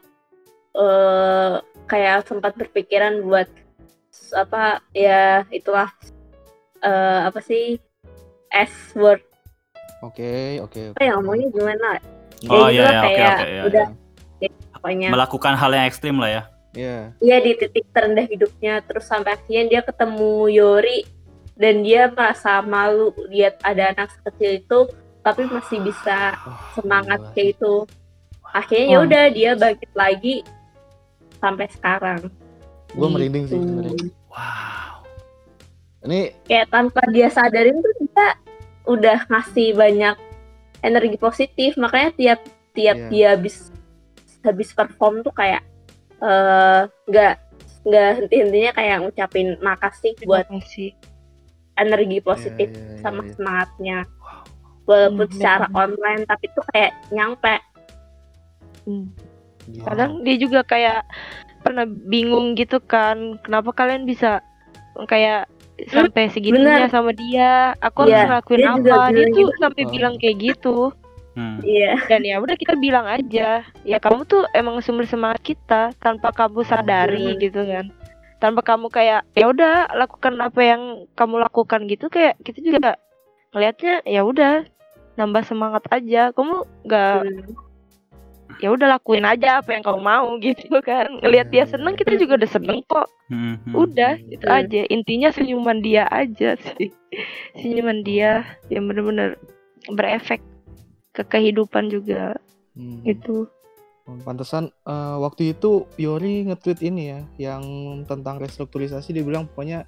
eh 0.75 1.55
kayak 1.87 2.27
sempat 2.27 2.59
berpikiran 2.59 3.23
buat 3.23 3.47
apa 4.35 4.83
ya 4.91 5.47
itulah 5.55 5.87
eh 6.83 7.21
apa 7.31 7.39
sih 7.39 7.79
S 8.51 8.73
word 8.99 9.23
Oke, 10.03 10.59
oke. 10.61 10.93
apa 10.93 11.01
ya 11.01 11.15
ngomongnya 11.17 11.49
gimana 11.55 11.89
Oh 12.51 12.69
gitu 12.69 12.77
iya, 12.77 12.83
lah, 12.83 12.93
iya, 12.93 13.01
oke, 13.01 13.07
kayak 13.07 13.37
oke, 13.39 13.47
iya, 13.49 13.63
udah 13.65 13.87
iya. 14.43 14.49
pokoknya 14.75 15.09
Melakukan 15.15 15.55
hal 15.57 15.71
yang 15.73 15.87
ekstrim 15.87 16.17
lah 16.19 16.31
ya. 16.31 16.43
Iya. 16.75 17.15
dia 17.19 17.37
di 17.39 17.53
titik 17.55 17.87
terendah 17.91 18.27
hidupnya 18.27 18.83
terus 18.83 19.07
sampai 19.07 19.35
akhirnya 19.35 19.63
dia 19.71 19.81
ketemu 19.81 20.35
Yori 20.51 20.99
dan 21.55 21.81
dia 21.81 22.11
merasa 22.11 22.59
malu 22.61 23.15
lihat 23.31 23.63
ada 23.63 23.95
anak 23.95 24.11
sekecil 24.11 24.59
itu 24.59 24.79
tapi 25.23 25.47
masih 25.47 25.79
bisa 25.81 26.35
Wah, 26.35 26.75
semangat 26.75 27.21
gila 27.23 27.33
kayak 27.33 27.49
itu 27.55 27.75
akhirnya 28.45 28.85
ya 28.85 28.99
Wah. 28.99 29.05
udah 29.07 29.25
dia 29.31 29.51
bangkit 29.55 29.93
lagi 29.95 30.35
sampai 31.39 31.67
sekarang 31.71 32.21
Gue 32.91 33.09
merinding 33.09 33.45
sih 33.47 33.55
Gitu. 33.55 33.67
sebenarnya. 33.67 34.07
Wow. 34.31 34.95
Ini 36.05 36.21
kayak 36.45 36.69
tanpa 36.71 37.03
dia 37.11 37.27
sadarin 37.27 37.79
tuh 37.79 37.95
dia 37.99 38.27
udah 38.85 39.19
ngasih 39.27 39.75
banyak 39.75 40.15
energi 40.79 41.17
positif 41.17 41.75
makanya 41.75 42.11
tiap 42.13 42.41
tiap 42.71 42.97
Iya. 42.99 43.09
dia 43.09 43.27
habis 43.35 43.73
habis 44.43 44.71
perform 44.71 45.23
tuh 45.23 45.33
kayak 45.33 45.65
eh, 46.25 46.81
nggak 47.07 47.35
nggak 47.85 48.09
henti 48.17 48.35
hentinya 48.41 48.73
kayak 48.73 48.97
ngucapin 49.03 49.49
makasih 49.61 50.17
buat 50.25 50.49
kasih. 50.49 50.97
energi 51.77 52.19
positif 52.19 52.69
Iya, 52.69 52.81
iya, 52.81 53.01
sama 53.03 53.23
iya. 53.23 53.31
semangatnya 53.37 53.99
walaupun 54.85 55.27
Hmm, 55.27 55.35
secara 55.35 55.67
bener. 55.69 55.81
online 55.81 56.23
tapi 56.25 56.45
tuh 56.51 56.65
kayak 56.71 56.93
nyampe 57.11 57.55
Hmm. 58.85 59.09
kadang 59.81 60.21
dia 60.21 60.37
juga 60.37 60.61
kayak 60.61 61.01
pernah 61.61 61.85
bingung 61.89 62.53
gitu 62.53 62.77
kan 62.79 63.41
kenapa 63.41 63.73
kalian 63.73 64.05
bisa 64.05 64.45
kayak 65.09 65.49
sampai 65.89 66.29
segitunya 66.29 66.85
bener. 66.85 66.93
sama 66.93 67.11
dia 67.11 67.73
aku 67.81 68.05
harus 68.05 68.13
Iya, 68.15 68.25
ngelakuin 68.29 68.61
dia 68.61 68.71
juga 68.71 68.93
apa 68.95 69.09
dia 69.11 69.25
tuh 69.25 69.33
gitu. 69.35 69.53
sampai 69.59 69.83
Oh. 69.83 69.91
bilang 69.91 70.15
kayak 70.21 70.37
gitu 70.39 70.77
Hmm. 71.35 71.59
Iya. 71.61 71.99
dan 72.07 72.23
ya 72.23 72.39
udah 72.39 72.55
kita 72.55 72.75
bilang 72.75 73.05
aja 73.05 73.67
ya 73.83 73.99
kamu 73.99 74.23
tuh 74.25 74.47
emang 74.51 74.79
sumber 74.79 75.03
semangat 75.03 75.43
kita 75.43 75.91
tanpa 75.99 76.31
kamu 76.31 76.63
sadari 76.63 77.35
Hmm. 77.35 77.41
gitu 77.43 77.61
kan 77.61 77.91
tanpa 78.39 78.63
kamu 78.63 78.87
kayak 78.87 79.27
ya 79.33 79.51
udah 79.51 79.91
lakukan 79.95 80.39
apa 80.39 80.61
yang 80.63 80.83
kamu 81.13 81.43
lakukan 81.43 81.81
gitu 81.87 82.07
kayak 82.07 82.39
kita 82.41 82.61
juga 82.61 82.95
ngelihatnya 83.51 84.03
ya 84.05 84.23
udah 84.23 84.63
nambah 85.15 85.43
semangat 85.43 85.83
aja 85.91 86.31
kamu 86.31 86.55
nggak 86.83 87.19
Hmm. 87.23 87.55
ya 88.63 88.71
udah 88.71 88.87
lakuin 88.95 89.27
aja 89.27 89.59
apa 89.59 89.75
yang 89.75 89.83
kamu 89.83 90.01
mau 90.01 90.29
gitu 90.39 90.71
kan 90.81 91.19
ngelihat 91.19 91.51
dia 91.51 91.67
seneng 91.67 91.99
kita 91.99 92.15
juga 92.15 92.39
udah 92.39 92.51
seneng 92.53 92.79
kok 92.87 93.11
Hmm, 93.27 93.59
hmm. 93.59 93.75
udah 93.75 94.21
itu 94.23 94.47
Hmm. 94.47 94.59
aja 94.63 94.81
intinya 94.87 95.35
senyuman 95.35 95.81
dia 95.81 96.07
aja 96.07 96.55
sih 96.55 96.95
senyuman 97.59 98.07
dia 98.07 98.47
yang 98.69 98.87
bener-bener 98.87 99.35
berefek 99.91 100.39
ke 101.15 101.23
kehidupan 101.25 101.89
juga 101.89 102.35
Hmm. 102.75 103.07
Oh, 104.05 104.19
Pantesan 104.21 104.67
eh, 104.67 105.17
waktu 105.17 105.55
itu 105.55 105.87
Yori 105.97 106.45
nge-tweet 106.51 106.83
ini 106.85 107.03
ya, 107.15 107.21
yang 107.39 107.63
tentang 108.05 108.43
restrukturisasi 108.43 109.15
dia 109.15 109.23
bilang 109.25 109.47
pokoknya 109.49 109.87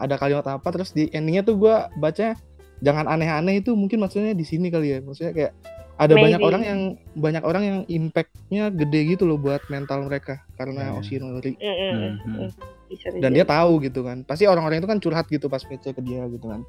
ada 0.00 0.16
kalimat 0.18 0.42
apa 0.48 0.64
terus 0.72 0.90
di 0.90 1.12
endingnya 1.12 1.44
tuh 1.44 1.60
gua 1.60 1.92
baca 1.94 2.34
jangan 2.82 3.06
aneh-aneh 3.06 3.60
itu 3.62 3.76
mungkin 3.76 4.00
maksudnya 4.02 4.32
di 4.34 4.42
sini 4.42 4.72
kali 4.72 4.96
ya, 4.96 4.98
maksudnya 5.04 5.30
kayak 5.36 5.52
ada 6.00 6.16
banyak 6.18 6.40
Maybe. 6.40 6.48
orang 6.50 6.62
yang 6.66 6.80
banyak 7.14 7.42
orang 7.46 7.62
yang 7.62 7.78
impactnya 7.86 8.64
gede 8.74 9.00
gitu 9.14 9.28
loh 9.28 9.38
buat 9.38 9.60
mental 9.70 10.08
mereka 10.08 10.42
karena 10.58 10.90
Hmm. 10.90 10.98
Oshinori 10.98 11.52
Hmm, 11.60 12.16
hmm. 12.18 12.48
bisa 12.90 13.06
dan 13.20 13.30
dia 13.30 13.44
tahu 13.46 13.78
gitu 13.84 14.02
kan, 14.02 14.24
pasti 14.26 14.48
orang-orang 14.48 14.82
itu 14.82 14.88
kan 14.88 14.98
curhat 14.98 15.28
gitu 15.28 15.46
pas 15.46 15.62
PC 15.62 15.92
ke 15.94 16.02
dia 16.02 16.26
gitu 16.32 16.48
kan. 16.50 16.64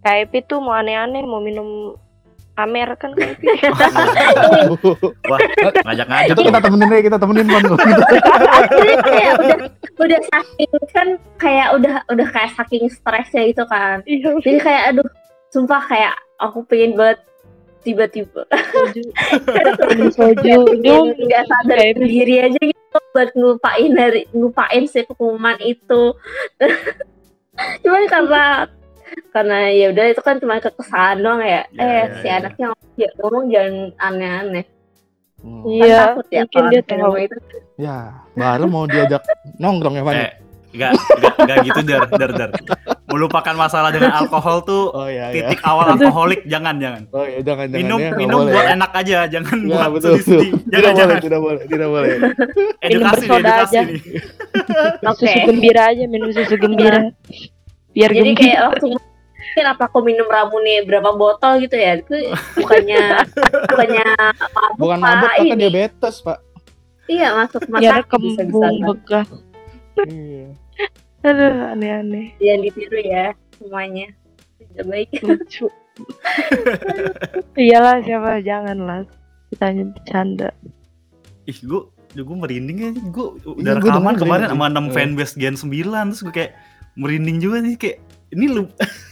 KIP 0.00 0.32
tuh 0.48 0.58
mau 0.58 0.72
aneh-aneh 0.72 1.20
mau 1.22 1.40
minum 1.40 1.94
Amer 2.58 2.92
kan 3.00 3.16
KIP 3.16 3.40
Wah, 5.30 5.38
ngajak-ngajak 5.86 6.34
itu 6.34 6.42
kita 6.44 6.60
temenin 6.60 6.88
aja, 6.92 7.02
kita 7.08 7.18
temenin 7.20 7.46
gitu. 7.48 7.74
Kayak 9.06 9.32
udah 9.40 9.56
udah 10.00 10.20
saking 10.28 10.70
kan 10.92 11.08
kayak 11.40 11.68
udah 11.76 11.94
udah 12.08 12.26
kayak 12.32 12.50
saking 12.56 12.84
stresnya 12.92 13.48
gitu 13.48 13.64
kan. 13.64 14.04
iya. 14.04 14.32
Jadi 14.40 14.58
kayak 14.60 14.82
aduh, 14.92 15.08
sumpah 15.48 15.80
kayak 15.88 16.14
aku 16.36 16.64
pengen 16.68 16.96
banget 17.00 17.20
tiba-tiba. 17.80 18.44
Soju 20.12 20.56
nggak 21.24 21.44
sadar 21.48 21.78
Kayak- 21.80 21.96
diri 22.04 22.34
aja 22.44 22.60
gitu 22.60 22.98
buat 23.14 23.30
ngelupain 23.32 23.92
hari 23.96 24.22
ngelupain 24.36 24.84
si 24.84 25.00
pengumuman 25.06 25.56
itu. 25.64 26.12
Cuman 27.84 28.04
karena 28.08 28.44
karena 29.30 29.56
ya 29.68 29.86
udah 29.88 30.04
itu 30.06 30.20
kan 30.20 30.36
cuma 30.36 30.58
kekesalan 30.58 31.18
doang 31.20 31.40
ya. 31.40 31.62
Ya, 31.70 31.80
eh 31.80 31.88
ya, 31.90 32.04
si 32.16 32.26
ya. 32.26 32.32
anaknya 32.38 32.64
ngomong, 32.68 32.90
ya, 32.94 33.08
ngomong 33.16 33.44
jangan 33.48 33.74
aneh-aneh. 33.98 34.64
Hmm. 35.40 35.62
Kan 35.62 35.70
iya 35.72 35.98
takut 36.06 36.26
ya 36.28 36.40
mungkin 36.42 36.52
kalau 36.52 36.68
dia 36.68 36.82
tahu 36.84 37.14
itu. 37.16 37.36
Ya, 37.76 37.96
baru 38.32 38.64
mau 38.66 38.84
diajak 38.84 39.22
nongkrong 39.56 39.96
ya, 39.96 40.04
Van. 40.04 40.16
Eh, 40.18 40.32
Enggak, 40.70 40.94
enggak, 40.94 41.34
enggak 41.34 41.58
gitu 41.66 41.80
dar, 41.82 42.02
dar, 42.06 42.30
dar. 42.30 42.50
Melupakan 43.10 43.54
masalah 43.58 43.90
dengan 43.90 44.14
alkohol 44.14 44.62
tuh 44.62 44.94
Oh 44.94 45.10
iya, 45.10 45.34
iya. 45.34 45.50
titik 45.50 45.66
awal 45.66 45.82
alkoholik 45.98 46.46
jangan 46.46 46.78
jangan. 46.78 47.10
Oh 47.10 47.26
iya, 47.26 47.42
jangan 47.42 47.66
jangan 47.66 47.82
Minum 47.82 47.98
ya, 47.98 48.06
nggak 48.06 48.20
minum 48.22 48.38
boleh 48.38 48.52
buat 48.54 48.62
ya. 48.62 48.74
enak 48.78 48.90
aja, 48.94 49.18
jangan 49.26 49.56
Ya, 49.58 49.66
buat 49.66 49.90
betul, 49.90 49.90
betul. 49.90 50.10
sedih-sedih. 50.14 50.50
Tidak 50.54 50.70
Jangan 50.70 50.86
boleh, 50.86 50.94
jangan. 50.94 51.18
tidak 51.18 51.40
boleh, 51.42 51.62
tidak 51.66 51.88
boleh. 51.90 52.10
Edukasi 52.78 52.94
nih, 52.94 53.26
bersoda 53.26 53.34
edukasi 53.42 53.74
aja. 53.74 53.80
nih. 53.82 54.00
Oke. 55.10 55.26
susu 55.26 55.38
gembira 55.42 55.82
aja 55.90 56.04
minum 56.06 56.30
susu 56.30 56.54
gembira 56.54 56.98
biar 57.90 58.10
Jadi 58.10 58.20
gembira 58.28 58.40
kayak 58.40 58.60
waktu 58.68 58.86
mungkin 58.90 59.64
apa 59.66 59.82
aku 59.84 59.98
minum 60.00 60.26
ramune 60.26 60.74
berapa 60.84 61.10
botol 61.12 61.58
gitu 61.58 61.74
ya? 61.74 61.98
Itu 61.98 62.14
bukannya 62.56 63.02
bukannya 63.70 64.04
mabuk 64.48 64.78
Bukan 64.78 64.98
mabuk, 64.98 65.26
Pak, 65.26 65.34
kan 65.34 65.46
ini. 65.46 65.60
diabetes, 65.60 66.16
Pak. 66.20 66.38
Iya 67.06 67.28
masuk 67.34 67.60
sakit 67.64 67.82
bisa 67.82 68.42
kembung 68.46 68.76
begah 68.80 69.26
Iya. 70.00 70.54
aduh 71.20 71.52
aneh-aneh 71.70 72.32
Jangan 72.38 72.60
ditiru 72.62 72.98
ya 73.00 73.24
semuanya. 73.52 74.06
Tidak 74.56 74.86
baik. 74.86 75.08
lucu 75.20 75.66
iyalah 77.54 78.00
siapa 78.00 78.40
jangan 78.40 78.78
lah 78.80 79.00
kita 79.50 79.64
hanya 79.66 79.84
bercanda 79.90 80.48
Ih, 81.44 81.58
gua 81.62 81.82
gue 82.10 82.36
merinding 82.36 82.78
ya. 82.78 82.90
Gue 83.10 83.26
udah 83.44 83.74
gua 83.76 83.90
rekaman 83.90 84.14
kemarin 84.14 84.46
sama 84.48 84.66
6 84.66 84.78
Iya. 84.80 84.92
fanbase 84.92 85.34
Gen 85.34 85.56
9 85.56 85.66
terus 86.08 86.20
gue 86.22 86.32
kayak 86.32 86.52
merinding 86.98 87.38
juga 87.38 87.62
nih 87.62 87.74
kayak 87.78 87.98
ini 88.30 88.46
lu 88.46 88.64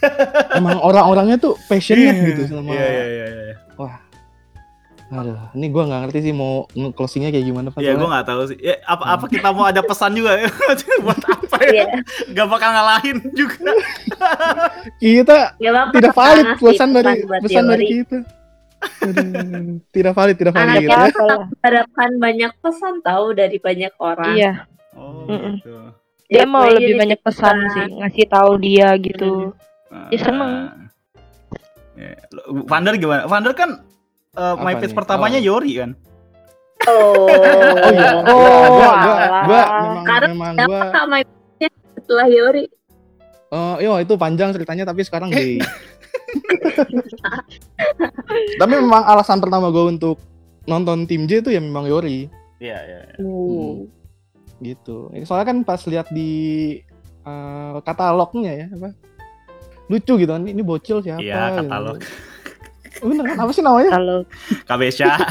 Emang 0.59 0.79
orang-orangnya 0.79 1.39
tuh 1.43 1.59
passionate 1.66 2.14
Iya, 2.18 2.26
gitu 2.35 2.43
sama 2.55 2.70
Iya, 2.70 2.87
iya, 2.87 3.05
iya, 3.07 3.26
iya. 3.51 3.57
Aduh, 5.09 5.41
ini 5.57 5.72
gua 5.72 5.89
nggak 5.89 6.01
ngerti 6.05 6.18
sih 6.20 6.35
mau 6.37 6.68
closingnya 6.93 7.33
kayak 7.33 7.47
gimana, 7.49 7.72
Pak. 7.72 7.81
Ya 7.81 7.97
gue 7.97 8.05
nggak 8.05 8.26
tahu 8.29 8.43
sih. 8.53 8.59
Ya 8.61 8.76
apa 8.85 9.16
apa 9.16 9.24
kita 9.24 9.49
mau 9.57 9.64
ada 9.64 9.81
pesan 9.81 10.12
juga 10.12 10.37
ya? 10.37 10.53
buat 11.05 11.16
apa 11.24 11.57
ya? 11.64 11.72
Iya. 11.72 11.87
Gak 12.37 12.47
bakal 12.53 12.68
ngalahin 12.76 13.16
juga. 13.33 13.72
Kita 15.01 15.57
apa-apa. 15.57 15.93
tidak 15.97 16.12
valid 16.12 16.47
pesan 16.61 16.89
dari 16.93 17.12
pesan 17.24 17.64
dari 17.72 17.85
kita. 17.89 18.18
Aduh, 19.09 19.81
tidak 19.97 20.12
valid, 20.12 20.37
tidak 20.37 20.53
valid. 20.55 20.68
Anak 20.76 20.83
gitu 20.85 20.93
ya. 21.24 21.37
Harapkan 21.64 22.11
banyak 22.20 22.53
pesan 22.61 22.95
tahu 23.01 23.33
dari 23.33 23.57
banyak 23.59 23.93
orang. 23.97 24.37
iya 24.37 24.53
Oh, 24.93 25.24
Mm-mm. 25.24 25.62
gitu. 25.62 25.72
Dia 26.29 26.39
Ya, 26.39 26.45
mau 26.45 26.61
pokoknya 26.61 26.76
lebih 26.76 26.87
jadi 26.87 27.01
banyak 27.01 27.20
pesan 27.20 27.57
pesan. 27.57 27.68
sih 27.68 27.87
ngasih 27.99 28.24
tahu 28.29 28.51
dia 28.59 28.89
gitu 28.97 29.31
Dia 30.12 30.18
seneng. 30.20 30.53
Ya. 31.95 32.12
Lo- 32.29 32.62
Vander 32.62 32.95
gimana? 32.95 33.24
Vander 33.24 33.53
kan 33.53 33.70
uh, 34.35 34.55
my 34.55 34.72
nih? 34.76 34.93
pertamanya 34.93 35.41
Oh. 35.41 35.47
Yori 35.49 35.72
kan? 35.74 35.91
Oh. 36.85 37.26
Oh 37.26 37.91
iya. 37.91 38.11
Oh, 38.22 38.64
gua, 38.70 38.91
gua, 38.95 39.14
gua, 39.43 39.62
memang 39.64 40.05
Karena 40.05 40.26
memang 40.31 40.53
Siapa 40.55 40.68
gua 40.68 41.03
mainnya 41.09 41.68
setelah 41.97 42.26
Yori? 42.29 42.64
Oh, 43.49 43.74
yo 43.81 43.97
itu 43.97 44.12
panjang 44.14 44.53
ceritanya 44.53 44.85
tapi 44.85 45.01
sekarang 45.03 45.29
gay. 45.29 45.59
tapi 48.61 48.72
memang 48.74 49.03
alasan 49.03 49.41
pertama 49.41 49.68
gue 49.68 49.85
untuk 49.89 50.16
nonton 50.64 51.05
tim 51.05 51.24
J 51.24 51.41
itu 51.41 51.49
ya 51.49 51.59
memang 51.59 51.89
Yori 51.89 52.29
Iya, 52.59 52.76
iya. 52.76 52.99
iya. 53.09 53.14
Hmm. 53.18 53.89
Gitu. 54.61 55.11
Ini 55.14 55.24
Soalnya 55.24 55.46
kan 55.54 55.59
pas 55.62 55.80
lihat 55.86 56.11
di 56.11 56.30
eh, 57.22 57.76
katalognya 57.82 58.52
ya 58.54 58.66
apa 58.72 58.90
lucu 59.88 60.20
gitu 60.20 60.28
kan 60.28 60.44
ini 60.44 60.61
bocil 60.61 61.00
siapa 61.00 61.24
Iya, 61.24 61.64
katalog. 61.64 61.96
gitu. 61.98 62.09
Bener 63.09 63.24
kan 63.24 63.38
apa 63.40 63.50
sih 63.54 63.62
namanya? 63.64 63.90
kalau 63.94 64.18
Kabesha. 64.68 65.12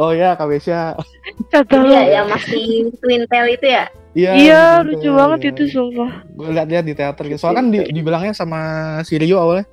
Oh 0.00 0.08
ya 0.14 0.32
Kabesha. 0.38 0.96
kata 1.52 1.76
Iya, 1.84 2.22
yang 2.22 2.26
masih 2.32 2.88
twin 2.96 3.28
tail 3.28 3.44
itu 3.52 3.66
ya? 3.68 3.84
Iya. 4.12 4.30
iya 4.36 4.62
lucu 4.84 5.08
banget 5.12 5.40
iya. 5.40 5.50
itu 5.52 5.62
sumpah 5.72 6.10
Gue 6.32 6.48
lihat-lihat 6.52 6.84
di 6.84 6.94
teater 6.96 7.24
gitu. 7.28 7.40
Soalnya 7.40 7.58
kan 7.60 7.66
di, 7.72 7.78
dibilangnya 7.92 8.32
sama 8.32 8.60
si 9.04 9.16
Rio 9.20 9.36
awalnya 9.40 9.64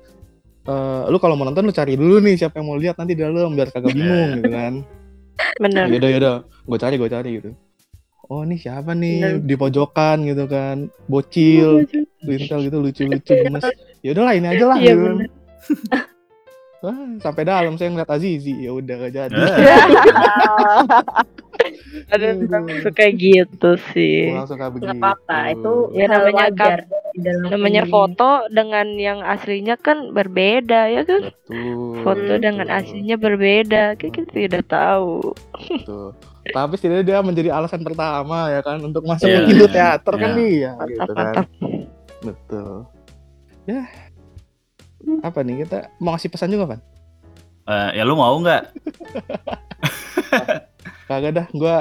eh 0.60 1.02
lu 1.08 1.16
kalau 1.16 1.40
mau 1.40 1.48
nonton 1.48 1.64
lu 1.64 1.72
cari 1.72 1.96
dulu 1.96 2.20
nih 2.20 2.36
siapa 2.36 2.60
yang 2.60 2.68
mau 2.68 2.76
lihat 2.76 3.00
nanti 3.00 3.16
di 3.16 3.24
dalam 3.24 3.56
biar 3.56 3.72
kagak 3.72 3.96
bingung 3.96 4.44
gitu 4.44 4.50
kan. 4.52 4.72
bener 5.56 5.88
Yaudah 5.88 6.10
yaudah, 6.12 6.36
gue 6.44 6.78
cari 6.80 6.94
gue 7.00 7.08
cari 7.08 7.30
gitu. 7.40 7.50
Oh 8.30 8.42
nih 8.42 8.56
siapa 8.56 8.94
nih 8.94 9.18
Bener. 9.18 9.42
di 9.42 9.54
pojokan 9.54 10.22
gitu 10.22 10.46
kan, 10.46 10.76
bocil, 11.04 11.82
lintel 12.22 12.58
gitu 12.62 12.78
lucu-lucu 12.78 13.32
gemes. 13.36 13.66
Ya 14.00 14.16
udahlah 14.16 14.32
ini 14.32 14.48
aja 14.48 14.64
lah. 14.64 14.76
iya 14.78 14.92
gitu 14.94 15.02
kan. 15.04 15.28
Wah, 16.80 16.96
sampai 17.20 17.44
dalam 17.44 17.76
saya 17.76 17.92
ngeliat 17.92 18.08
Azizi, 18.08 18.56
ya 18.56 18.72
udah 18.72 18.94
gak 18.96 19.12
jadi. 19.12 19.36
Eh, 19.36 19.52
ada 22.14 22.26
suka 22.80 23.04
gitu 23.12 23.70
sih 23.92 24.32
langsung 24.32 24.56
kayak 24.56 24.72
begitu. 24.72 24.88
Nggak 24.88 24.96
apa-apa, 24.96 25.38
itu 25.52 25.72
Ya, 25.92 26.06
namanya 26.08 26.44
wajar 26.48 26.78
dalam 27.12 27.48
namanya 27.52 27.82
ini. 27.84 27.92
foto 27.92 28.30
dengan 28.48 28.86
yang 28.96 29.20
aslinya 29.20 29.76
kan 29.76 29.98
berbeda 30.10 30.88
ya 30.88 31.02
kan 31.04 31.28
Betul. 31.28 32.00
foto 32.00 32.32
Hmm, 32.32 32.40
dengan 32.40 32.64
betul, 32.64 32.78
aslinya 32.80 33.16
berbeda 33.18 33.82
kayak 33.94 34.12
kita 34.16 34.32
udah 34.48 34.64
tahu 34.64 35.12
betul. 35.68 36.08
Tapi 36.42 36.72
setidaknya 36.74 37.04
dia 37.04 37.18
menjadi 37.20 37.48
alasan 37.52 37.80
pertama 37.80 38.48
ya 38.48 38.60
kan 38.60 38.76
untuk 38.80 39.02
masuk 39.02 39.24
Iya, 39.24 39.38
ke 39.42 39.52
iya, 39.52 39.66
teater 39.68 40.12
kan 40.14 40.30
iya. 40.30 40.36
dia 40.36 40.70
gitu 40.88 41.12
kan. 41.12 41.34
Betul. 42.20 42.72
Ya. 43.64 43.80
Apa 45.20 45.38
nih 45.40 45.62
kita 45.62 45.88
mau 45.96 46.12
ngasih 46.12 46.28
pesan 46.28 46.48
juga, 46.48 46.64
Pan? 46.66 46.80
eh, 47.62 47.88
ya 47.94 48.02
lu 48.02 48.14
mau 48.14 48.34
nggak? 48.34 48.62
Kagak 51.08 51.32
dah, 51.32 51.46
gua 51.52 51.76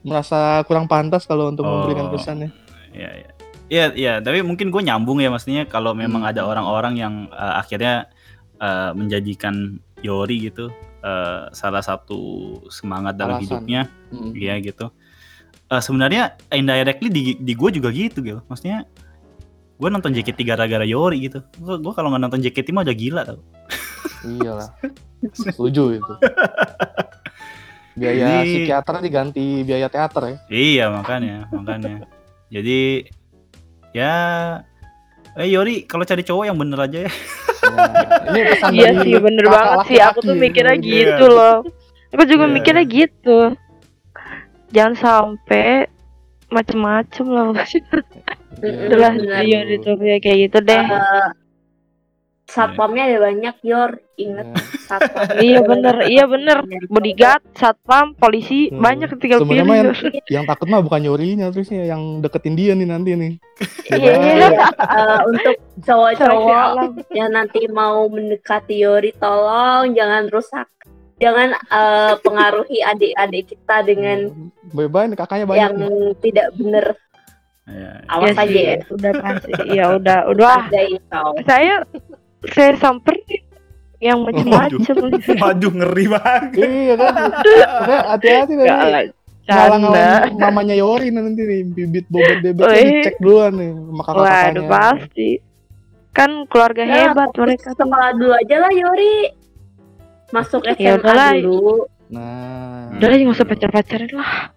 merasa 0.00 0.60
kurang 0.64 0.86
pantas 0.86 1.24
kalau 1.24 1.48
untuk 1.48 1.62
Oh. 1.62 1.68
memberikan 1.76 2.08
pesan 2.08 2.36
ya. 2.40 2.48
Iya, 2.90 3.10
iya. 3.16 3.28
Iya, 3.70 3.84
iya, 3.94 4.12
tapi 4.18 4.42
mungkin 4.42 4.66
gue 4.68 4.82
nyambung 4.82 5.22
ya 5.22 5.30
maksudnya 5.30 5.62
kalau 5.62 5.94
memang 5.94 6.20
Hmm. 6.20 6.26
ada 6.26 6.42
orang-orang 6.42 6.94
yang 6.96 7.14
eh, 7.30 7.54
akhirnya 7.56 8.10
eh, 8.58 8.90
menjadikan 8.92 9.78
Yori 10.00 10.44
gitu 10.44 10.68
eh, 11.00 11.42
salah 11.50 11.80
satu 11.80 12.20
semangat 12.68 13.16
dalam 13.16 13.40
Alasan. 13.40 13.44
hidupnya 13.64 13.82
Mm. 14.10 14.32
Iya 14.34 14.54
gitu. 14.58 14.90
Eh, 15.70 15.78
sebenarnya 15.78 16.34
indirectly 16.50 17.08
di, 17.08 17.22
di 17.38 17.52
gue 17.54 17.70
juga 17.70 17.88
gitu 17.90 18.20
gitu. 18.20 18.40
Maksudnya 18.46 18.84
gue 19.80 19.88
nonton 19.88 20.10
JKT 20.10 20.42
gara-gara 20.42 20.82
Yori 20.82 21.24
gitu. 21.24 21.40
Gue 21.56 21.78
gue 21.78 21.92
kalau 21.94 22.10
nggak 22.10 22.22
nonton 22.26 22.42
JKT 22.42 22.74
mah 22.74 22.82
udah 22.82 22.96
gila 22.96 23.22
tau. 23.22 23.40
Iyalah. 24.20 24.68
Setuju 25.32 25.96
itu. 25.96 26.14
Biaya 27.94 28.42
Jadi- 28.42 28.50
psikiater 28.64 28.94
diganti 28.98 29.46
biaya 29.62 29.88
teater 29.90 30.22
ya. 30.24 30.36
Iya 30.48 30.84
makanya 30.90 31.36
makanya. 31.50 32.06
Jadi 32.50 33.06
ya 33.90 34.14
eh 35.36 35.46
Yori 35.46 35.84
kalau 35.84 36.02
cari 36.02 36.22
cowok 36.22 36.44
yang 36.44 36.58
bener 36.58 36.78
aja 36.80 36.98
ya. 37.04 37.10
Ya, 37.10 37.12
ini 38.32 38.40
pesan 38.48 38.70
Iya 38.72 38.88
dari 38.90 39.00
sih 39.04 39.12
bener 39.20 39.46
banget 39.46 39.78
sih 39.86 39.98
aku 39.98 40.18
tuh 40.20 40.34
laki-laki 40.34 40.42
mikirnya 40.42 40.74
ya. 40.74 40.82
gitu 40.82 41.24
loh. 41.26 41.56
Aku 42.10 42.22
juga 42.26 42.44
Iya. 42.44 42.52
mikirnya 42.52 42.84
gitu. 42.84 43.38
Jangan 44.70 44.94
sampai 44.96 45.86
macem-macem 46.48 47.26
lah. 47.26 47.46
Iya. 48.60 48.86
Udah 48.90 48.98
benar. 49.14 49.40
iya 49.40 49.58
gitu 49.66 49.94
ya 49.96 50.18
kayak 50.18 50.38
gitu 50.50 50.58
deh. 50.60 50.84
Eh, 50.84 51.26
satpamnya 52.50 53.02
ada 53.06 53.18
banyak 53.22 53.56
yor 53.62 53.90
inget 54.14 54.42
Ya. 54.44 54.58
satpam 54.84 55.24
Iya 55.46 55.58
bener, 55.62 55.96
iya 56.04 56.24
bener. 56.24 56.58
Bodyguard, 56.86 57.42
satpam, 57.52 58.12
polisi 58.12 58.68
Hmm. 58.68 58.78
banyak 58.80 59.08
tinggal 59.16 59.40
Sebenarnya 59.40 59.64
pilih. 59.64 59.78
yang, 59.80 59.94
yang 60.28 60.44
takut 60.44 60.66
mah 60.66 60.80
bukan 60.80 61.00
Yorinya 61.00 61.46
terusnya 61.48 61.86
yang 61.86 62.18
deketin 62.18 62.52
dia 62.52 62.74
nih 62.74 62.84
nanti 62.84 63.10
nih. 63.12 63.32
Iya. 63.88 64.12
Iya, 64.12 64.48
eh, 64.98 65.18
untuk 65.24 65.54
cowok-cowok 65.80 66.68
yang 67.10 67.30
nanti 67.30 67.64
mau 67.66 68.04
mendekati 68.06 68.76
Yori 68.78 69.14
tolong 69.14 69.92
jangan 69.92 70.26
rusak 70.26 70.66
jangan 71.16 71.52
eh, 71.52 72.14
pengaruhi 72.18 72.80
adik-adik 72.82 73.44
kita 73.48 73.76
dengan 73.82 74.18
Bye-bye 74.68 75.06
nih 75.06 75.16
kakaknya 75.16 75.44
banyak. 75.44 75.60
yang 75.60 75.74
nih. 75.76 76.12
tidak 76.20 76.48
bener 76.54 76.86
Iya. 77.62 77.92
awas 78.04 78.34
Iya 78.34 78.34
aja 78.36 78.50
sih, 78.50 78.64
ya 78.66 78.76
udah 78.90 79.12
pasti. 79.16 79.50
Iya 79.68 79.84
udah, 79.94 80.18
udah. 80.26 80.54
Saya 81.46 81.86
saya 82.46 82.72
samperin 82.74 83.42
yang 83.98 84.24
macem-macem. 84.24 84.80
Waduh 85.42 85.72
ngeri 85.72 86.06
banget. 86.06 86.50
Iya 86.58 86.94
kan. 86.96 87.14
Hati-hati 88.08 88.52
Gak 88.54 88.58
nih. 88.58 88.68
lah, 88.68 89.04
Ngalang 89.42 89.82
canda. 89.82 90.06
mamanya 90.32 90.74
Yori 90.74 91.08
nanti 91.10 91.42
nih 91.42 91.60
bibit 91.66 92.06
bobot 92.06 92.38
bebek 92.40 92.64
iya. 92.70 92.80
dicek 93.02 93.16
duluan 93.18 93.52
nih 93.52 93.70
sama 93.70 93.90
Waduh 93.92 94.04
kakak-kakaknya. 94.06 94.70
pasti. 94.70 95.30
Kan 96.10 96.30
keluarga 96.46 96.82
Ya, 96.82 96.94
hebat 97.08 97.30
mereka 97.32 97.70
sekolah 97.70 98.10
dulu 98.14 98.32
aja 98.32 98.56
lah 98.58 98.72
Yori 98.72 99.14
masuk 100.30 100.62
Ya 100.64 100.74
SMA 100.74 100.96
udahlah. 100.96 101.30
dulu 101.36 101.74
Nah, 102.08 102.90
Udah 102.92 103.06
lah 103.06 103.16
nggak 103.16 103.32
usah 103.32 103.46
pacar-pacaran 103.46 104.10
lah, 104.12 104.50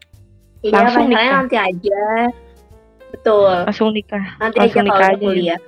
iya 0.59 0.73
Langsung 0.73 1.05
nikah. 1.05 1.29
nanti 1.37 1.55
aja 1.55 2.01
betul 3.07 3.45
langsung 3.45 3.89
nikah. 3.91 4.25
nanti 4.35 4.57
langsung 4.57 4.81
aja 4.81 4.87
nikah 4.87 4.97
kalau 4.99 5.13
aja. 5.13 5.21
kuliah 5.23 5.59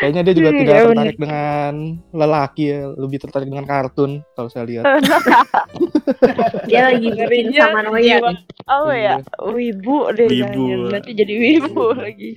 kayaknya 0.00 0.22
dia 0.24 0.34
juga 0.34 0.50
Iya, 0.50 0.58
tidak 0.58 0.72
bener. 0.74 0.86
tertarik 0.88 1.16
dengan 1.20 1.72
lelaki 2.10 2.64
ya, 2.66 2.80
lebih 2.90 3.18
tertarik 3.20 3.46
dengan 3.46 3.64
kartun 3.64 4.10
kalau 4.32 4.48
saya 4.48 4.64
lihat. 4.64 4.84
dia 6.68 6.80
lagi 6.88 7.04
bikin 7.04 7.16
Ngerinya 7.16 7.58
sama 7.62 7.80
Noya 7.84 8.16
nih 8.20 8.36
Oh 8.66 8.90
ya, 8.90 9.14
wibu 9.44 9.98
deh 10.14 10.26
Wibu. 10.26 10.88
Nanti 10.88 11.10
jadi 11.12 11.34
wibu 11.36 11.84
lagi. 11.92 12.30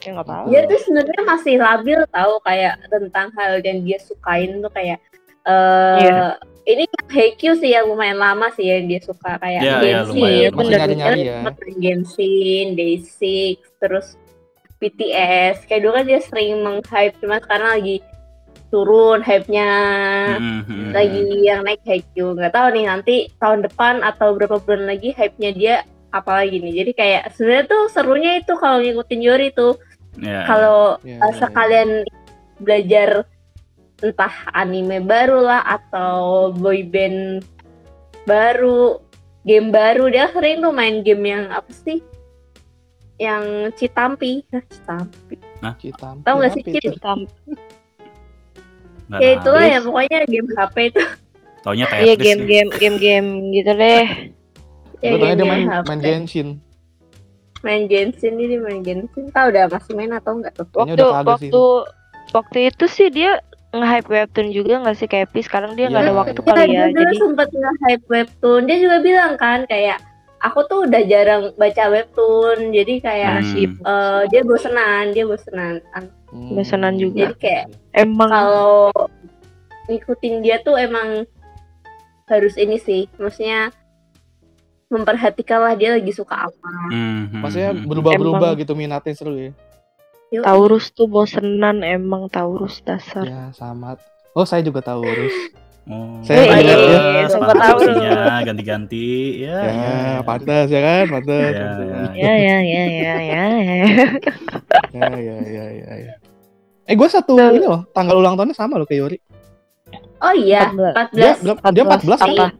Ya 0.00 0.08
nggak 0.12 0.24
apa-apa. 0.24 0.46
dia 0.48 0.60
tuh 0.64 0.78
sebenarnya 0.80 1.22
masih 1.24 1.54
labil 1.58 1.98
tahu 2.08 2.34
kayak 2.42 2.74
tentang 2.88 3.28
hal 3.34 3.52
yang 3.60 3.78
dia 3.82 3.98
sukain 3.98 4.58
tuh 4.58 4.70
kayak 4.70 4.98
eh 5.44 5.98
Iya. 6.00 6.40
ini 6.64 6.84
Haikyuu 7.04 7.60
sih 7.60 7.68
yang 7.68 7.84
lumayan 7.86 8.16
lama 8.16 8.48
sih 8.50 8.64
yang 8.64 8.88
dia 8.88 8.96
suka 8.98 9.36
kayak 9.36 9.60
Iya, 9.60 9.76
iya, 9.84 9.98
Genshin. 10.02 10.24
Iya, 10.24 10.48
nyari-nyari 10.50 11.20
ya. 11.22 11.38
Genshin, 11.76 12.66
Day6, 12.72 13.20
terus 13.76 14.16
BTS. 14.84 15.64
Kayak 15.64 15.80
dulu 15.80 15.92
kan 15.96 16.04
dia 16.04 16.20
sering 16.20 16.60
meng-hype, 16.60 17.16
cuma 17.24 17.40
sekarang 17.40 17.80
lagi 17.80 17.96
turun 18.74 19.22
hype-nya. 19.22 19.72
Mhm. 20.36 20.90
Lagi 20.90 21.22
yang 21.46 21.62
naik 21.62 21.80
Haikyuu. 21.86 22.34
Nggak 22.34 22.52
tahu 22.52 22.68
nih 22.74 22.84
nanti 22.90 23.16
tahun 23.38 23.64
depan 23.70 24.02
atau 24.02 24.34
berapa 24.34 24.58
bulan 24.58 24.90
lagi 24.90 25.14
hype-nya 25.14 25.50
dia 25.54 25.76
apa 26.10 26.42
lagi 26.42 26.58
nih. 26.58 26.82
Jadi 26.82 26.90
kayak 26.92 27.22
sebenarnya 27.38 27.64
tuh 27.70 27.82
serunya 27.94 28.32
itu 28.42 28.52
kalau 28.58 28.82
ngikutin 28.82 29.20
Yori 29.22 29.48
tuh. 29.54 29.78
Iya. 30.18 30.46
Kalau 30.46 30.98
Iya, 31.02 31.18
uh, 31.22 31.34
sekalian 31.34 31.90
belajar 32.62 33.26
entah 34.02 34.34
anime 34.54 35.02
baru 35.02 35.42
lah 35.42 35.62
atau 35.78 36.50
boyband 36.54 37.42
baru, 38.26 38.98
game 39.46 39.70
baru 39.70 40.10
dia 40.10 40.30
sering 40.34 40.62
tuh 40.62 40.74
main 40.74 41.02
game 41.06 41.24
yang 41.26 41.44
apa 41.50 41.70
sih? 41.70 42.02
Yang 43.14 43.44
Citampi, 43.74 44.42
Hah, 44.50 44.62
Citampi. 44.64 45.36
Kita. 45.78 46.08
Tahu 46.20 46.34
nggak 46.36 46.52
sih, 46.52 46.60
apa 46.60 46.70
itu? 46.70 46.78
Cit? 46.82 46.94
Tam- 46.98 47.30
Nggak 49.04 49.20
Ya 49.20 49.28
tahu. 49.28 49.36
itulah 49.36 49.64
ya 49.64 49.78
pokoknya 49.80 50.18
game 50.26 50.48
HP 50.50 50.76
itu. 50.88 51.02
Taunya 51.60 51.84
Tetris. 51.86 52.02
Iya 52.02 52.12
sih. 52.12 52.20
game-game 52.20 52.70
game-game 52.74 53.28
gitu 53.50 53.72
deh. 53.72 54.04
Ya, 54.98 55.08
Gue 55.10 55.18
taunya 55.18 55.24
dia 55.30 55.36
game 55.38 55.50
main, 55.50 55.66
HP. 55.66 55.84
main 55.86 56.00
Genshin. 56.00 56.48
Main 57.60 57.82
Genshin 57.86 58.34
ini 58.36 58.56
main 58.58 58.80
Genshin. 58.80 59.24
Tahu 59.30 59.46
udah 59.48 59.64
masih 59.68 59.92
main 59.94 60.12
atau 60.12 60.32
enggak 60.34 60.52
tuh? 60.54 60.66
Waktu 60.74 60.96
kagak 60.96 61.38
sih. 61.38 61.48
waktu 61.48 61.62
waktu 62.30 62.58
itu 62.68 62.84
sih 62.86 63.08
dia 63.08 63.40
nge-hype 63.70 64.06
webtoon 64.06 64.48
juga 64.50 64.74
nggak 64.80 64.96
sih 64.96 65.06
kayak 65.06 65.28
Pi? 65.30 65.40
Sekarang 65.40 65.72
dia 65.72 65.88
nggak 65.88 66.00
Iya, 66.00 66.10
ada 66.10 66.14
waktu 66.14 66.32
iya. 66.34 66.44
kali 66.46 66.60
Ya, 66.60 66.64
ya. 66.66 66.84
dia 66.86 66.96
Jadi 66.98 67.14
sempet 67.16 67.48
nge-hype 67.50 68.04
webtoon. 68.06 68.62
Dia 68.64 68.76
juga 68.78 68.96
bilang 69.00 69.32
kan 69.34 69.58
kayak 69.64 69.98
aku 70.44 70.60
tuh 70.68 70.78
udah 70.84 71.02
jarang 71.08 71.42
baca 71.56 71.84
webtoon. 71.88 72.70
Jadi 72.70 73.00
kayak 73.00 73.40
Hmm. 73.40 73.80
eh, 73.80 74.22
dia 74.28 74.42
bosenan, 74.44 75.16
dia 75.16 75.24
bosenan. 75.24 75.80
Hmm. 76.28 76.52
Bosenan 76.52 76.94
juga. 77.00 77.32
Jadi 77.32 77.34
kayak 77.40 77.64
emang 77.96 78.28
kalau 78.28 78.92
ngikutin 79.88 80.34
dia 80.44 80.60
tuh 80.60 80.76
emang 80.76 81.24
harus 82.24 82.56
ini 82.56 82.80
sih 82.80 83.04
maksudnya 83.20 83.68
memperhatikan 84.88 85.60
lah 85.60 85.76
dia 85.76 85.92
lagi 85.92 86.08
suka 86.08 86.48
apa 86.48 86.70
Mhm. 86.88 87.40
Maksudnya 87.44 87.70
berubah-berubah 87.84 88.56
gitu 88.56 88.72
minatnya 88.72 89.12
seru 89.12 89.36
ya. 89.36 89.52
Taurus 90.34 90.90
tuh 90.90 91.06
bosenan 91.06 91.84
emang 91.84 92.26
Taurus 92.26 92.82
dasar. 92.82 93.22
Ya, 93.22 93.52
sama. 93.54 93.94
Oh, 94.34 94.42
saya 94.42 94.66
juga 94.66 94.82
Taurus. 94.82 95.30
Oh, 95.84 96.16
Saya 96.24 96.48
relate 96.48 96.80
ya. 96.80 97.28
sama 97.28 97.44
Pantas 97.46 97.60
tahu. 97.60 97.76
opsinya 97.76 98.16
ganti-ganti 98.40 99.08
ya. 99.38 99.58
Ya, 99.58 99.68
ya. 99.68 99.94
pantas 100.24 100.66
ya 100.66 100.80
kan, 100.80 101.04
pantas. 101.10 101.52
Ya, 101.52 101.60
pantas. 101.60 102.08
Ya 102.16 102.32
ya 102.34 102.56
ya 102.56 102.82
ya 102.82 102.82
ya. 102.88 103.14
ya. 103.20 103.44
Ya, 104.94 105.06
ya, 105.12 105.36
ya, 105.60 105.64
ya, 105.70 105.92
ya. 106.00 106.14
Eh, 106.84 106.94
gue 106.94 107.04
satu 107.06 107.32
Nah. 107.34 107.48
ini 107.50 107.60
loh, 107.60 107.84
tanggal 107.90 108.16
ulang 108.16 108.32
tahunnya 108.34 108.52
sama 108.52 108.76
loh 108.76 108.84
kayak 108.84 109.00
Yori. 109.02 109.18
oh 110.18 110.32
iya 110.34 110.72
14. 110.72 111.12
Dia, 111.12 111.30
14 111.36 111.68
dia 111.70 111.84
14 111.84 112.16
apa? 112.16 112.32
kan? 112.32 112.50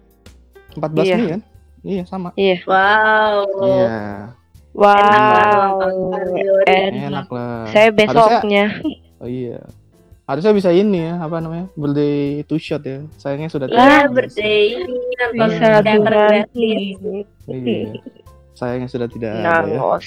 14 0.77 1.01
Iya. 1.01 1.17
Mei 1.17 1.27
kan? 1.27 1.41
Iya, 1.81 2.03
sama. 2.05 2.29
wow 2.29 3.41
Iya, 3.65 3.89
enak 4.69 4.77
lah 4.77 5.45
Wow. 5.65 5.73
tahun 5.81 5.97
Yori. 6.35 6.77
Enak. 6.93 7.05
enak 7.07 7.29
lah. 7.31 7.57
Saya 7.69 7.89
besoknya. 7.91 8.65
Oh 9.17 9.29
iya. 9.31 9.65
Harusnya 10.25 10.53
bisa 10.53 10.73
ini 10.73 11.05
ya, 11.05 11.21
apa 11.21 11.37
namanya? 11.37 11.69
Birthday 11.75 12.41
two 12.45 12.57
shot 12.57 12.81
ya. 12.81 13.05
Sayangnya 13.21 13.53
sudah 13.53 13.69
Iya 13.69 13.77
tidak. 13.77 14.13
birthday 14.17 14.61
ini 14.73 14.97
nonton 15.15 15.49
Bisa 15.53 15.69
teater 15.79 15.97
gratis 16.01 16.97
Iya. 17.45 17.81
Sayangnya 18.55 18.89
sudah 18.89 19.09
tidak 19.11 19.31
ada 19.35 19.43
ya. 19.43 19.53
Menangos. 19.69 20.07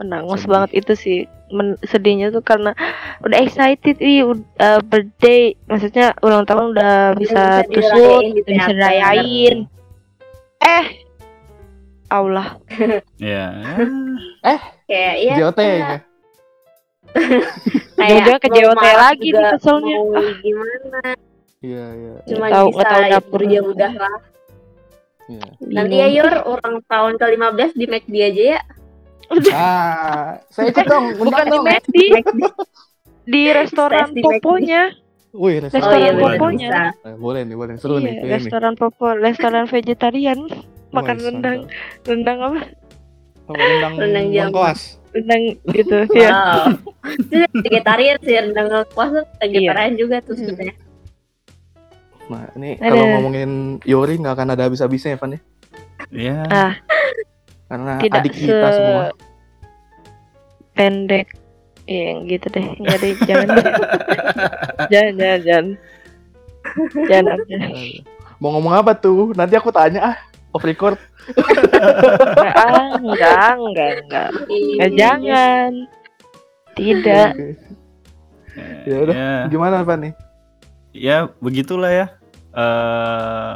Menangos 0.00 0.40
Sedih. 0.40 0.50
banget 0.50 0.70
itu 0.74 0.92
sih. 0.96 1.18
Men- 1.46 1.78
sedihnya 1.80 2.34
tuh 2.34 2.42
karena 2.42 2.74
udah 3.22 3.38
excited 3.38 3.94
ih 3.98 4.26
uh, 4.26 4.82
birthday 4.82 5.54
maksudnya 5.70 6.10
ulang 6.18 6.42
tahun 6.42 6.74
udah 6.74 7.14
bisa 7.14 7.62
bisa 7.70 7.86
tusuk, 7.94 8.18
di 8.24 8.42
udah 8.42 8.50
bisa 8.50 8.70
dirayain. 8.74 9.56
Eh 10.58 10.86
Allah. 12.08 12.58
Ya. 13.22 13.62
kayak 14.86 15.14
iya 15.18 15.34
JOT 15.38 15.54
kayak- 15.54 15.78
ya. 15.78 15.98
kayak 17.98 18.38
ke 18.38 18.48
JOT 18.50 18.76
lagi 18.76 19.28
nih 19.28 19.44
keselnya. 19.52 19.96
mau 19.96 20.10
gimana 20.36 21.00
Iya, 21.58 21.84
iya. 21.90 22.14
cuma 22.26 22.46
tahu- 22.48 22.70
bisa 22.70 22.84
tahu 22.84 23.02
dapur. 23.08 23.40
ya 23.42 23.60
udah 23.60 23.92
lah 23.96 24.18
Iya. 25.26 25.48
nanti 25.60 25.96
ya 25.96 26.08
Yor 26.12 26.34
ulang 26.46 26.76
tahun 26.84 27.12
ke 27.16 27.26
15 27.28 27.70
di 27.72 27.84
McD 27.84 28.14
aja 28.22 28.44
ya 28.54 28.60
Ah, 29.50 30.38
saya 30.46 30.70
ikut 30.70 30.86
dong. 30.86 31.18
Bukan 31.18 31.44
di. 31.44 31.58
McD, 31.58 31.96
di 33.26 33.42
restoran 33.50 34.14
di 34.14 34.22
poponya. 34.22 34.94
Wih, 35.34 35.58
oh 35.58 35.66
Restoran 35.66 35.98
iya 35.98 36.10
benar 36.14 36.38
poponya. 36.38 36.70
bisa 36.70 36.82
Eh, 37.04 37.16
boleh 37.18 37.42
nih, 37.42 37.56
boleh. 37.58 37.74
Seru 37.74 37.98
nih. 37.98 38.14
Iya, 38.14 38.22
nih. 38.22 38.30
restoran 38.38 38.72
popo, 38.72 39.10
restoran 39.12 39.66
vegetarian. 39.66 40.46
Makan 40.88 41.16
rendang, 41.18 41.66
rendang 42.06 42.38
apa? 42.40 42.60
Oh, 43.44 43.52
rendang 43.52 43.92
Rendang 43.98 44.26
jambu. 44.30 44.62
Rendang 45.16 45.42
gitu. 45.66 45.96
ya. 46.12 46.30
Wow. 46.30 46.76
Itu 47.08 47.36
vegetarian 47.56 48.16
sih 48.20 48.34
rendang 48.34 48.68
kuasa 48.92 49.24
vegetarian 49.38 49.94
juga 49.94 50.20
tuh 50.20 50.36
sebenarnya. 50.36 50.76
Nah, 52.26 52.50
ini 52.54 52.74
Ada. 52.76 52.90
kalau 52.90 53.06
ngomongin 53.12 53.50
Yori 53.82 54.18
nggak 54.18 54.34
akan 54.34 54.48
ada 54.52 54.66
habis-habisnya 54.66 55.14
ya, 55.14 55.18
Van 55.18 55.32
ya? 55.32 55.40
Ya. 56.10 56.36
Ah, 56.46 56.72
Karena 57.66 57.92
Tidak 57.96 58.20
adik 58.20 58.34
kita 58.34 58.68
se- 58.68 58.76
semua. 58.76 59.04
pendek. 60.72 61.26
Iya, 61.86 62.02
yang 62.10 62.20
gitu 62.26 62.46
deh. 62.50 62.66
Enggak 62.76 62.98
deh, 62.98 63.12
jangan 63.30 63.46
deh. 63.48 63.64
jangan, 64.86 65.12
jangan, 65.14 65.40
jangan. 65.40 65.66
Jangan. 67.06 67.38
jangan. 67.46 67.70
Mau 68.36 68.50
ngomong 68.52 68.74
apa 68.74 68.92
tuh? 68.92 69.30
Nanti 69.32 69.54
aku 69.54 69.70
tanya 69.70 70.00
ah. 70.04 70.16
Off 70.56 70.64
record. 70.64 70.96
Ah, 72.48 72.96
enggak, 72.96 73.54
enggak, 73.54 73.90
enggak. 74.00 74.28
Enggak, 74.48 74.90
jangan. 74.94 75.70
Tidak. 76.72 77.30
Oke. 77.30 77.48
Ya 78.84 78.96
udah. 78.98 79.14
Ya. 79.14 79.32
Gimana 79.46 79.82
Van 79.82 80.00
nih? 80.02 80.14
ya 80.96 81.28
begitulah 81.36 81.92
ya 81.92 82.06
eh 82.50 83.54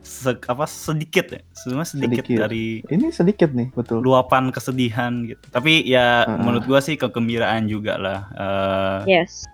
se- 0.00 0.40
apa 0.42 0.64
sedikit 0.64 1.28
ya 1.28 1.44
sebenarnya 1.52 1.88
sedikit, 1.90 2.24
Sedikit. 2.24 2.40
dari 2.40 2.80
Ini 2.82 3.12
sedikit 3.12 3.52
nih, 3.52 3.68
betul. 3.70 4.00
luapan 4.00 4.48
kesedihan 4.48 5.28
gitu 5.28 5.44
tapi 5.52 5.84
ya 5.84 6.24
Heeh. 6.24 6.40
menurut 6.40 6.64
gua 6.64 6.80
sih 6.80 6.96
kegembiraan 6.96 7.68
juga 7.68 8.00
lah 8.00 8.20
Eh, 8.32 9.00
Yes. 9.12 9.44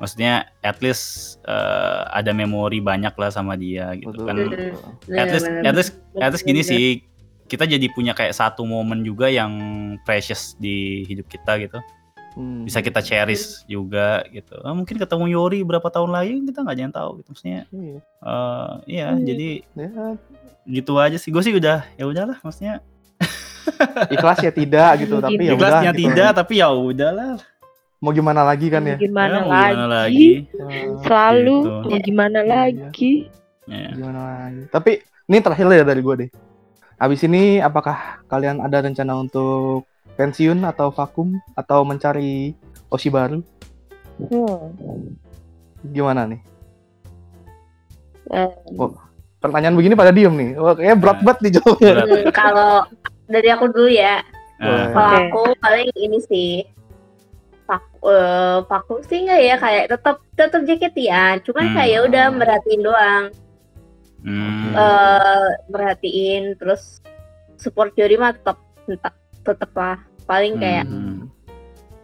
Maksudnya 0.00 0.32
at 0.58 0.80
least 0.80 1.04
eh, 1.44 2.00
ada 2.10 2.32
memori 2.32 2.80
banyak 2.80 3.12
lah 3.12 3.28
sama 3.28 3.54
dia 3.54 3.92
gitu 3.94 4.10
Betul. 4.10 4.26
kan 4.26 4.34
at 5.14 5.28
least 5.30 5.46
at 5.62 5.74
least 5.74 5.92
at 6.16 6.30
least 6.30 6.42
gini 6.42 6.62
sih 6.62 7.04
kita 7.46 7.66
jadi 7.66 7.86
punya 7.90 8.10
kayak 8.10 8.32
satu 8.32 8.62
momen 8.62 9.02
juga 9.02 9.26
yang 9.26 9.52
precious 10.02 10.56
di 10.56 11.04
hidup 11.04 11.28
kita 11.28 11.60
gitu 11.60 11.78
Hmm. 12.30 12.62
bisa 12.62 12.78
kita 12.78 13.02
cherish 13.02 13.66
juga 13.66 14.22
gitu 14.30 14.54
Ah, 14.62 14.70
mungkin 14.70 14.94
ketemu 14.94 15.26
Yori 15.28 15.66
berapa 15.66 15.82
tahun 15.84 16.14
lagi 16.14 16.38
kita 16.46 16.62
nggak 16.62 16.76
ada 16.78 16.84
yang 16.86 16.94
tahu 16.94 17.10
gitu 17.18 17.28
maksudnya 17.28 17.60
Iya. 17.68 17.98
eh 18.22 18.70
iya 18.86 19.06
Hmm. 19.10 19.26
jadi 19.26 19.48
Ya, 19.74 19.88
gitu 20.70 20.92
aja 20.94 21.18
sih 21.18 21.28
gue 21.28 21.42
sih 21.42 21.50
udah 21.50 21.82
ya 21.92 22.06
udahlah 22.06 22.38
maksudnya 22.38 22.86
ikhlas 24.08 24.38
ya 24.40 24.52
tidak 24.52 25.02
gitu, 25.02 25.18
tapi 25.24 25.42
ya 25.42 25.50
udah. 25.50 25.54
ikhlasnya 25.58 25.90
gitu. 25.90 26.00
tidak 26.06 26.30
tapi 26.32 26.54
ya 26.54 26.68
udahlah 26.70 27.34
Mau 28.00 28.10
gimana 28.10 28.40
lagi 28.40 28.72
kan 28.72 28.80
ya? 28.82 28.96
Gimana, 28.96 29.36
Ya, 29.36 29.40
mau 29.40 29.52
lagi? 29.52 29.68
gimana 29.68 29.86
lagi 29.86 30.28
Selalu 31.04 31.56
Gitu. 31.60 31.76
mau 31.84 31.98
gimana 32.00 32.38
Iya. 32.38 32.48
lagi? 32.48 33.12
ya. 33.68 33.88
gimana 33.92 34.20
lagi? 34.24 34.62
Tapi 34.66 34.90
ini 35.28 35.38
terakhir 35.38 35.66
ya 35.70 35.84
dari 35.84 36.00
gue 36.00 36.14
deh. 36.16 36.30
Habis 36.96 37.20
ini 37.22 37.60
apakah 37.60 37.96
kalian 38.24 38.58
ada 38.58 38.80
rencana 38.80 39.14
untuk 39.14 39.84
pensiun 40.16 40.64
atau 40.64 40.88
vakum 40.88 41.36
atau 41.54 41.84
mencari 41.84 42.56
osi 42.88 43.08
baru? 43.08 43.44
Hmm. 44.22 44.72
Gimana 45.82 46.24
nih? 46.26 46.40
Eh, 48.30 48.48
Pertanyaan 49.40 49.72
begini 49.72 49.92
pada 49.94 50.12
diem 50.12 50.32
nih. 50.32 50.50
Wah, 50.54 50.72
kayaknya 50.72 50.96
berat 50.96 51.16
Nah. 51.16 51.24
banget 51.26 51.38
nih 51.40 51.52
jawabnya. 51.54 51.92
Berat. 51.94 52.08
Hmm, 52.10 52.24
kalau 52.44 52.72
dari 53.26 53.48
aku 53.50 53.66
dulu 53.68 53.88
ya, 53.88 54.20
Ah, 54.56 54.92
kalau 54.92 55.08
Oke. 55.08 55.20
aku 55.22 55.42
paling 55.56 55.88
ini 55.96 56.18
sih 56.22 56.48
pak 57.70 57.82
eh, 58.02 58.58
vakum 58.66 58.98
sih 59.06 59.22
nggak 59.22 59.40
ya? 59.46 59.56
Kayak 59.62 59.84
tetap 59.94 60.16
tetap 60.34 60.60
ya, 60.98 61.38
cuman 61.38 61.64
Hmm. 61.70 61.74
kayak 61.78 61.90
ya 61.94 62.00
udah 62.02 62.24
merhatiin 62.34 62.82
doang, 62.82 63.24
hmm, 64.26 64.74
eh 64.74 65.46
merhatiin 65.70 66.58
terus 66.58 66.98
support 67.54 67.94
Yori 67.94 68.18
mah 68.18 68.34
tetap 68.34 68.58
tetap 68.90 69.14
tetap 69.46 69.70
lah. 69.78 69.98
Paling 70.26 70.58
kayak 70.58 70.90
hmm, 70.90 71.30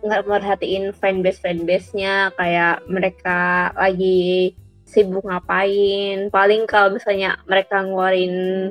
nggak 0.06 0.22
merhatiin 0.30 0.94
fanbase 0.94 1.42
fanbase 1.42 1.90
nya 1.98 2.30
kayak 2.38 2.86
mereka 2.86 3.74
lagi 3.74 4.54
sibuk 4.86 5.26
ngapain. 5.26 6.30
Paling 6.30 6.62
kalau 6.70 6.94
misalnya 6.94 7.42
mereka 7.50 7.82
ngeluarin 7.82 8.70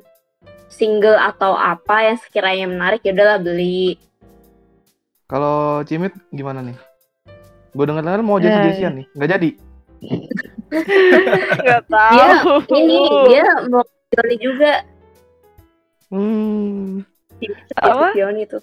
single 0.71 1.19
atau 1.19 1.55
apa 1.55 2.11
yang 2.11 2.17
sekiranya 2.19 2.65
menarik 2.67 3.03
ya 3.03 3.11
udahlah 3.15 3.39
beli 3.39 3.99
Kalau 5.25 5.81
Cimit 5.83 6.13
gimana 6.29 6.61
nih? 6.61 6.77
Gue 7.71 7.83
denger 7.83 8.03
dengar 8.03 8.21
mau 8.21 8.37
jadi 8.37 8.55
Eh. 8.55 8.63
Jessian 8.69 8.93
nih, 8.95 9.05
nggak 9.11 9.29
jadi. 9.31 9.49
Nggak 11.55 11.81
dia 11.87 12.27
tahu. 12.35 12.53
ini 12.73 12.99
dia 13.25 13.47
mau 13.65 13.81
Yori 14.11 14.35
juga 14.37 14.73
Hmm. 16.05 17.01
Apa? 17.75 18.13
Yoni 18.13 18.45
tuh 18.45 18.61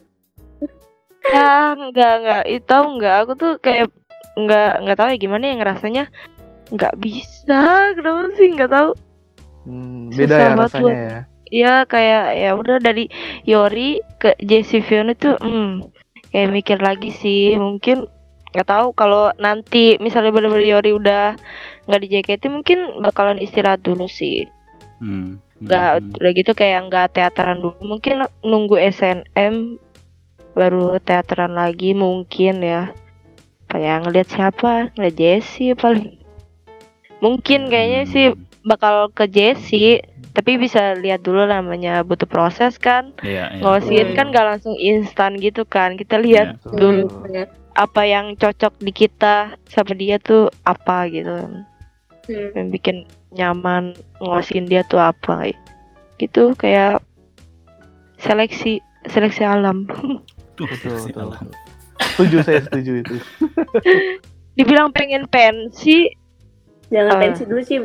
Ya, 1.24 1.72
enggak, 1.72 2.12
enggak. 2.18 2.42
Itu 2.48 2.76
enggak. 2.88 3.16
Aku 3.22 3.32
tuh 3.34 3.52
kayak 3.56 3.90
enggak 4.34 4.70
enggak 4.78 4.96
tahu 4.96 5.08
ya 5.08 5.18
gimana 5.18 5.44
ya 5.44 5.54
ngerasanya 5.56 6.04
enggak 6.68 6.94
bisa. 6.96 7.60
Kenapa 7.92 8.20
sih 8.34 8.48
enggak 8.48 8.70
tahu. 8.70 8.90
Hmm, 9.62 10.10
beda 10.10 10.26
Susah 10.28 10.38
ya 10.38 10.48
banget 10.48 10.62
rasanya 10.68 10.82
buat- 10.82 10.98
ya. 10.98 11.18
Iya 11.52 11.74
kayak 11.84 12.24
ya 12.34 12.50
udah 12.56 12.76
dari 12.78 13.04
Yori 13.44 13.90
ke 14.16 14.34
Jessie 14.40 14.80
Fiona 14.80 15.12
tuh 15.12 15.36
hmm, 15.36 15.84
kayak 16.32 16.50
mikir 16.50 16.78
lagi 16.80 17.12
sih. 17.12 17.54
Mungkin 17.54 18.08
nggak 18.52 18.68
tahu 18.68 18.92
kalau 18.92 19.32
nanti 19.40 19.96
misalnya 19.96 20.32
bener-bener 20.32 20.76
Yori 20.76 20.92
udah 20.92 21.36
nggak 21.88 22.00
di 22.04 22.08
JKT 22.08 22.42
mungkin 22.52 22.78
bakalan 23.00 23.40
istirahat 23.40 23.84
dulu 23.84 24.08
sih. 24.08 24.48
Hmm, 24.98 25.40
nggak 25.60 25.90
hmm. 26.00 26.18
udah 26.20 26.32
gitu 26.32 26.52
kayak 26.56 26.88
nggak 26.88 27.16
teateran 27.16 27.60
dulu. 27.60 27.78
Mungkin 27.84 28.26
nunggu 28.42 28.76
SNM 28.92 29.78
baru 30.52 31.00
teateran 31.00 31.56
lagi 31.56 31.96
mungkin 31.96 32.60
ya. 32.64 32.92
Kayak 33.72 34.04
ngeliat 34.04 34.28
siapa? 34.28 34.92
Ngeliat 34.96 35.16
Jessie 35.16 35.72
paling. 35.72 36.20
Mungkin 37.24 37.72
kayaknya 37.72 38.02
sih 38.04 38.26
bakal 38.66 39.08
ke 39.14 39.30
Jessie 39.30 40.04
tapi 40.32 40.56
bisa 40.56 40.96
lihat 40.96 41.20
dulu 41.20 41.44
namanya 41.44 42.00
butuh 42.00 42.24
proses 42.24 42.76
kan 42.76 43.12
iya. 43.20 43.52
ngosiin 43.58 44.12
Hmm. 44.12 44.16
kan 44.16 44.26
gak 44.30 44.46
langsung 44.46 44.74
instan 44.74 45.36
gitu 45.36 45.62
kan 45.62 45.94
kita 45.94 46.16
lihat 46.16 46.56
Iya. 46.58 46.72
dulu 46.72 47.04
apa 47.72 48.02
yang 48.02 48.32
cocok 48.34 48.76
di 48.78 48.92
kita 48.92 49.36
sama 49.66 49.92
dia 49.92 50.16
tuh 50.16 50.48
apa 50.62 51.04
gitu 51.06 51.36
Hmm. 52.22 52.48
yang 52.54 52.68
bikin 52.68 52.96
nyaman 53.30 53.92
ngosiin 54.18 54.64
dia 54.64 54.80
tuh 54.82 54.98
apa 54.98 55.52
gitu 56.16 56.54
kayak 56.54 57.02
seleksi 58.16 58.78
seleksi 59.04 59.42
alam 59.42 59.84
Tuh. 60.52 60.68
Setuju 62.12 62.44
saya 62.44 62.60
setuju 62.62 62.92
itu. 63.00 63.14
dibilang 64.56 64.92
pengen 64.92 65.24
pensi 65.26 66.12
jangan 66.86 67.16
Ah. 67.16 67.20
pensi 67.24 67.42
dulu 67.42 67.62
sih 67.62 67.78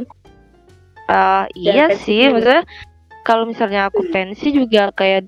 eh 1.08 1.44
iya 1.56 1.88
pensi 1.88 2.04
sih 2.04 2.22
dulu. 2.24 2.34
maksudnya 2.36 2.64
kalau 3.24 3.44
misalnya 3.44 3.82
aku 3.88 4.08
pensi 4.08 4.48
juga 4.50 4.92
kayak 4.92 5.28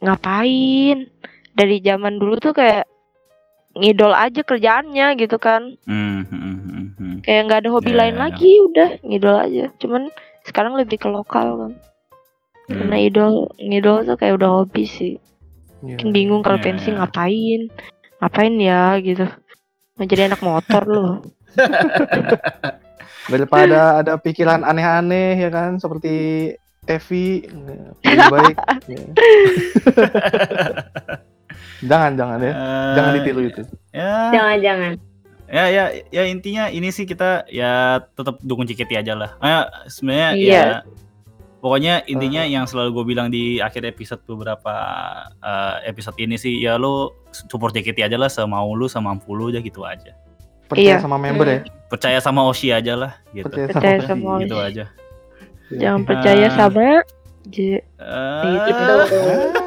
ngapain 0.00 1.06
dari 1.52 1.78
zaman 1.78 2.18
dulu 2.18 2.38
tuh 2.38 2.52
kayak 2.52 2.86
ngidol 3.74 4.10
aja 4.10 4.40
kerjaannya 4.40 5.06
gitu 5.16 5.36
kan 5.36 5.74
Hmm, 5.82 6.22
hmm, 6.24 7.22
kayak 7.22 7.40
nggak 7.44 7.60
ada 7.62 7.70
hobi 7.70 7.90
Ya, 7.90 7.98
lain 8.00 8.14
ya, 8.14 8.16
ya. 8.16 8.22
lagi 8.24 8.50
udah 8.64 8.88
ngidol 9.02 9.36
aja 9.36 9.64
cuman 9.78 10.02
sekarang 10.42 10.74
lebih 10.74 10.96
ke 10.96 11.08
lokal 11.08 11.48
kan 11.58 11.72
Hmm. 12.64 12.80
karena 12.80 12.96
idol 12.98 13.32
ngidol 13.60 14.02
tuh 14.02 14.16
kayak 14.16 14.38
udah 14.38 14.62
hobi 14.62 14.84
sih 14.84 15.14
Iya. 15.78 16.00
Mungkin 16.00 16.08
bingung 16.10 16.40
kalau 16.40 16.56
Ya, 16.56 16.64
pensi 16.64 16.88
ya. 16.88 16.96
ngapain 16.96 17.60
ngapain 18.16 18.54
ya 18.56 18.96
gitu 18.98 19.26
mau 19.94 20.06
jadi 20.06 20.26
anak 20.26 20.40
motor 20.40 20.82
loh 20.84 21.12
Daripada 23.24 24.00
ada 24.00 24.12
pikiran 24.16 24.62
aneh-aneh 24.62 25.36
ya 25.38 25.48
kan 25.48 25.76
seperti 25.76 26.48
Evi 26.84 27.48
lebih 27.48 28.28
baik. 28.28 28.56
ya. 28.84 29.00
jangan 31.88 32.10
jangan 32.14 32.38
ya. 32.40 32.52
Eh, 32.52 32.92
Jangan 32.94 33.10
ditiru 33.16 33.40
itu. 33.42 33.62
Ya, 33.90 34.14
jangan 34.30 34.56
jangan 34.60 34.92
ya, 35.44 35.68
ya, 35.68 35.84
ya 36.08 36.22
intinya 36.24 36.66
ini 36.66 36.88
sih 36.88 37.04
kita 37.04 37.44
ya 37.46 38.00
tetap 38.16 38.40
dukung 38.40 38.64
JKT 38.64 38.90
aja 38.96 39.12
lah. 39.14 39.30
Eh, 39.38 39.64
sebenarnya 39.86 40.28
Iya. 40.34 40.52
ya 40.52 40.66
pokoknya 41.60 42.04
intinya 42.04 42.44
yang 42.44 42.68
selalu 42.68 42.92
gue 42.92 43.04
bilang 43.08 43.28
di 43.28 43.56
akhir 43.56 43.84
episode 43.86 44.20
beberapa 44.24 44.72
eh, 45.38 45.76
episode 45.88 46.16
ini 46.18 46.36
sih 46.36 46.58
ya 46.58 46.76
lo 46.76 47.12
support 47.30 47.72
JKT 47.72 48.04
aja 48.04 48.16
lah 48.16 48.28
semau 48.28 48.72
lu 48.72 48.84
semampu 48.84 49.32
lu 49.32 49.48
aja 49.48 49.60
gitu 49.60 49.84
aja. 49.84 50.12
Percaya 50.74 50.90
Iya. 50.90 50.96
sama 50.98 51.16
member 51.16 51.46
ya. 51.46 51.60
Percaya 51.86 52.18
sama 52.18 52.40
Oshi 52.44 52.68
aja 52.68 52.94
lah 52.94 53.12
gitu. 53.30 53.46
Percaya, 53.46 53.66
Percaya 53.68 53.98
sama, 53.98 54.08
sama 54.10 54.26
Oshi. 54.32 54.42
Gitu 54.42 54.56
aja. 54.58 54.84
jangan 55.72 55.96
Iya. 55.96 56.06
percaya 56.06 56.46
Ah. 56.46 56.54
sama 56.54 56.86
J- 57.44 57.84
Eh, 57.94 58.56
itu 58.64 58.94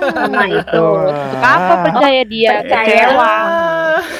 sama 0.04 0.44
itu 0.46 0.82
untuk 0.82 1.40
apa 1.40 1.74
percaya 1.84 2.22
dia 2.24 2.54
Percaya. 2.60 2.86
kecewa 3.06 3.34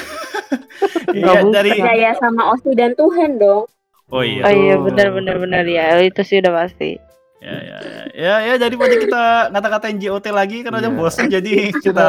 Iya 1.10 1.24
Nggak 1.24 1.42
dari 1.52 1.70
percaya 1.72 2.10
sama 2.16 2.42
Osi 2.50 2.70
dan 2.72 2.92
Tuhan 2.94 3.30
dong 3.36 3.66
Oh 4.08 4.22
iya. 4.22 4.40
oh 4.40 4.52
iya 4.52 4.74
benar 4.76 5.10
benar 5.10 5.36
benar 5.36 5.64
ya 5.64 5.98
itu 6.00 6.20
sih 6.20 6.38
udah 6.38 6.54
pasti 6.56 6.96
Ya, 7.38 7.54
ya, 7.54 7.76
ya, 7.78 8.02
ya, 8.12 8.34
ya 8.44 8.54
daripada 8.58 8.90
kita 8.92 9.22
ngata-ngatain 9.48 9.96
JOT 9.96 10.26
lagi 10.28 10.58
karena 10.60 10.78
udah 10.80 10.90
Iya. 10.90 10.98
bosan 10.98 11.26
jadi 11.28 11.52
kita 11.84 12.06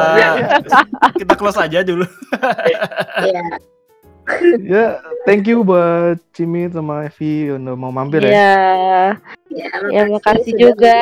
kita 1.20 1.32
close 1.34 1.54
aja 1.56 1.80
dulu. 1.80 2.02
Iya. 3.22 3.38
Ya, 4.62 4.86
thank 5.22 5.44
you 5.44 5.60
buat 5.60 6.18
Cimi 6.30 6.68
sama 6.68 7.04
Evi 7.04 7.50
udah 7.50 7.74
mau 7.74 7.90
mampir 7.90 8.22
ya. 8.22 8.30
Ya, 8.30 8.56
Ya, 9.50 9.66
ya 9.90 10.02
makasih 10.06 10.46
sudah 10.48 10.60
juga 10.62 10.98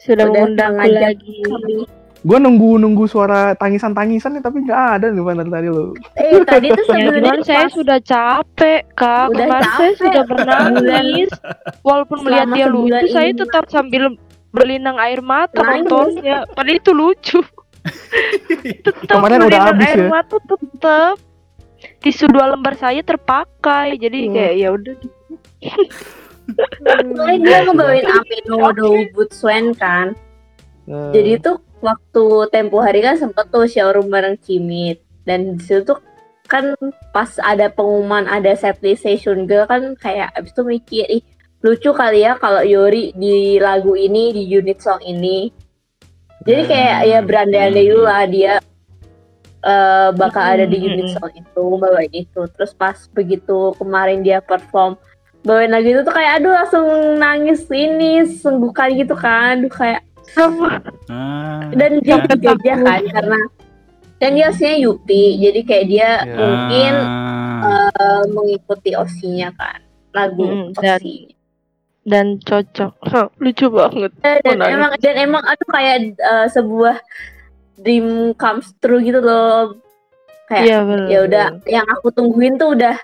sudah 0.00 0.24
Udah 0.24 0.26
mengundang 0.28 0.74
lagi. 0.76 1.38
kami. 1.42 1.76
Gue 2.20 2.38
nunggu 2.38 2.74
nunggu 2.76 3.06
suara 3.06 3.54
tangisan-tangisan 3.54 4.34
nih 4.34 4.42
tapi 4.42 4.58
nggak 4.60 4.82
ada 4.98 5.06
nih 5.08 5.22
dari 5.22 5.46
tadi 5.48 5.68
lo. 5.68 5.94
Eh, 6.16 6.42
tadi 6.42 6.66
tuh 6.68 6.84
Ya 6.90 7.06
sebenarnya 7.06 7.44
saya 7.44 7.66
sudah 7.70 7.98
capek 8.00 8.82
kak 8.92 9.30
Udah 9.30 9.46
Kemarin 9.46 9.62
saya 9.68 9.70
capek. 9.86 9.98
sudah 10.02 10.22
bernangis 10.26 11.30
Walaupun 11.80 12.18
melihat 12.26 12.46
dia 12.50 12.66
lucu 12.66 13.06
Saya 13.08 13.30
ini, 13.30 13.38
tetap 13.38 13.64
sambil 13.66 14.18
berlinang 14.50 14.98
air 14.98 15.22
mata 15.22 15.62
nontonnya 15.62 16.50
Padahal 16.50 16.74
itu 16.74 16.90
lucu 16.90 17.38
Tetap 18.82 19.06
Kemarin 19.06 19.46
udah 19.46 19.60
habis 19.64 19.86
air 19.86 19.98
ya? 20.00 20.08
mata 20.10 20.36
tetap 20.40 21.16
Tisu 22.00 22.26
dua 22.32 22.52
lembar 22.54 22.74
saya 22.76 23.04
terpakai 23.04 24.00
Jadi 24.00 24.18
Hmm. 24.28 24.34
kayak 24.34 24.54
ya 24.56 24.68
udah 24.72 24.94
Soalnya 26.46 27.38
dia 27.42 27.58
ngebawain 27.66 28.06
Amino 28.06 28.70
Doubut 28.70 29.30
Swan 29.34 29.74
kan. 29.74 30.14
Eh, 30.86 31.10
Jadi 31.10 31.42
tuh 31.42 31.58
waktu 31.82 32.24
tempo 32.54 32.78
hari 32.78 33.02
kan 33.02 33.18
sempet 33.18 33.50
tuh 33.50 33.66
showroom 33.66 34.08
bareng 34.08 34.38
Cimit 34.38 35.02
dan 35.26 35.58
di 35.58 35.62
situ 35.66 35.82
tuh 35.82 35.98
kan 36.46 36.78
pas 37.10 37.26
ada 37.42 37.66
pengumuman 37.66 38.30
ada 38.30 38.54
setlist 38.54 39.02
Session 39.02 39.50
Girl 39.50 39.66
kan 39.66 39.98
kayak 39.98 40.30
abis 40.38 40.54
itu 40.54 40.62
mikir 40.62 41.04
ih 41.10 41.22
lucu 41.66 41.90
kali 41.90 42.22
ya 42.22 42.38
kalau 42.38 42.62
Yori 42.62 43.10
di 43.18 43.58
lagu 43.58 43.98
ini 43.98 44.30
di 44.30 44.46
unit 44.46 44.78
song 44.78 45.02
ini. 45.02 45.50
Jadi 46.46 46.62
kayak 46.70 46.98
ya 47.10 47.18
berandai-andai 47.26 47.86
dulu 47.90 48.06
lah 48.06 48.22
dia 48.30 48.62
eh, 49.60 50.08
bakal 50.12 50.42
ada 50.42 50.64
di 50.64 50.76
unit 50.76 51.08
itu 51.32 51.62
bawain 51.76 52.12
itu. 52.12 52.40
Terus 52.50 52.72
pas 52.72 52.96
begitu 53.10 53.72
kemarin 53.74 54.20
dia 54.20 54.40
perform 54.40 54.96
bawain 55.40 55.70
lagi 55.70 55.90
itu 55.90 56.02
tuh 56.02 56.10
kayak 56.10 56.40
aduh 56.40 56.52
langsung 56.52 56.86
nangis 57.16 57.64
ini 57.68 58.26
senggukan 58.26 58.90
gitu 58.92 59.14
kan. 59.14 59.60
Aduh 59.60 59.70
kayak 59.70 60.02
Ah, 61.06 61.70
dan 61.72 62.02
ya. 62.02 62.18
jadi 62.18 62.34
gajah 62.36 62.76
kan 62.82 63.02
karena 63.06 63.38
dan 64.18 64.30
dia 64.34 64.50
aslinya 64.50 64.76
Yupi 64.82 65.38
jadi 65.38 65.60
kayak 65.62 65.86
dia 65.86 66.10
Ya. 66.20 66.34
mungkin 66.34 66.94
eh, 67.62 68.22
mengikuti 68.28 68.90
osinya 68.92 69.48
kan 69.54 69.80
lagu 70.10 70.44
Hmm, 70.44 70.66
dan- 70.74 70.98
osi 70.98 71.32
Dan 72.02 72.38
cocok 72.38 72.92
Hah, 73.02 73.26
Lucu 73.38 73.66
banget 73.66 74.14
dan, 74.20 74.38
Oh, 74.44 74.54
nangis. 74.56 74.74
emang 74.74 74.92
dan 75.00 75.14
emang 75.16 75.42
aduh 75.42 75.68
kayak 75.68 75.96
eh, 76.14 76.46
sebuah 76.48 76.96
dream 77.76 78.06
comes 78.34 78.72
true 78.76 79.00
gitu 79.00 79.18
loh 79.18 79.76
kayak 80.46 80.64
Iya 80.64 80.78
benar 80.80 81.06
ya 81.06 81.18
udah 81.22 81.46
yang 81.66 81.86
aku 81.86 82.08
tungguin 82.10 82.54
tuh 82.54 82.72
udah 82.72 82.96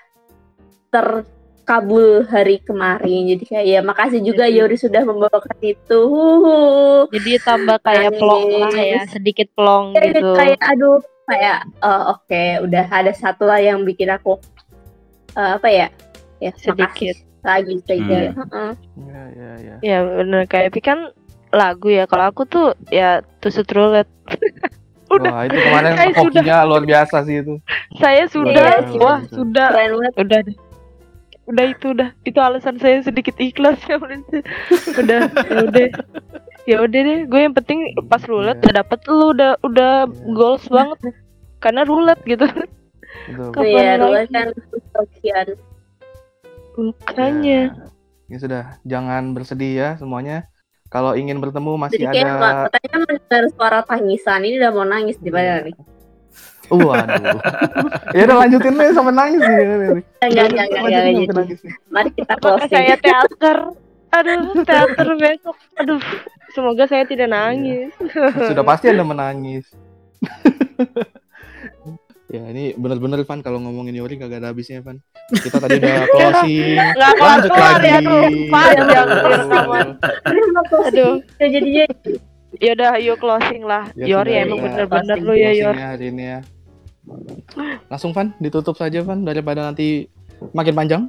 terkabul 0.92 2.22
hari 2.24 2.58
kemarin 2.58 3.26
jadi 3.28 3.44
kayak 3.44 3.66
ya 3.66 3.80
makasih 3.80 4.20
juga 4.20 4.44
Mhm. 4.44 4.54
Yori 4.54 4.76
sudah 4.76 5.02
membawakan 5.02 5.58
itu 5.60 5.98
Huhu. 6.04 6.56
Jadi 7.08 7.30
tambah 7.40 7.78
kayak 7.80 8.12
plong 8.14 8.44
lah 8.58 8.72
ya 8.72 9.00
Nangis. 9.00 9.10
Sedikit 9.10 9.48
plong 9.52 9.92
Kayak- 9.92 10.12
gitu 10.14 10.28
kayak 10.34 10.58
aduh 10.62 10.98
kayak 11.24 11.58
eh, 11.80 12.02
oke 12.10 12.42
udah 12.62 12.84
ada 12.86 13.12
satu 13.12 13.44
lah 13.44 13.58
yang 13.58 13.82
bikin 13.82 14.08
aku 14.08 14.36
eh, 15.32 15.50
apa 15.56 15.68
ya 15.68 15.86
ya 16.38 16.50
Sedikit. 16.54 17.14
makasih 17.14 17.30
lagi 17.42 17.74
saja 17.82 18.18
Hmm. 18.22 18.34
Heeh. 18.38 18.70
Ya 19.02 19.22
ya 19.32 19.50
ya. 19.58 19.74
Ya 19.82 19.96
bener 20.04 20.46
kayak 20.46 20.70
Epi 20.70 20.80
kan 20.80 20.98
lagu 21.52 21.92
ya. 21.92 22.08
Kalau 22.08 22.24
aku 22.26 22.42
tuh 22.48 22.74
ya 22.88 23.20
tusuk 23.38 23.68
roulette. 23.70 24.10
Udah. 25.12 25.28
Wah 25.28 25.42
itu 25.44 25.58
kemarin 25.60 25.92
Kayak 25.92 26.16
hokinya 26.16 26.56
luar 26.64 26.82
biasa 26.88 27.16
sih 27.28 27.44
itu. 27.44 27.60
Saya 28.00 28.24
sudah, 28.32 28.96
wah 28.96 29.20
iya. 29.20 29.28
sudah, 29.28 29.68
keren 29.68 29.92
banget 30.00 30.14
udah 30.16 30.38
deh. 30.40 30.56
Udah 31.52 31.64
itu 31.68 31.86
udah. 31.92 32.08
Itu 32.24 32.38
alasan 32.40 32.80
saya 32.80 33.04
sedikit 33.04 33.36
ikhlas 33.36 33.76
ya 33.92 34.00
udah, 34.00 34.18
ya 35.28 35.58
udah. 35.68 35.88
Ya 36.64 36.76
udah 36.80 37.00
deh, 37.04 37.18
gue 37.28 37.40
yang 37.44 37.52
penting 37.52 37.92
pas 38.08 38.24
roulette 38.24 38.62
Iya. 38.62 38.64
udah 38.64 38.74
dapet 38.80 38.98
lu 39.04 39.26
udah 39.36 39.50
udah 39.60 39.92
Iya. 40.08 40.32
goals 40.32 40.64
banget. 40.72 40.98
Karena 41.60 41.84
roulette 41.84 42.24
gitu. 42.24 42.46
Iya, 43.28 44.00
lagi? 44.00 44.00
dulu 44.00 44.16
kan 44.32 44.48
Sofian. 44.96 45.48
Makanya. 46.72 47.60
Ya 48.32 48.36
sudah, 48.40 48.64
jangan 48.88 49.36
bersedih 49.36 49.72
ya 49.76 49.88
semuanya. 50.00 50.48
Kalau 50.92 51.16
ingin 51.16 51.40
bertemu 51.40 51.72
masih 51.80 52.04
Jadi 52.04 52.20
kayak 52.20 52.28
ada 52.28 52.32
nggak- 52.36 52.62
katanya 52.68 52.96
mendengar 53.00 53.44
suara 53.56 53.80
tangisan 53.80 54.40
ini 54.44 54.60
udah 54.60 54.70
mau 54.76 54.84
nangis 54.84 55.16
di 55.16 55.30
mana 55.32 55.64
nih? 55.64 55.74
Uh, 56.68 56.78
Waduh. 56.88 57.40
ya 58.16 58.22
udah 58.28 58.36
lanjutin 58.44 58.72
nih 58.76 58.92
sampai 58.92 59.12
nangis 59.16 59.40
nih. 59.40 59.64
Enggak, 60.20 60.46
enggak, 60.52 60.66
enggak. 60.68 61.02
Mari 61.88 62.10
kita 62.12 62.34
closing. 62.40 62.68
saya 62.68 62.94
teater? 63.00 63.58
Aduh, 64.12 64.40
teater 64.68 65.08
besok. 65.16 65.56
Aduh, 65.80 66.00
semoga 66.52 66.84
saya 66.84 67.08
tidak 67.08 67.32
nangis. 67.32 67.92
Sudah 68.36 68.64
pasti 68.64 68.92
Anda 68.92 69.04
menangis. 69.08 69.64
ya 72.32 72.42
ini 72.48 72.72
bener-bener 72.74 73.20
Van 73.28 73.44
kalau 73.44 73.60
ngomongin 73.60 73.92
Yori 73.92 74.16
gak 74.16 74.32
ada 74.32 74.50
habisnya 74.50 74.80
Van. 74.80 74.96
Kita 75.30 75.60
tadi 75.60 75.76
udah 75.76 75.96
closing. 76.16 76.76
Nggak 76.80 77.12
Lanjut 77.20 77.50
keluar 77.52 77.72
lagi. 77.76 77.88
ya 77.88 77.98
tuh. 78.00 78.24
Aduh. 80.88 81.14
Ya, 81.38 81.46
jadi 81.52 81.68
jadi 81.84 82.12
Yaudah, 82.60 83.00
yuk 83.00 83.16
closing 83.16 83.64
lah. 83.64 83.88
Ya 83.96 84.12
Yori 84.16 84.36
emang 84.36 84.60
ya. 84.60 84.64
bener-bener 84.68 85.16
Closing, 85.18 85.28
lu 85.28 85.34
ya 85.40 85.50
Yor. 85.56 85.72
Closingnya 85.72 85.88
hari 85.88 86.06
ini 86.12 86.24
ya. 86.24 86.38
Langsung 87.88 88.12
Van, 88.12 88.28
ditutup 88.38 88.76
saja 88.76 89.00
Van 89.02 89.24
daripada 89.24 89.64
nanti 89.66 90.06
makin 90.52 90.74
panjang. 90.76 91.02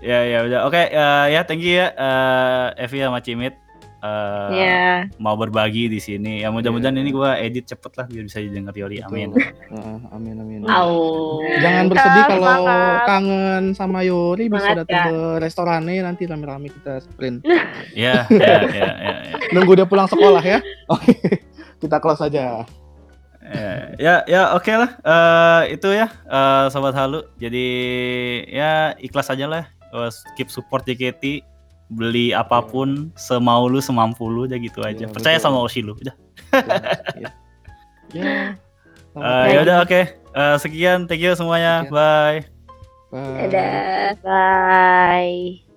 Ya 0.00 0.24
ya 0.24 0.38
udah. 0.46 0.60
Oke 0.66 0.82
eh, 0.88 1.26
ya 1.34 1.40
thank 1.44 1.60
you 1.62 1.78
ya 1.78 1.90
eh, 1.92 2.84
Evi 2.86 3.02
sama 3.02 3.20
Cimit. 3.20 3.54
Eh, 3.98 4.48
Ya, 4.54 5.10
mau 5.18 5.34
berbagi 5.34 5.90
di 5.90 5.98
sini. 5.98 6.38
Ya 6.38 6.48
mudah-mudahan 6.48 6.94
Iya. 6.94 7.02
ini 7.02 7.10
gua 7.10 7.34
edit 7.34 7.66
cepet 7.66 7.98
lah 7.98 8.06
biar 8.06 8.24
bisa 8.24 8.38
didengar 8.38 8.70
Yori. 8.70 9.02
Amin. 9.02 9.34
Heeh, 9.34 9.96
amin 10.14 10.34
amin. 10.38 10.60
Au. 10.70 11.42
Jangan 11.58 11.90
bersedih 11.90 12.24
kalau 12.30 12.62
kangen 13.04 13.64
sama 13.74 14.06
Yori 14.06 14.46
bisa 14.46 14.70
datang 14.76 14.86
Kak. 14.86 15.06
ke 15.10 15.18
restorannya 15.42 15.98
nanti 16.00 16.24
rame-rame 16.24 16.70
kita 16.70 17.02
sprint. 17.02 17.42
Ya 17.98 18.22
ya 18.30 18.56
ya 18.70 18.90
ya. 18.94 19.14
ya. 19.26 19.34
Nunggu 19.50 19.74
dia 19.74 19.84
pulang 19.84 20.06
sekolah 20.06 20.40
ya. 20.40 20.62
Oke. 20.94 21.42
Kita 21.78 21.98
close 21.98 22.22
aja. 22.22 22.62
Ya, 23.48 23.72
ya, 23.96 24.14
ya 24.28 24.42
oke 24.52 24.68
lah. 24.68 24.90
Eh, 25.00 25.74
itu 25.74 25.88
ya, 25.88 26.06
eh, 26.06 26.66
sobat 26.68 26.92
halu. 26.92 27.24
Jadi 27.34 27.66
ya 28.46 28.92
ikhlas 28.98 29.32
aja 29.32 29.48
lah. 29.48 29.64
Keep 30.36 30.52
support 30.52 30.84
JKT. 30.84 31.40
Beli 31.88 32.36
apa 32.36 32.60
pun 32.60 33.08
semau 33.16 33.64
lu, 33.64 33.80
semampu 33.80 34.28
lu, 34.28 34.44
aja 34.44 34.60
gitu 34.60 34.84
aja. 34.84 35.08
Iya, 35.08 35.12
Percaya 35.12 35.40
betul. 35.40 35.44
sama 35.48 35.58
Oshi 35.64 35.80
lu. 35.80 35.96
Udah. 35.96 36.14
ya. 38.12 38.56
Ya 39.24 39.58
udah 39.64 39.76
oke. 39.84 40.00
Eh, 40.38 40.56
sekian, 40.60 41.08
thank 41.08 41.24
you 41.24 41.32
semuanya. 41.34 41.88
Sekian. 41.88 41.94
Bye. 41.96 42.40
Bye. 43.08 43.48
Dadah. 43.48 44.20
bye. 44.20 45.67